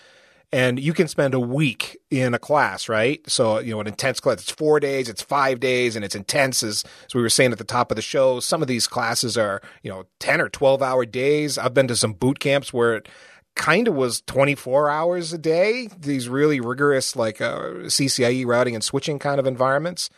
And 0.52 0.80
you 0.80 0.94
can 0.94 1.08
spend 1.08 1.34
a 1.34 1.40
week 1.40 1.98
in 2.12 2.36
a 2.36 2.40
class, 2.40 2.88
right? 2.88 3.20
So, 3.28 3.58
you 3.58 3.72
know, 3.74 3.82
an 3.82 3.88
intense 3.88 4.20
class, 4.20 4.42
it's 4.42 4.52
four 4.52 4.80
days, 4.80 5.10
it's 5.10 5.24
five 5.24 5.60
days, 5.60 5.96
and 5.96 6.06
it's 6.06 6.14
intense, 6.14 6.62
as, 6.62 6.84
as 7.08 7.16
we 7.16 7.22
were 7.24 7.30
saying 7.30 7.52
at 7.52 7.58
the 7.58 7.64
top 7.64 7.92
of 7.92 7.96
the 7.96 8.04
show. 8.04 8.40
Some 8.40 8.62
of 8.62 8.68
these 8.68 8.86
classes 8.86 9.40
are, 9.40 9.60
you 9.82 9.90
know, 9.90 10.06
10 10.20 10.40
or 10.40 10.50
12 10.50 10.84
hour 10.84 11.04
days. 11.04 11.58
I've 11.58 11.74
been 11.74 11.88
to 11.88 11.96
some 11.96 12.14
boot 12.14 12.38
camps 12.38 12.72
where 12.72 12.98
it, 12.98 13.10
kind 13.56 13.88
of 13.88 13.96
was 13.96 14.22
24 14.22 14.90
hours 14.90 15.34
a 15.34 15.38
day, 15.38 15.90
these 15.98 16.30
really 16.30 16.60
rigorous, 16.60 17.16
like 17.16 17.42
uh, 17.42 17.86
CCIE 17.86 18.46
routing 18.46 18.76
and 18.76 18.84
switching 18.84 19.18
kind 19.20 19.40
of 19.40 19.48
environments. 19.48 20.10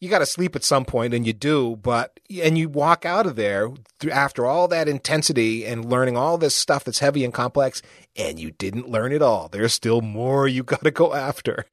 You 0.00 0.08
got 0.10 0.18
to 0.18 0.26
sleep 0.26 0.56
at 0.56 0.64
some 0.64 0.84
point, 0.84 1.14
and 1.14 1.24
you 1.24 1.32
do, 1.32 1.76
but, 1.76 2.18
and 2.42 2.58
you 2.58 2.68
walk 2.68 3.06
out 3.06 3.24
of 3.24 3.36
there 3.36 3.70
after 4.10 4.44
all 4.44 4.66
that 4.66 4.88
intensity 4.88 5.64
and 5.64 5.84
learning 5.88 6.16
all 6.16 6.38
this 6.38 6.56
stuff 6.56 6.82
that's 6.82 6.98
heavy 6.98 7.24
and 7.24 7.32
complex, 7.32 7.82
and 8.16 8.38
you 8.40 8.50
didn't 8.50 8.88
learn 8.88 9.12
it 9.12 9.22
all. 9.22 9.48
There's 9.48 9.72
still 9.72 10.00
more 10.00 10.48
you 10.48 10.64
got 10.64 10.82
to 10.82 10.90
go 10.90 11.14
after. 11.14 11.66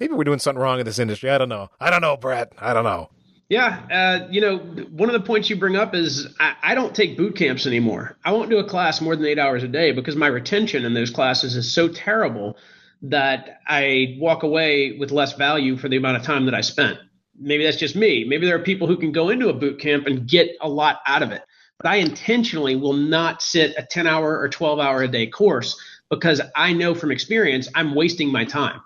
Maybe 0.00 0.12
we're 0.12 0.24
doing 0.24 0.40
something 0.40 0.60
wrong 0.60 0.80
in 0.80 0.86
this 0.86 0.98
industry. 0.98 1.30
I 1.30 1.38
don't 1.38 1.48
know. 1.48 1.70
I 1.78 1.90
don't 1.90 2.02
know, 2.02 2.16
Brett. 2.16 2.52
I 2.58 2.74
don't 2.74 2.84
know. 2.84 3.10
Yeah, 3.48 3.80
uh, 3.90 4.28
you 4.30 4.42
know, 4.42 4.58
one 4.58 5.08
of 5.08 5.14
the 5.14 5.26
points 5.26 5.48
you 5.48 5.56
bring 5.56 5.74
up 5.74 5.94
is 5.94 6.26
I, 6.38 6.54
I, 6.62 6.74
don't 6.74 6.94
take 6.94 7.16
boot 7.16 7.34
camps 7.34 7.66
anymore. 7.66 8.18
I 8.22 8.32
won't 8.32 8.50
do 8.50 8.58
a 8.58 8.68
class 8.68 9.00
more 9.00 9.16
than 9.16 9.24
eight 9.24 9.38
hours 9.38 9.62
a 9.62 9.68
day 9.68 9.90
because 9.90 10.16
my 10.16 10.26
retention 10.26 10.84
in 10.84 10.92
those 10.92 11.08
classes 11.10 11.56
is 11.56 11.72
so 11.72 11.88
terrible 11.88 12.58
that 13.00 13.60
I 13.66 14.18
walk 14.20 14.42
away 14.42 14.98
with 14.98 15.12
less 15.12 15.32
value 15.32 15.78
for 15.78 15.88
the 15.88 15.96
amount 15.96 16.18
of 16.18 16.24
time 16.24 16.44
that 16.44 16.54
I 16.54 16.60
spent. 16.60 16.98
Maybe 17.40 17.64
that's 17.64 17.78
just 17.78 17.96
me. 17.96 18.24
Maybe 18.24 18.44
there 18.44 18.56
are 18.56 18.62
people 18.62 18.86
who 18.86 18.98
can 18.98 19.12
go 19.12 19.30
into 19.30 19.48
a 19.48 19.54
boot 19.54 19.80
camp 19.80 20.06
and 20.06 20.28
get 20.28 20.50
a 20.60 20.68
lot 20.68 21.00
out 21.06 21.22
of 21.22 21.32
it. 21.32 21.42
But 21.78 21.88
I 21.88 21.96
intentionally 21.96 22.76
will 22.76 22.92
not 22.92 23.40
sit 23.40 23.74
a 23.78 23.82
10 23.82 24.06
hour 24.06 24.38
or 24.38 24.48
12 24.50 24.78
hour 24.78 25.02
a 25.02 25.08
day 25.08 25.26
course 25.26 25.80
because 26.10 26.42
I 26.54 26.74
know 26.74 26.94
from 26.94 27.12
experience 27.12 27.68
I'm 27.74 27.94
wasting 27.94 28.30
my 28.30 28.44
time. 28.44 28.82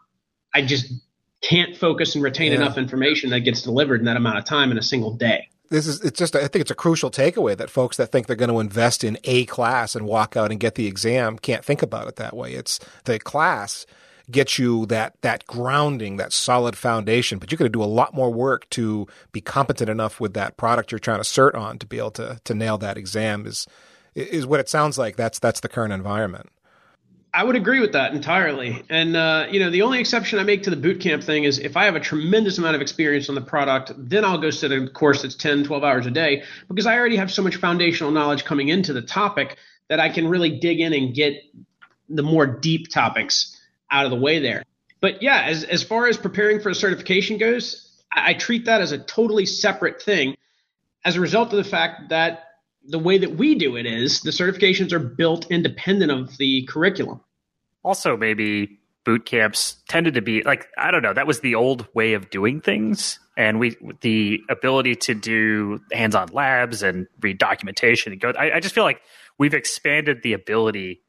I 0.54 0.62
just 0.62 0.92
can't 1.42 1.76
focus 1.76 2.14
and 2.14 2.24
retain 2.24 2.52
yeah. 2.52 2.58
enough 2.58 2.78
information 2.78 3.30
that 3.30 3.40
gets 3.40 3.62
delivered 3.62 4.00
in 4.00 4.06
that 4.06 4.16
amount 4.16 4.38
of 4.38 4.44
time 4.44 4.70
in 4.70 4.78
a 4.78 4.82
single 4.82 5.12
day. 5.12 5.48
This 5.68 5.86
is 5.86 6.00
it's 6.02 6.18
just 6.18 6.36
I 6.36 6.48
think 6.48 6.62
it's 6.62 6.70
a 6.70 6.76
crucial 6.76 7.10
takeaway 7.10 7.56
that 7.56 7.70
folks 7.70 7.96
that 7.96 8.12
think 8.12 8.26
they're 8.26 8.36
going 8.36 8.50
to 8.50 8.60
invest 8.60 9.04
in 9.04 9.18
a 9.24 9.46
class 9.46 9.96
and 9.96 10.06
walk 10.06 10.36
out 10.36 10.50
and 10.50 10.60
get 10.60 10.74
the 10.74 10.86
exam 10.86 11.38
can't 11.38 11.64
think 11.64 11.82
about 11.82 12.08
it 12.08 12.16
that 12.16 12.36
way. 12.36 12.52
It's 12.52 12.78
the 13.04 13.18
class 13.18 13.86
gets 14.30 14.58
you 14.58 14.86
that 14.86 15.14
that 15.22 15.46
grounding, 15.46 16.16
that 16.18 16.32
solid 16.32 16.76
foundation, 16.76 17.38
but 17.38 17.50
you're 17.50 17.56
going 17.56 17.72
to 17.72 17.78
do 17.78 17.82
a 17.82 17.86
lot 17.86 18.14
more 18.14 18.30
work 18.30 18.68
to 18.70 19.06
be 19.32 19.40
competent 19.40 19.88
enough 19.88 20.20
with 20.20 20.34
that 20.34 20.56
product 20.56 20.92
you're 20.92 20.98
trying 20.98 21.22
to 21.22 21.28
cert 21.28 21.54
on 21.54 21.78
to 21.78 21.86
be 21.86 21.98
able 21.98 22.10
to 22.12 22.38
to 22.44 22.54
nail 22.54 22.76
that 22.78 22.98
exam 22.98 23.46
is 23.46 23.66
is 24.14 24.46
what 24.46 24.60
it 24.60 24.68
sounds 24.68 24.98
like. 24.98 25.16
That's 25.16 25.38
that's 25.38 25.60
the 25.60 25.68
current 25.68 25.92
environment. 25.92 26.50
I 27.34 27.44
would 27.44 27.56
agree 27.56 27.80
with 27.80 27.92
that 27.92 28.12
entirely. 28.12 28.84
And 28.90 29.16
uh, 29.16 29.46
you 29.50 29.58
know, 29.58 29.70
the 29.70 29.82
only 29.82 30.00
exception 30.00 30.38
I 30.38 30.42
make 30.42 30.64
to 30.64 30.70
the 30.70 30.76
boot 30.76 31.00
camp 31.00 31.22
thing 31.22 31.44
is 31.44 31.58
if 31.58 31.76
I 31.76 31.86
have 31.86 31.96
a 31.96 32.00
tremendous 32.00 32.58
amount 32.58 32.76
of 32.76 32.82
experience 32.82 33.28
on 33.30 33.34
the 33.34 33.40
product, 33.40 33.92
then 33.96 34.24
I'll 34.24 34.38
go 34.38 34.50
sit 34.50 34.70
a 34.70 34.86
course 34.88 35.22
that's 35.22 35.34
10, 35.34 35.64
12 35.64 35.82
hours 35.82 36.06
a 36.06 36.10
day 36.10 36.42
because 36.68 36.86
I 36.86 36.98
already 36.98 37.16
have 37.16 37.32
so 37.32 37.42
much 37.42 37.56
foundational 37.56 38.12
knowledge 38.12 38.44
coming 38.44 38.68
into 38.68 38.92
the 38.92 39.00
topic 39.00 39.56
that 39.88 39.98
I 39.98 40.10
can 40.10 40.28
really 40.28 40.58
dig 40.58 40.80
in 40.80 40.92
and 40.92 41.14
get 41.14 41.42
the 42.08 42.22
more 42.22 42.46
deep 42.46 42.90
topics 42.90 43.58
out 43.90 44.04
of 44.04 44.10
the 44.10 44.18
way 44.18 44.38
there. 44.38 44.62
But 45.00 45.22
yeah, 45.22 45.42
as 45.42 45.64
as 45.64 45.82
far 45.82 46.06
as 46.08 46.18
preparing 46.18 46.60
for 46.60 46.68
a 46.68 46.74
certification 46.74 47.38
goes, 47.38 48.02
I, 48.12 48.30
I 48.30 48.34
treat 48.34 48.66
that 48.66 48.82
as 48.82 48.92
a 48.92 48.98
totally 48.98 49.46
separate 49.46 50.02
thing 50.02 50.36
as 51.04 51.16
a 51.16 51.20
result 51.20 51.50
of 51.50 51.56
the 51.56 51.64
fact 51.64 52.10
that 52.10 52.51
the 52.86 52.98
way 52.98 53.18
that 53.18 53.36
we 53.36 53.54
do 53.54 53.76
it 53.76 53.86
is 53.86 54.20
the 54.20 54.30
certifications 54.30 54.92
are 54.92 54.98
built 54.98 55.50
independent 55.50 56.10
of 56.10 56.36
the 56.38 56.64
curriculum. 56.66 57.20
Also, 57.84 58.16
maybe 58.16 58.78
boot 59.04 59.26
camps 59.26 59.76
tended 59.88 60.14
to 60.14 60.22
be 60.22 60.42
like 60.42 60.68
I 60.76 60.90
don't 60.90 61.02
know. 61.02 61.12
That 61.12 61.26
was 61.26 61.40
the 61.40 61.54
old 61.54 61.86
way 61.94 62.14
of 62.14 62.30
doing 62.30 62.60
things, 62.60 63.18
and 63.36 63.58
we 63.58 63.76
the 64.00 64.40
ability 64.48 64.96
to 64.96 65.14
do 65.14 65.80
hands-on 65.92 66.28
labs 66.28 66.82
and 66.82 67.06
read 67.20 67.38
documentation 67.38 68.12
and 68.12 68.20
go. 68.20 68.32
I, 68.38 68.56
I 68.56 68.60
just 68.60 68.74
feel 68.74 68.84
like 68.84 69.02
we've 69.38 69.54
expanded 69.54 70.22
the 70.22 70.32
ability 70.32 71.02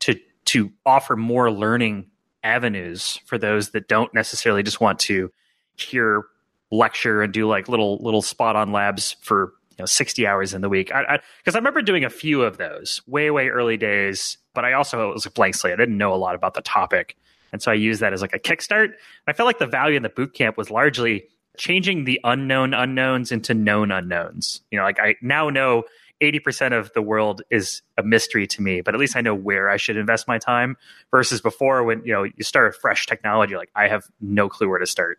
to 0.00 0.18
to 0.46 0.70
offer 0.84 1.16
more 1.16 1.50
learning 1.50 2.10
avenues 2.42 3.18
for 3.26 3.38
those 3.38 3.70
that 3.70 3.88
don't 3.88 4.12
necessarily 4.14 4.62
just 4.62 4.80
want 4.80 4.98
to 5.00 5.30
hear 5.76 6.24
lecture 6.70 7.22
and 7.22 7.32
do 7.32 7.46
like 7.46 7.68
little 7.68 7.98
little 7.98 8.22
spot 8.22 8.56
on 8.56 8.72
labs 8.72 9.16
for 9.22 9.52
you 9.76 9.82
know 9.82 9.86
60 9.86 10.26
hours 10.26 10.54
in 10.54 10.62
the 10.62 10.68
week. 10.68 10.88
Because 10.88 11.06
I, 11.08 11.14
I, 11.14 11.54
I, 11.54 11.58
remember 11.58 11.82
doing 11.82 12.04
a 12.04 12.10
few 12.10 12.42
of 12.42 12.56
those 12.56 13.02
way 13.06 13.30
way 13.30 13.48
early 13.48 13.76
days 13.76 14.38
but 14.54 14.64
i 14.64 14.72
also 14.72 15.10
it 15.10 15.14
was 15.14 15.26
a 15.26 15.30
blank 15.30 15.54
slate. 15.54 15.74
I 15.74 15.76
didn't 15.76 15.98
know 15.98 16.14
a 16.14 16.16
lot 16.16 16.34
about 16.34 16.54
the 16.54 16.62
topic. 16.62 17.16
And 17.52 17.62
so 17.62 17.70
i 17.70 17.74
used 17.74 18.00
that 18.00 18.12
as 18.12 18.22
like 18.22 18.34
a 18.34 18.38
kickstart. 18.38 18.92
I 19.26 19.32
felt 19.32 19.46
like 19.46 19.58
the 19.58 19.66
value 19.66 19.96
in 19.96 20.02
the 20.02 20.08
boot 20.08 20.34
camp 20.34 20.56
was 20.56 20.70
largely 20.70 21.26
changing 21.56 22.04
the 22.04 22.20
unknown 22.24 22.74
unknowns 22.74 23.32
into 23.32 23.54
known 23.54 23.90
unknowns. 23.90 24.62
You 24.70 24.78
know 24.78 24.84
like 24.84 24.98
i 24.98 25.16
now 25.20 25.50
know 25.50 25.84
80% 26.22 26.72
of 26.72 26.90
the 26.94 27.02
world 27.02 27.42
is 27.50 27.82
a 27.98 28.02
mystery 28.02 28.46
to 28.46 28.62
me 28.62 28.80
but 28.80 28.94
at 28.94 29.00
least 29.00 29.16
i 29.16 29.20
know 29.20 29.34
where 29.34 29.68
i 29.68 29.76
should 29.76 29.98
invest 29.98 30.26
my 30.26 30.38
time 30.38 30.78
versus 31.10 31.42
before 31.42 31.84
when 31.84 32.02
you 32.06 32.12
know 32.14 32.24
you 32.24 32.42
start 32.42 32.74
a 32.74 32.78
fresh 32.78 33.06
technology 33.06 33.54
like 33.54 33.70
i 33.76 33.86
have 33.86 34.04
no 34.20 34.48
clue 34.48 34.68
where 34.68 34.78
to 34.78 34.86
start. 34.86 35.18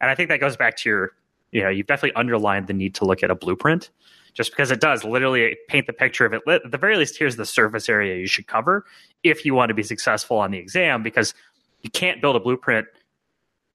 And 0.00 0.08
i 0.10 0.14
think 0.14 0.28
that 0.28 0.38
goes 0.38 0.56
back 0.56 0.76
to 0.78 0.88
your 0.88 1.12
you 1.52 1.62
know, 1.62 1.68
you've 1.68 1.86
definitely 1.86 2.14
underlined 2.16 2.66
the 2.66 2.72
need 2.72 2.94
to 2.96 3.04
look 3.04 3.22
at 3.22 3.30
a 3.30 3.34
blueprint 3.34 3.90
just 4.34 4.50
because 4.50 4.70
it 4.70 4.80
does 4.80 5.02
literally 5.04 5.56
paint 5.68 5.86
the 5.86 5.92
picture 5.92 6.26
of 6.26 6.34
it. 6.34 6.42
At 6.46 6.70
the 6.70 6.78
very 6.78 6.96
least, 6.96 7.18
here's 7.18 7.36
the 7.36 7.46
surface 7.46 7.88
area 7.88 8.16
you 8.16 8.26
should 8.26 8.46
cover 8.46 8.84
if 9.22 9.44
you 9.44 9.54
want 9.54 9.70
to 9.70 9.74
be 9.74 9.82
successful 9.82 10.38
on 10.38 10.50
the 10.50 10.58
exam 10.58 11.02
because 11.02 11.34
you 11.82 11.90
can't 11.90 12.20
build 12.20 12.36
a 12.36 12.40
blueprint 12.40 12.86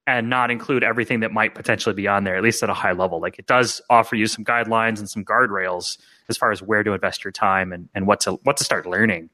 and 0.08 0.30
not 0.30 0.52
include 0.52 0.84
everything 0.84 1.22
that 1.22 1.32
might 1.32 1.56
potentially 1.56 1.96
be 1.96 2.08
on 2.08 2.24
there, 2.24 2.36
at 2.36 2.44
least 2.44 2.62
at 2.64 2.70
a 2.70 2.74
high 2.74 2.92
level. 2.92 3.20
Like 3.20 3.40
it 3.40 3.48
does 3.48 3.82
offer 3.90 4.16
you 4.16 4.28
some 4.28 4.44
guidelines 4.44 5.00
and 5.00 5.10
some 5.10 5.24
guardrails 5.24 5.98
as 6.30 6.38
far 6.38 6.52
as 6.52 6.62
where 6.62 6.84
to 6.84 6.94
invest 6.94 7.24
your 7.24 7.32
time 7.32 7.72
and, 7.72 7.90
and 7.94 8.08
what 8.08 8.20
to 8.22 8.34
what 8.44 8.58
to 8.58 8.64
start 8.64 8.86
learning. 8.86 9.30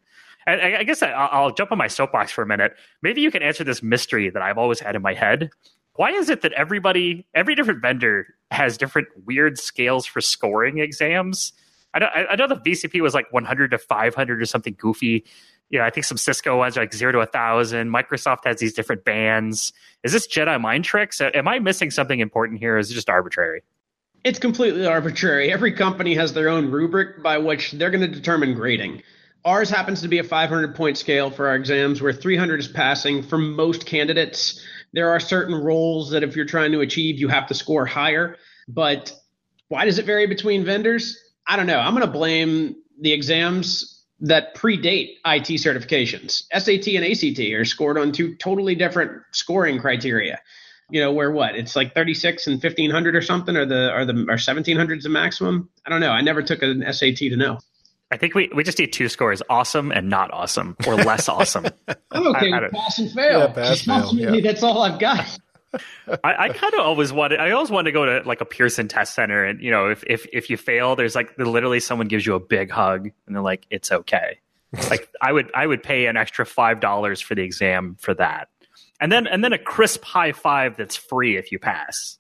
And 0.46 0.62
I, 0.62 0.84
guess 0.84 1.04
I'll 1.04 1.52
jump 1.52 1.74
on 1.74 1.78
my 1.78 1.88
soapbox 1.88 2.32
for 2.32 2.42
a 2.42 2.48
minute. 2.48 2.74
Maybe 3.02 3.20
you 3.20 3.32
can 3.32 3.44
answer 3.44 3.66
this 3.66 3.84
mystery 3.84 4.30
that 4.30 4.42
I've 4.42 4.58
always 4.58 4.80
had 4.80 4.96
in 4.96 5.02
my 5.02 5.14
head 5.14 5.50
why 5.98 6.12
is 6.12 6.30
it 6.30 6.41
that 6.41 6.54
everybody, 6.54 7.28
every 7.34 7.56
different 7.56 7.82
vendor 7.82 8.28
has 8.52 8.78
different 8.78 9.08
weird 9.26 9.60
scales 9.60 10.06
for 10.06 10.22
scoring 10.22 10.78
exams? 10.78 11.54
I 11.93 12.00
know, 12.00 12.08
I 12.08 12.36
know 12.36 12.48
the 12.48 12.56
VCP 12.56 13.02
was 13.02 13.14
like 13.14 13.32
100 13.34 13.72
to 13.72 13.78
500 13.78 14.41
or 14.41 14.45
something 14.45 14.76
goofy. 14.78 15.26
You 15.70 15.80
know, 15.80 15.86
I 15.86 15.89
think 15.89 16.06
some 16.06 16.18
Cisco 16.18 16.58
ones 16.58 16.78
are 16.78 16.82
like 16.82 16.93
zero 16.93 17.12
to 17.14 17.20
a 17.20 17.26
thousand. 17.26 17.89
Microsoft 17.89 18.45
has 18.45 18.60
these 18.60 18.74
different 18.74 19.04
bands. 19.04 19.74
Is 20.04 20.14
this 20.14 20.28
Jedi 20.28 20.62
mind 20.62 20.86
tricks? 20.86 21.20
Am 21.20 21.48
I 21.48 21.60
missing 21.60 21.89
something 21.89 22.20
important 22.20 22.60
here? 22.60 22.78
Is 22.78 22.91
it 22.91 22.93
just 22.93 23.10
arbitrary? 23.10 23.64
It's 24.24 24.39
completely 24.39 24.86
arbitrary. 24.86 25.52
Every 25.52 25.72
company 25.72 26.14
has 26.14 26.34
their 26.34 26.50
own 26.50 26.70
rubric 26.70 27.24
by 27.24 27.39
which 27.39 27.72
they're 27.72 27.91
going 27.91 28.02
to 28.02 28.08
determine 28.08 28.54
grading. 28.54 29.02
Ours 29.45 29.70
happens 29.70 30.02
to 30.02 30.08
be 30.08 30.20
a 30.20 30.24
500 30.24 30.76
point 30.76 30.98
scale 30.98 31.32
for 31.32 31.48
our 31.48 31.56
exams, 31.56 32.02
where 32.02 32.14
300 32.14 32.60
is 32.60 32.68
passing 32.68 33.24
for 33.24 33.38
most 33.38 33.86
candidates. 33.86 34.62
There 34.94 35.10
are 35.10 35.20
certain 35.20 35.56
roles 35.56 36.12
that 36.12 36.24
if 36.24 36.36
you're 36.36 36.46
trying 36.46 36.72
to 36.72 36.82
achieve, 36.82 37.20
you 37.20 37.28
have 37.28 37.48
to 37.48 37.54
score 37.54 37.86
higher. 37.86 38.38
But 38.68 39.14
why 39.70 39.86
does 39.86 40.00
it 40.00 40.06
vary 40.06 40.28
between 40.28 40.64
vendors? 40.66 41.18
I 41.48 41.56
don't 41.56 41.68
know. 41.68 41.80
I'm 41.80 41.94
going 41.94 42.06
to 42.06 42.12
blame 42.12 42.76
the 43.00 43.14
exams 43.14 44.06
that 44.20 44.56
predate 44.56 45.16
IT 45.26 45.48
certifications. 45.62 46.44
SAT 46.52 46.88
and 46.96 47.06
ACT 47.06 47.40
are 47.54 47.66
scored 47.66 47.98
on 47.98 48.12
two 48.12 48.36
totally 48.36 48.76
different 48.76 49.22
scoring 49.32 49.80
criteria. 49.80 50.40
You 50.90 51.02
know, 51.02 51.12
where 51.12 51.32
what? 51.32 51.56
It's 51.56 51.76
like 51.76 51.94
36 51.94 52.48
and 52.48 52.64
1500 52.64 53.16
or 53.16 53.22
something, 53.22 53.56
or 53.58 53.66
the 53.66 53.94
or 53.94 54.06
the 54.06 54.14
or 54.14 54.40
1700 54.40 55.00
is 55.00 55.04
the 55.04 55.10
maximum. 55.10 55.70
I 55.86 55.90
don't 55.90 56.00
know. 56.00 56.12
I 56.12 56.22
never 56.22 56.42
took 56.42 56.64
an 56.64 56.84
SAT 56.92 57.18
to 57.18 57.36
know. 57.36 57.60
I 58.12 58.18
think 58.18 58.36
we, 58.36 58.49
we 58.53 58.64
just 58.64 58.80
need 58.80 58.93
two 58.93 59.10
scores: 59.10 59.41
awesome 59.49 59.91
and 59.91 60.10
not 60.10 60.32
awesome, 60.32 60.76
or 60.86 60.95
less 60.95 61.28
awesome. 61.30 61.66
I'm 62.12 62.28
okay 62.28 62.51
I, 62.51 62.66
I 62.66 62.70
pass 62.70 62.99
and 62.99 63.12
fail. 63.12 63.39
Yeah, 63.39 63.47
pass, 63.47 63.82
fail 63.82 64.14
yeah. 64.14 64.41
That's 64.41 64.64
all 64.64 64.82
I've 64.82 64.99
got. 64.99 65.38
I, 66.24 66.36
I 66.45 66.49
kind 66.49 66.74
of 66.74 66.80
always 66.80 67.12
wanted. 67.12 67.39
I 67.39 67.51
always 67.51 67.70
wanted 67.70 67.91
to 67.91 67.91
go 67.91 68.05
to 68.05 68.28
like 68.28 68.41
a 68.41 68.45
Pearson 68.45 68.88
test 68.88 69.14
center, 69.14 69.43
and 69.43 69.62
you 69.62 69.72
know, 69.72 69.89
if 69.89 70.03
if 70.08 70.26
if 70.32 70.49
you 70.49 70.58
fail, 70.58 70.95
there's 70.95 71.16
like 71.16 71.38
literally 71.38 71.80
someone 71.80 72.08
gives 72.08 72.26
you 72.26 72.36
a 72.36 72.39
big 72.39 72.72
hug, 72.72 73.10
and 73.26 73.36
they're 73.36 73.43
like, 73.43 73.66
"It's 73.70 73.91
okay." 73.91 74.39
like 74.89 75.10
I 75.22 75.32
would 75.32 75.51
I 75.53 75.66
would 75.66 75.84
pay 75.84 76.08
an 76.08 76.18
extra 76.18 76.45
five 76.45 76.80
dollars 76.80 77.22
for 77.22 77.36
the 77.36 77.41
exam 77.41 77.97
for 77.99 78.14
that, 78.16 78.49
and 78.99 79.12
then 79.12 79.28
and 79.28 79.43
then 79.43 79.53
a 79.53 79.58
crisp 79.58 80.03
high 80.03 80.32
five 80.32 80.78
that's 80.78 80.95
free 80.95 81.38
if 81.38 81.51
you 81.51 81.60
pass 81.60 82.18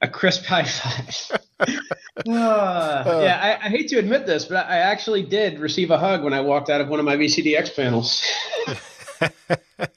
a 0.00 0.08
crisp 0.08 0.44
high 0.44 0.64
five. 0.64 1.40
Uh, 1.60 1.66
yeah, 2.26 3.58
I, 3.62 3.66
I, 3.66 3.68
hate 3.68 3.88
to 3.88 3.98
admit 3.98 4.26
this, 4.26 4.44
but 4.44 4.66
I 4.66 4.78
actually 4.78 5.22
did 5.22 5.58
receive 5.58 5.90
a 5.90 5.98
hug 5.98 6.22
when 6.22 6.34
I 6.34 6.40
walked 6.40 6.68
out 6.68 6.80
of 6.80 6.88
one 6.88 6.98
of 6.98 7.06
my 7.06 7.16
VCDX 7.16 7.74
panels. 7.74 8.22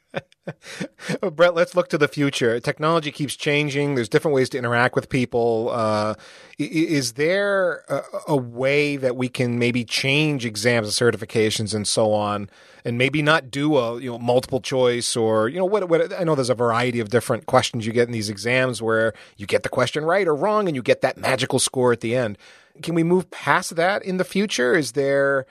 Brett, 1.34 1.56
let's 1.56 1.76
look 1.76 1.90
to 1.90 1.98
the 1.98 2.08
future. 2.08 2.60
Technology 2.60 3.12
keeps 3.12 3.36
changing. 3.36 3.96
There's 3.96 4.10
different 4.10 4.36
ways 4.36 4.50
to 4.50 4.58
interact 4.58 4.96
with 4.96 5.10
people. 5.10 5.70
Uh, 5.72 6.16
is 6.58 7.14
there 7.14 7.84
a, 7.88 8.02
a, 8.30 8.38
way 8.38 8.98
that 8.98 9.16
we 9.16 9.30
can 9.30 9.60
maybe 9.60 9.84
change 9.86 10.46
exams 10.46 10.88
and 11.00 11.14
certifications 11.14 11.74
and 11.74 11.88
so 11.88 12.14
on, 12.14 12.50
and 12.84 12.98
maybe 12.98 13.22
not 13.22 13.50
do 13.50 13.78
a 13.78 14.00
you 14.00 14.12
know 14.12 14.20
multiple 14.20 14.60
choice 14.60 15.16
or 15.16 15.50
you 15.50 15.58
know 15.58 15.66
what? 15.66 15.88
What 15.90 16.14
I 16.14 16.24
know 16.24 16.36
there's 16.36 16.50
a 16.50 16.56
variety 16.56 17.00
of 17.00 17.10
different 17.10 17.46
questions 17.46 17.86
you 17.86 17.94
get 17.94 18.08
in 18.08 18.12
these 18.12 18.30
exams 18.30 18.82
where 18.82 19.14
you 19.38 19.46
get 19.46 19.64
the 19.64 19.70
question 19.70 20.04
right 20.06 20.28
or 20.28 20.36
wrong, 20.36 20.68
and 20.68 20.76
you 20.76 20.82
get 20.82 21.02
that 21.02 21.18
magical 21.18 21.60
score 21.60 21.92
at 21.92 22.02
the 22.02 22.16
end. 22.16 22.38
Can 22.84 22.96
we 22.96 23.04
move 23.04 23.30
past 23.32 23.76
that 23.76 24.04
in 24.04 24.18
the 24.18 24.24
future? 24.24 24.76
Is 24.76 24.94
there 24.94 25.46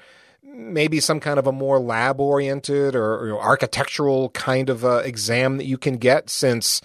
maybe 0.55 1.01
some 1.01 1.21
kind 1.21 1.39
of 1.39 1.47
a 1.47 1.53
more 1.53 1.79
lab 1.79 2.21
oriented 2.21 2.95
or, 2.95 3.31
or, 3.33 3.41
architectural 3.41 4.31
kind 4.31 4.69
of 4.69 4.85
uh, 4.85 4.99
exam 4.99 5.57
that 5.57 5.67
you 5.67 5.79
can 5.79 5.97
get 5.97 6.31
since 6.31 6.81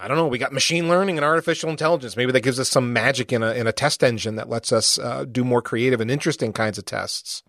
I 0.00 0.06
don't 0.06 0.16
know, 0.16 0.28
we 0.28 0.38
got 0.38 0.52
machine 0.52 0.88
learning 0.88 1.18
and 1.18 1.24
artificial 1.24 1.70
intelligence. 1.70 2.16
Maybe 2.16 2.30
that 2.30 2.42
gives 2.42 2.60
us 2.60 2.68
some 2.68 2.92
magic 2.92 3.32
in 3.32 3.42
a 3.42 3.52
in 3.52 3.66
a 3.66 3.72
test 3.72 4.04
engine 4.04 4.36
that 4.36 4.48
lets 4.48 4.72
us 4.72 4.98
uh, 4.98 5.24
do 5.24 5.42
more 5.42 5.60
creative 5.60 6.00
and 6.00 6.10
interesting 6.10 6.52
kinds 6.52 6.78
of 6.78 6.84
tests. 6.84 7.42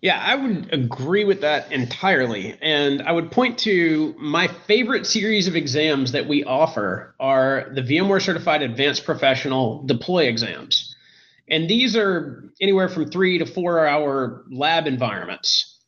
Yeah, 0.00 0.20
I 0.24 0.36
would 0.36 0.72
agree 0.72 1.24
with 1.24 1.40
that 1.40 1.72
entirely. 1.72 2.56
And 2.62 3.02
I 3.02 3.12
would 3.12 3.32
point 3.32 3.58
to 3.60 4.14
my 4.18 4.46
favorite 4.46 5.06
series 5.06 5.48
of 5.48 5.56
exams 5.56 6.12
that 6.12 6.28
we 6.28 6.44
offer 6.44 7.14
are 7.18 7.70
the 7.72 7.82
VMware 7.82 8.22
Certified 8.22 8.62
Advanced 8.62 9.04
Professional 9.04 9.82
Deploy 9.84 10.26
exams. 10.26 10.87
And 11.50 11.68
these 11.68 11.96
are 11.96 12.52
anywhere 12.60 12.88
from 12.88 13.10
three 13.10 13.38
to 13.38 13.46
four 13.46 13.86
hour 13.86 14.44
lab 14.50 14.86
environments 14.86 15.78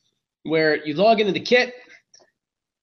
where 0.43 0.77
you 0.87 0.95
log 0.95 1.21
into 1.21 1.33
the 1.33 1.41
kit, 1.41 1.75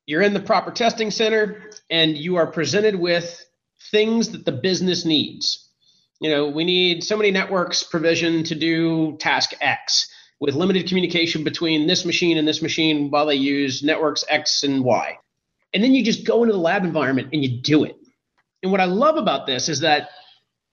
you're 0.05 0.21
in 0.21 0.34
the 0.34 0.39
proper 0.39 0.71
testing 0.71 1.11
center, 1.11 1.71
and 1.89 2.17
you 2.17 2.36
are 2.36 2.47
presented 2.47 2.95
with 2.95 3.43
things 3.91 4.30
that 4.30 4.45
the 4.45 4.51
business 4.51 5.05
needs. 5.05 5.69
You 6.19 6.30
know, 6.30 6.47
we 6.47 6.63
need 6.63 7.03
so 7.03 7.17
many 7.17 7.32
networks 7.32 7.84
provision 7.84 8.43
to 8.45 8.55
do 8.55 9.17
task 9.17 9.53
X. 9.61 10.07
with 10.39 10.55
limited 10.55 10.88
communication 10.88 11.43
between 11.43 11.88
this 11.88 12.05
machine 12.05 12.38
and 12.38 12.47
this 12.47 12.61
machine 12.61 13.09
while 13.09 13.25
they 13.25 13.36
use 13.36 13.84
networks 13.84 14.23
X 14.30 14.63
and 14.63 14.84
Y. 14.84 15.17
And 15.73 15.84
then 15.84 15.93
you 15.93 16.03
just 16.03 16.25
go 16.25 16.43
into 16.43 16.53
the 16.53 16.59
lab 16.59 16.84
environment 16.84 17.30
and 17.34 17.43
you 17.43 17.61
do 17.61 17.84
it. 17.84 17.95
And 18.63 18.71
what 18.71 18.82
I 18.82 18.86
love 18.86 19.17
about 19.17 19.47
this 19.47 19.69
is 19.69 19.80
that 19.82 20.09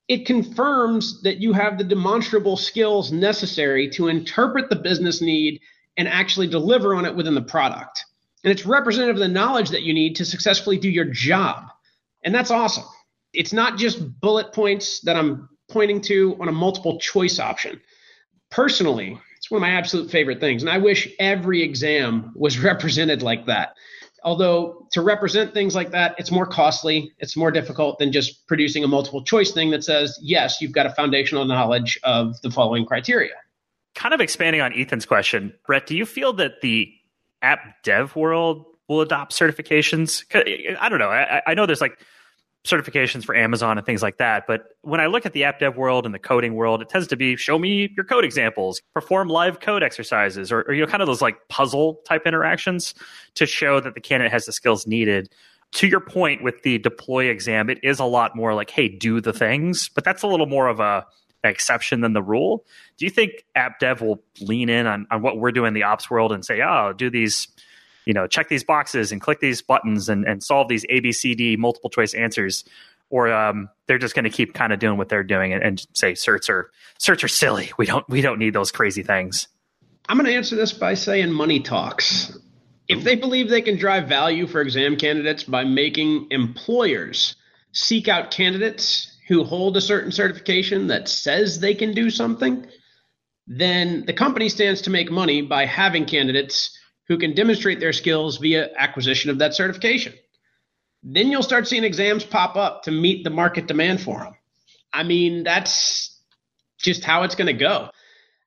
it 0.09 0.27
confirms 0.27 1.23
that 1.23 1.39
you 1.39 1.53
have 1.53 1.79
the 1.79 1.85
demonstrable 1.85 2.57
skills 2.57 3.11
necessary 3.11 3.89
to 3.91 4.09
interpret 4.09 4.69
the 4.69 4.77
business 4.77 5.21
need 5.21 5.61
and 5.97 6.09
actually 6.09 6.47
deliver 6.47 6.95
on 6.95 7.05
it 7.05 7.15
within 7.15 7.35
the 7.35 7.43
product. 7.43 8.05
And 8.43 8.53
it's 8.53 8.67
representative 8.67 9.17
of 9.17 9.21
the 9.21 9.29
knowledge 9.29 9.71
that 9.71 9.83
you 9.83 9.95
need 9.95 10.17
to 10.17 10.25
successfully 10.25 10.77
do 10.77 10.91
your 10.91 11.07
job. 11.07 11.65
And 12.23 12.35
that's 12.35 12.51
awesome. 12.51 12.85
It's 13.33 13.53
not 13.53 13.79
just 13.79 14.21
bullet 14.21 14.53
points 14.53 15.01
that 15.01 15.17
I'm 15.17 15.49
pointing 15.71 16.03
to 16.03 16.37
on 16.41 16.49
a 16.49 16.53
multiple 16.53 16.99
choice 16.99 17.39
option. 17.39 17.81
Personally, 18.51 19.19
it's 19.39 19.51
one 19.51 19.59
of 19.59 19.63
my 19.63 19.71
absolute 19.71 20.11
favorite 20.11 20.41
things. 20.41 20.63
And 20.63 20.71
I 20.71 20.79
wish 20.79 21.09
every 21.19 21.63
exam 21.63 22.33
was 22.35 22.59
represented 22.63 23.23
like 23.23 23.47
that. 23.47 23.75
Although 24.25 24.89
to 24.93 25.03
represent 25.03 25.53
things 25.53 25.75
like 25.75 25.91
that, 25.91 26.15
it's 26.19 26.31
more 26.31 26.47
costly, 26.47 27.13
it's 27.19 27.37
more 27.37 27.51
difficult 27.51 27.99
than 27.99 28.11
just 28.11 28.47
producing 28.47 28.83
a 28.83 28.89
multiple 28.89 29.23
choice 29.23 29.53
thing 29.53 29.71
that 29.71 29.85
says, 29.85 30.19
yes, 30.23 30.63
you've 30.63 30.73
got 30.73 30.87
a 30.87 30.91
foundational 30.91 31.45
knowledge 31.45 31.99
of 32.05 32.41
the 32.41 32.51
following 32.51 32.87
criteria. 32.87 33.35
Kind 33.95 34.15
of 34.15 34.21
expanding 34.21 34.63
on 34.63 34.73
Ethan's 34.73 35.05
question, 35.05 35.53
Brett, 35.67 35.87
do 35.87 35.95
you 35.95 36.07
feel 36.07 36.33
that 36.35 36.63
the 36.63 36.91
app 37.43 37.83
dev 37.83 38.17
world 38.17 38.65
will 38.89 39.03
adopt 39.03 39.33
certifications? 39.33 40.25
I 40.81 40.89
don't 40.89 40.99
know. 40.99 41.11
I, 41.11 41.43
I 41.47 41.55
know 41.55 41.67
there's 41.67 41.83
like 41.83 41.99
certifications 42.65 43.25
for 43.25 43.35
Amazon 43.35 43.77
and 43.77 43.87
things 43.87 44.03
like 44.03 44.17
that. 44.17 44.47
But 44.47 44.65
when 44.81 45.01
I 45.01 45.07
look 45.07 45.27
at 45.27 45.35
the 45.35 45.45
app 45.45 45.59
dev 45.59 45.77
world 45.77 46.07
and 46.07 46.15
the 46.15 46.19
coding 46.19 46.55
world, 46.55 46.81
it 46.81 46.89
tends 46.89 47.07
to 47.09 47.17
be 47.17 47.37
show 47.37 47.59
me 47.59 47.93
your 47.95 48.05
code 48.05 48.25
examples, 48.25 48.81
perform 48.95 49.29
live 49.29 49.61
code 49.61 49.83
exercises, 49.83 50.51
or, 50.51 50.63
or, 50.63 50.73
you 50.73 50.81
know, 50.81 50.91
kind 50.91 51.03
of 51.03 51.07
those 51.07 51.21
like 51.21 51.37
puzzle 51.49 52.01
type 52.07 52.27
interactions 52.27 52.95
to 53.35 53.45
show 53.45 53.81
that 53.81 53.95
the 53.95 54.01
candidate 54.01 54.33
has 54.33 54.47
the 54.47 54.53
skills 54.53 54.87
needed. 54.87 55.29
To 55.73 55.89
your 55.89 56.01
point 56.01 56.43
with 56.43 56.63
the 56.63 56.79
deploy 56.79 57.27
exam, 57.27 57.69
it 57.69 57.81
is 57.83 57.99
a 57.99 58.05
lot 58.05 58.37
more 58.37 58.55
like, 58.55 58.71
hey, 58.71 58.89
do 58.89 59.21
the 59.21 59.33
things, 59.33 59.89
but 59.89 60.05
that's 60.05 60.23
a 60.23 60.27
little 60.27 60.47
more 60.47 60.69
of 60.69 60.81
a 60.81 61.05
exception 61.43 62.01
than 62.01 62.15
the 62.15 62.23
rule. 62.23 62.65
Do 62.97 63.05
you 63.05 63.11
think 63.11 63.45
app 63.55 63.79
dev 63.79 64.01
will 64.01 64.23
lean 64.41 64.71
in 64.71 64.87
on, 64.87 65.07
on 65.11 65.21
what 65.21 65.39
we're 65.39 65.53
doing 65.53 65.69
in 65.69 65.75
the 65.75 65.83
ops 65.83 66.11
world 66.11 66.33
and 66.33 66.45
say, 66.45 66.63
oh, 66.63 66.95
do 66.97 67.11
these 67.11 67.49
you 68.07 68.13
know, 68.13 68.27
check 68.27 68.49
these 68.49 68.65
boxes 68.65 69.13
and 69.13 69.21
click 69.21 69.41
these 69.41 69.63
buttons 69.63 70.09
and, 70.09 70.25
and 70.25 70.43
solve 70.43 70.69
these 70.69 70.85
A, 70.89 71.01
B, 71.01 71.13
C, 71.13 71.35
D 71.35 71.57
multiple 71.57 71.91
choice 71.91 72.15
answers. 72.15 72.65
Or 73.11 73.33
um, 73.33 73.69
they're 73.87 73.99
just 73.99 74.15
going 74.15 74.25
to 74.25 74.31
keep 74.31 74.55
kind 74.55 74.73
of 74.73 74.79
doing 74.79 74.97
what 74.99 75.09
they're 75.09 75.23
doing 75.23 75.53
and, 75.53 75.63
and 75.63 75.87
say 75.93 76.13
certs 76.13 76.49
are 76.49 76.71
certs 76.99 77.23
are 77.23 77.29
silly. 77.29 77.71
We 77.79 77.87
don't 77.87 78.09
we 78.09 78.21
don't 78.23 78.39
need 78.39 78.55
those 78.55 78.73
crazy 78.73 79.03
things. 79.03 79.47
I'm 80.09 80.17
going 80.17 80.27
to 80.27 80.35
answer 80.35 80.57
this 80.57 80.73
by 80.73 80.95
saying 80.95 81.33
money 81.33 81.61
talks. 81.61 82.37
If 82.89 83.05
they 83.05 83.15
believe 83.15 83.49
they 83.49 83.63
can 83.63 83.79
drive 83.79 84.09
value 84.09 84.47
for 84.47 84.61
exam 84.61 84.97
candidates 84.97 85.45
by 85.45 85.65
making 85.65 86.27
employers 86.31 87.37
seek 87.73 88.09
out 88.09 88.31
candidates 88.31 89.17
who 89.29 89.45
hold 89.45 89.77
a 89.77 89.81
certain 89.81 90.13
certification 90.13 90.89
that 90.89 91.09
says 91.09 91.61
they 91.61 91.75
can 91.75 91.95
do 91.95 92.11
something, 92.11 92.67
then 93.47 94.05
the 94.07 94.13
company 94.13 94.49
stands 94.49 94.83
to 94.83 94.91
make 94.91 95.11
money 95.11 95.41
by 95.41 95.65
having 95.65 96.05
candidates 96.05 96.79
who 97.09 97.19
can 97.19 97.35
demonstrate 97.35 97.81
their 97.81 97.93
skills 97.93 98.39
via 98.39 98.71
acquisition 98.77 99.31
of 99.31 99.39
that 99.39 99.55
certification. 99.55 100.15
Then 101.03 101.31
you'll 101.31 101.43
start 101.43 101.69
seeing 101.69 101.85
exams 101.85 102.25
pop 102.25 102.57
up 102.57 102.85
to 102.85 102.91
meet 102.91 103.25
the 103.25 103.31
market 103.31 103.67
demand 103.67 104.01
for 104.01 104.21
them. 104.21 104.35
I 104.93 105.03
mean, 105.03 105.43
that's 105.43 106.19
just 106.79 107.05
how 107.05 107.25
it's 107.25 107.35
going 107.35 107.49
to 107.49 107.53
go. 107.53 107.91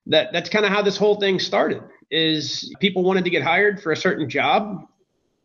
That 0.06 0.32
that's 0.32 0.48
kind 0.48 0.64
of 0.64 0.72
how 0.72 0.82
this 0.82 0.96
whole 0.96 1.16
thing 1.16 1.38
started. 1.38 1.82
Is 2.10 2.74
people 2.80 3.04
wanted 3.04 3.24
to 3.24 3.30
get 3.30 3.42
hired 3.42 3.82
for 3.82 3.92
a 3.92 3.96
certain 3.96 4.28
job. 4.28 4.86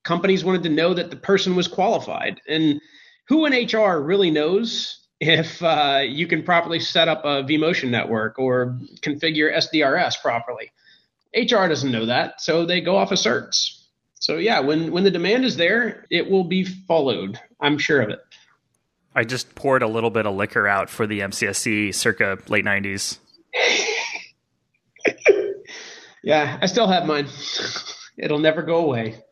Companies 0.03 0.43
wanted 0.43 0.63
to 0.63 0.69
know 0.69 0.93
that 0.93 1.09
the 1.09 1.15
person 1.15 1.55
was 1.55 1.67
qualified. 1.67 2.41
And 2.47 2.81
who 3.27 3.45
in 3.45 3.53
HR 3.53 4.01
really 4.01 4.31
knows 4.31 5.07
if 5.19 5.61
uh, 5.61 6.01
you 6.05 6.25
can 6.27 6.43
properly 6.43 6.79
set 6.79 7.07
up 7.07 7.23
a 7.25 7.43
vMotion 7.43 7.89
network 7.89 8.39
or 8.39 8.79
configure 9.01 9.53
SDRS 9.55 10.21
properly? 10.21 10.71
HR 11.35 11.67
doesn't 11.67 11.91
know 11.91 12.05
that, 12.05 12.41
so 12.41 12.65
they 12.65 12.81
go 12.81 12.95
off 12.97 13.11
of 13.11 13.17
certs. 13.17 13.83
So 14.15 14.37
yeah, 14.37 14.59
when 14.59 14.91
when 14.91 15.03
the 15.03 15.11
demand 15.11 15.45
is 15.45 15.57
there, 15.57 16.05
it 16.09 16.29
will 16.29 16.43
be 16.43 16.63
followed. 16.63 17.39
I'm 17.59 17.77
sure 17.77 18.01
of 18.01 18.09
it. 18.09 18.21
I 19.15 19.23
just 19.23 19.53
poured 19.55 19.83
a 19.83 19.87
little 19.87 20.09
bit 20.09 20.25
of 20.25 20.35
liquor 20.35 20.67
out 20.67 20.89
for 20.89 21.05
the 21.05 21.19
MCSE 21.19 21.93
circa 21.93 22.39
late 22.47 22.65
90s. 22.65 23.19
yeah, 26.23 26.57
I 26.61 26.65
still 26.65 26.87
have 26.87 27.05
mine. 27.05 27.27
It'll 28.17 28.39
never 28.39 28.63
go 28.63 28.77
away. 28.77 29.23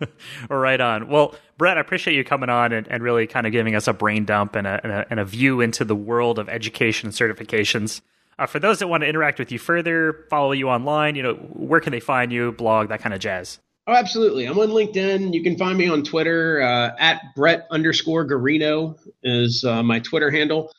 right 0.50 0.80
on. 0.80 1.08
Well, 1.08 1.34
Brett, 1.56 1.78
I 1.78 1.80
appreciate 1.80 2.14
you 2.14 2.24
coming 2.24 2.50
on 2.50 2.72
and, 2.72 2.86
and 2.88 3.02
really 3.02 3.26
kind 3.26 3.46
of 3.46 3.52
giving 3.52 3.74
us 3.74 3.86
a 3.88 3.92
brain 3.92 4.24
dump 4.24 4.56
and 4.56 4.66
a, 4.66 4.80
and 4.82 4.92
a, 4.92 5.06
and 5.10 5.20
a 5.20 5.24
view 5.24 5.60
into 5.60 5.84
the 5.84 5.96
world 5.96 6.38
of 6.38 6.48
education 6.48 7.08
and 7.08 7.14
certifications. 7.14 8.00
Uh, 8.38 8.46
for 8.46 8.58
those 8.58 8.78
that 8.78 8.88
want 8.88 9.02
to 9.02 9.08
interact 9.08 9.38
with 9.38 9.52
you 9.52 9.58
further, 9.58 10.26
follow 10.30 10.52
you 10.52 10.68
online, 10.68 11.14
you 11.14 11.22
know, 11.22 11.34
where 11.34 11.80
can 11.80 11.92
they 11.92 12.00
find 12.00 12.32
you, 12.32 12.52
blog, 12.52 12.88
that 12.88 13.00
kind 13.00 13.14
of 13.14 13.20
jazz? 13.20 13.58
Oh, 13.86 13.94
absolutely. 13.94 14.46
I'm 14.46 14.58
on 14.58 14.68
LinkedIn. 14.68 15.34
You 15.34 15.42
can 15.42 15.58
find 15.58 15.76
me 15.76 15.88
on 15.88 16.04
Twitter 16.04 16.62
uh, 16.62 16.92
at 16.98 17.20
Brett 17.34 17.66
underscore 17.70 18.26
Guarino 18.26 18.96
is 19.24 19.64
uh, 19.64 19.82
my 19.82 19.98
Twitter 19.98 20.30
handle. 20.30 20.72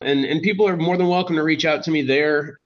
And, 0.00 0.24
and 0.24 0.42
people 0.42 0.66
are 0.66 0.76
more 0.76 0.96
than 0.96 1.08
welcome 1.08 1.36
to 1.36 1.42
reach 1.42 1.64
out 1.64 1.82
to 1.84 1.90
me 1.90 2.02
there. 2.02 2.58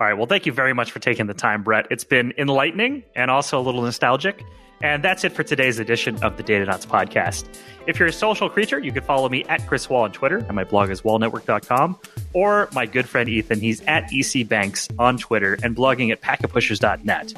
All 0.00 0.06
right. 0.06 0.14
Well, 0.14 0.26
thank 0.26 0.46
you 0.46 0.52
very 0.52 0.74
much 0.74 0.92
for 0.92 1.00
taking 1.00 1.26
the 1.26 1.34
time, 1.34 1.62
Brett. 1.62 1.86
It's 1.90 2.04
been 2.04 2.32
enlightening 2.38 3.02
and 3.16 3.30
also 3.30 3.58
a 3.58 3.62
little 3.62 3.82
nostalgic. 3.82 4.44
And 4.80 5.02
that's 5.02 5.24
it 5.24 5.32
for 5.32 5.42
today's 5.42 5.78
edition 5.78 6.22
of 6.22 6.36
the 6.36 6.42
Datanauts 6.42 6.86
podcast. 6.86 7.48
If 7.86 7.98
you're 7.98 8.08
a 8.08 8.12
social 8.12 8.48
creature, 8.48 8.78
you 8.78 8.92
can 8.92 9.02
follow 9.02 9.28
me 9.28 9.44
at 9.44 9.66
Chris 9.66 9.88
Wahl 9.88 10.02
on 10.02 10.12
Twitter, 10.12 10.38
and 10.38 10.52
my 10.54 10.64
blog 10.64 10.90
is 10.90 11.02
wahlnetwork.com, 11.02 11.98
or 12.32 12.68
my 12.72 12.86
good 12.86 13.08
friend 13.08 13.28
Ethan. 13.28 13.60
He's 13.60 13.80
at 13.82 14.04
ECBanks 14.10 14.94
on 14.98 15.18
Twitter 15.18 15.58
and 15.62 15.74
blogging 15.74 16.12
at 16.12 16.20
packetpushers.net. 16.20 17.34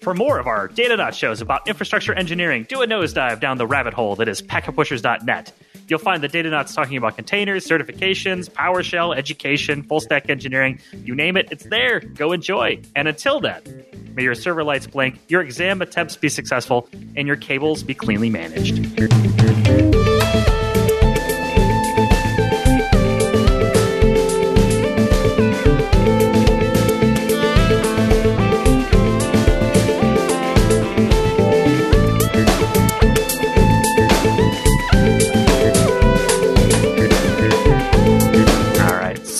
For 0.00 0.14
more 0.14 0.38
of 0.38 0.46
our 0.46 0.68
Datanauts 0.68 1.12
shows 1.12 1.42
about 1.42 1.68
infrastructure 1.68 2.14
engineering, 2.14 2.64
do 2.68 2.80
a 2.82 2.86
nosedive 2.86 3.38
down 3.38 3.58
the 3.58 3.66
rabbit 3.66 3.92
hole 3.92 4.16
that 4.16 4.28
is 4.28 4.40
packetpushers.net. 4.40 5.52
You'll 5.90 5.98
find 5.98 6.22
the 6.22 6.28
Datanauts 6.28 6.72
talking 6.72 6.96
about 6.96 7.16
containers, 7.16 7.66
certifications, 7.66 8.48
PowerShell, 8.48 9.16
education, 9.16 9.82
full 9.82 9.98
stack 9.98 10.30
engineering, 10.30 10.78
you 11.04 11.16
name 11.16 11.36
it, 11.36 11.48
it's 11.50 11.64
there. 11.64 11.98
Go 11.98 12.30
enjoy. 12.30 12.80
And 12.94 13.08
until 13.08 13.40
then, 13.40 13.62
may 14.14 14.22
your 14.22 14.36
server 14.36 14.62
lights 14.62 14.86
blink, 14.86 15.18
your 15.26 15.42
exam 15.42 15.82
attempts 15.82 16.16
be 16.16 16.28
successful, 16.28 16.88
and 17.16 17.26
your 17.26 17.36
cables 17.36 17.82
be 17.82 17.94
cleanly 17.94 18.30
managed. 18.30 19.89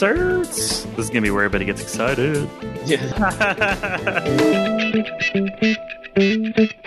This 0.01 0.87
is 0.97 1.11
gonna 1.11 1.21
be 1.21 1.31
where 1.31 1.45
everybody 1.45 1.67
gets 1.67 1.83
excited. 1.83 2.49
Yeah. 2.87 3.05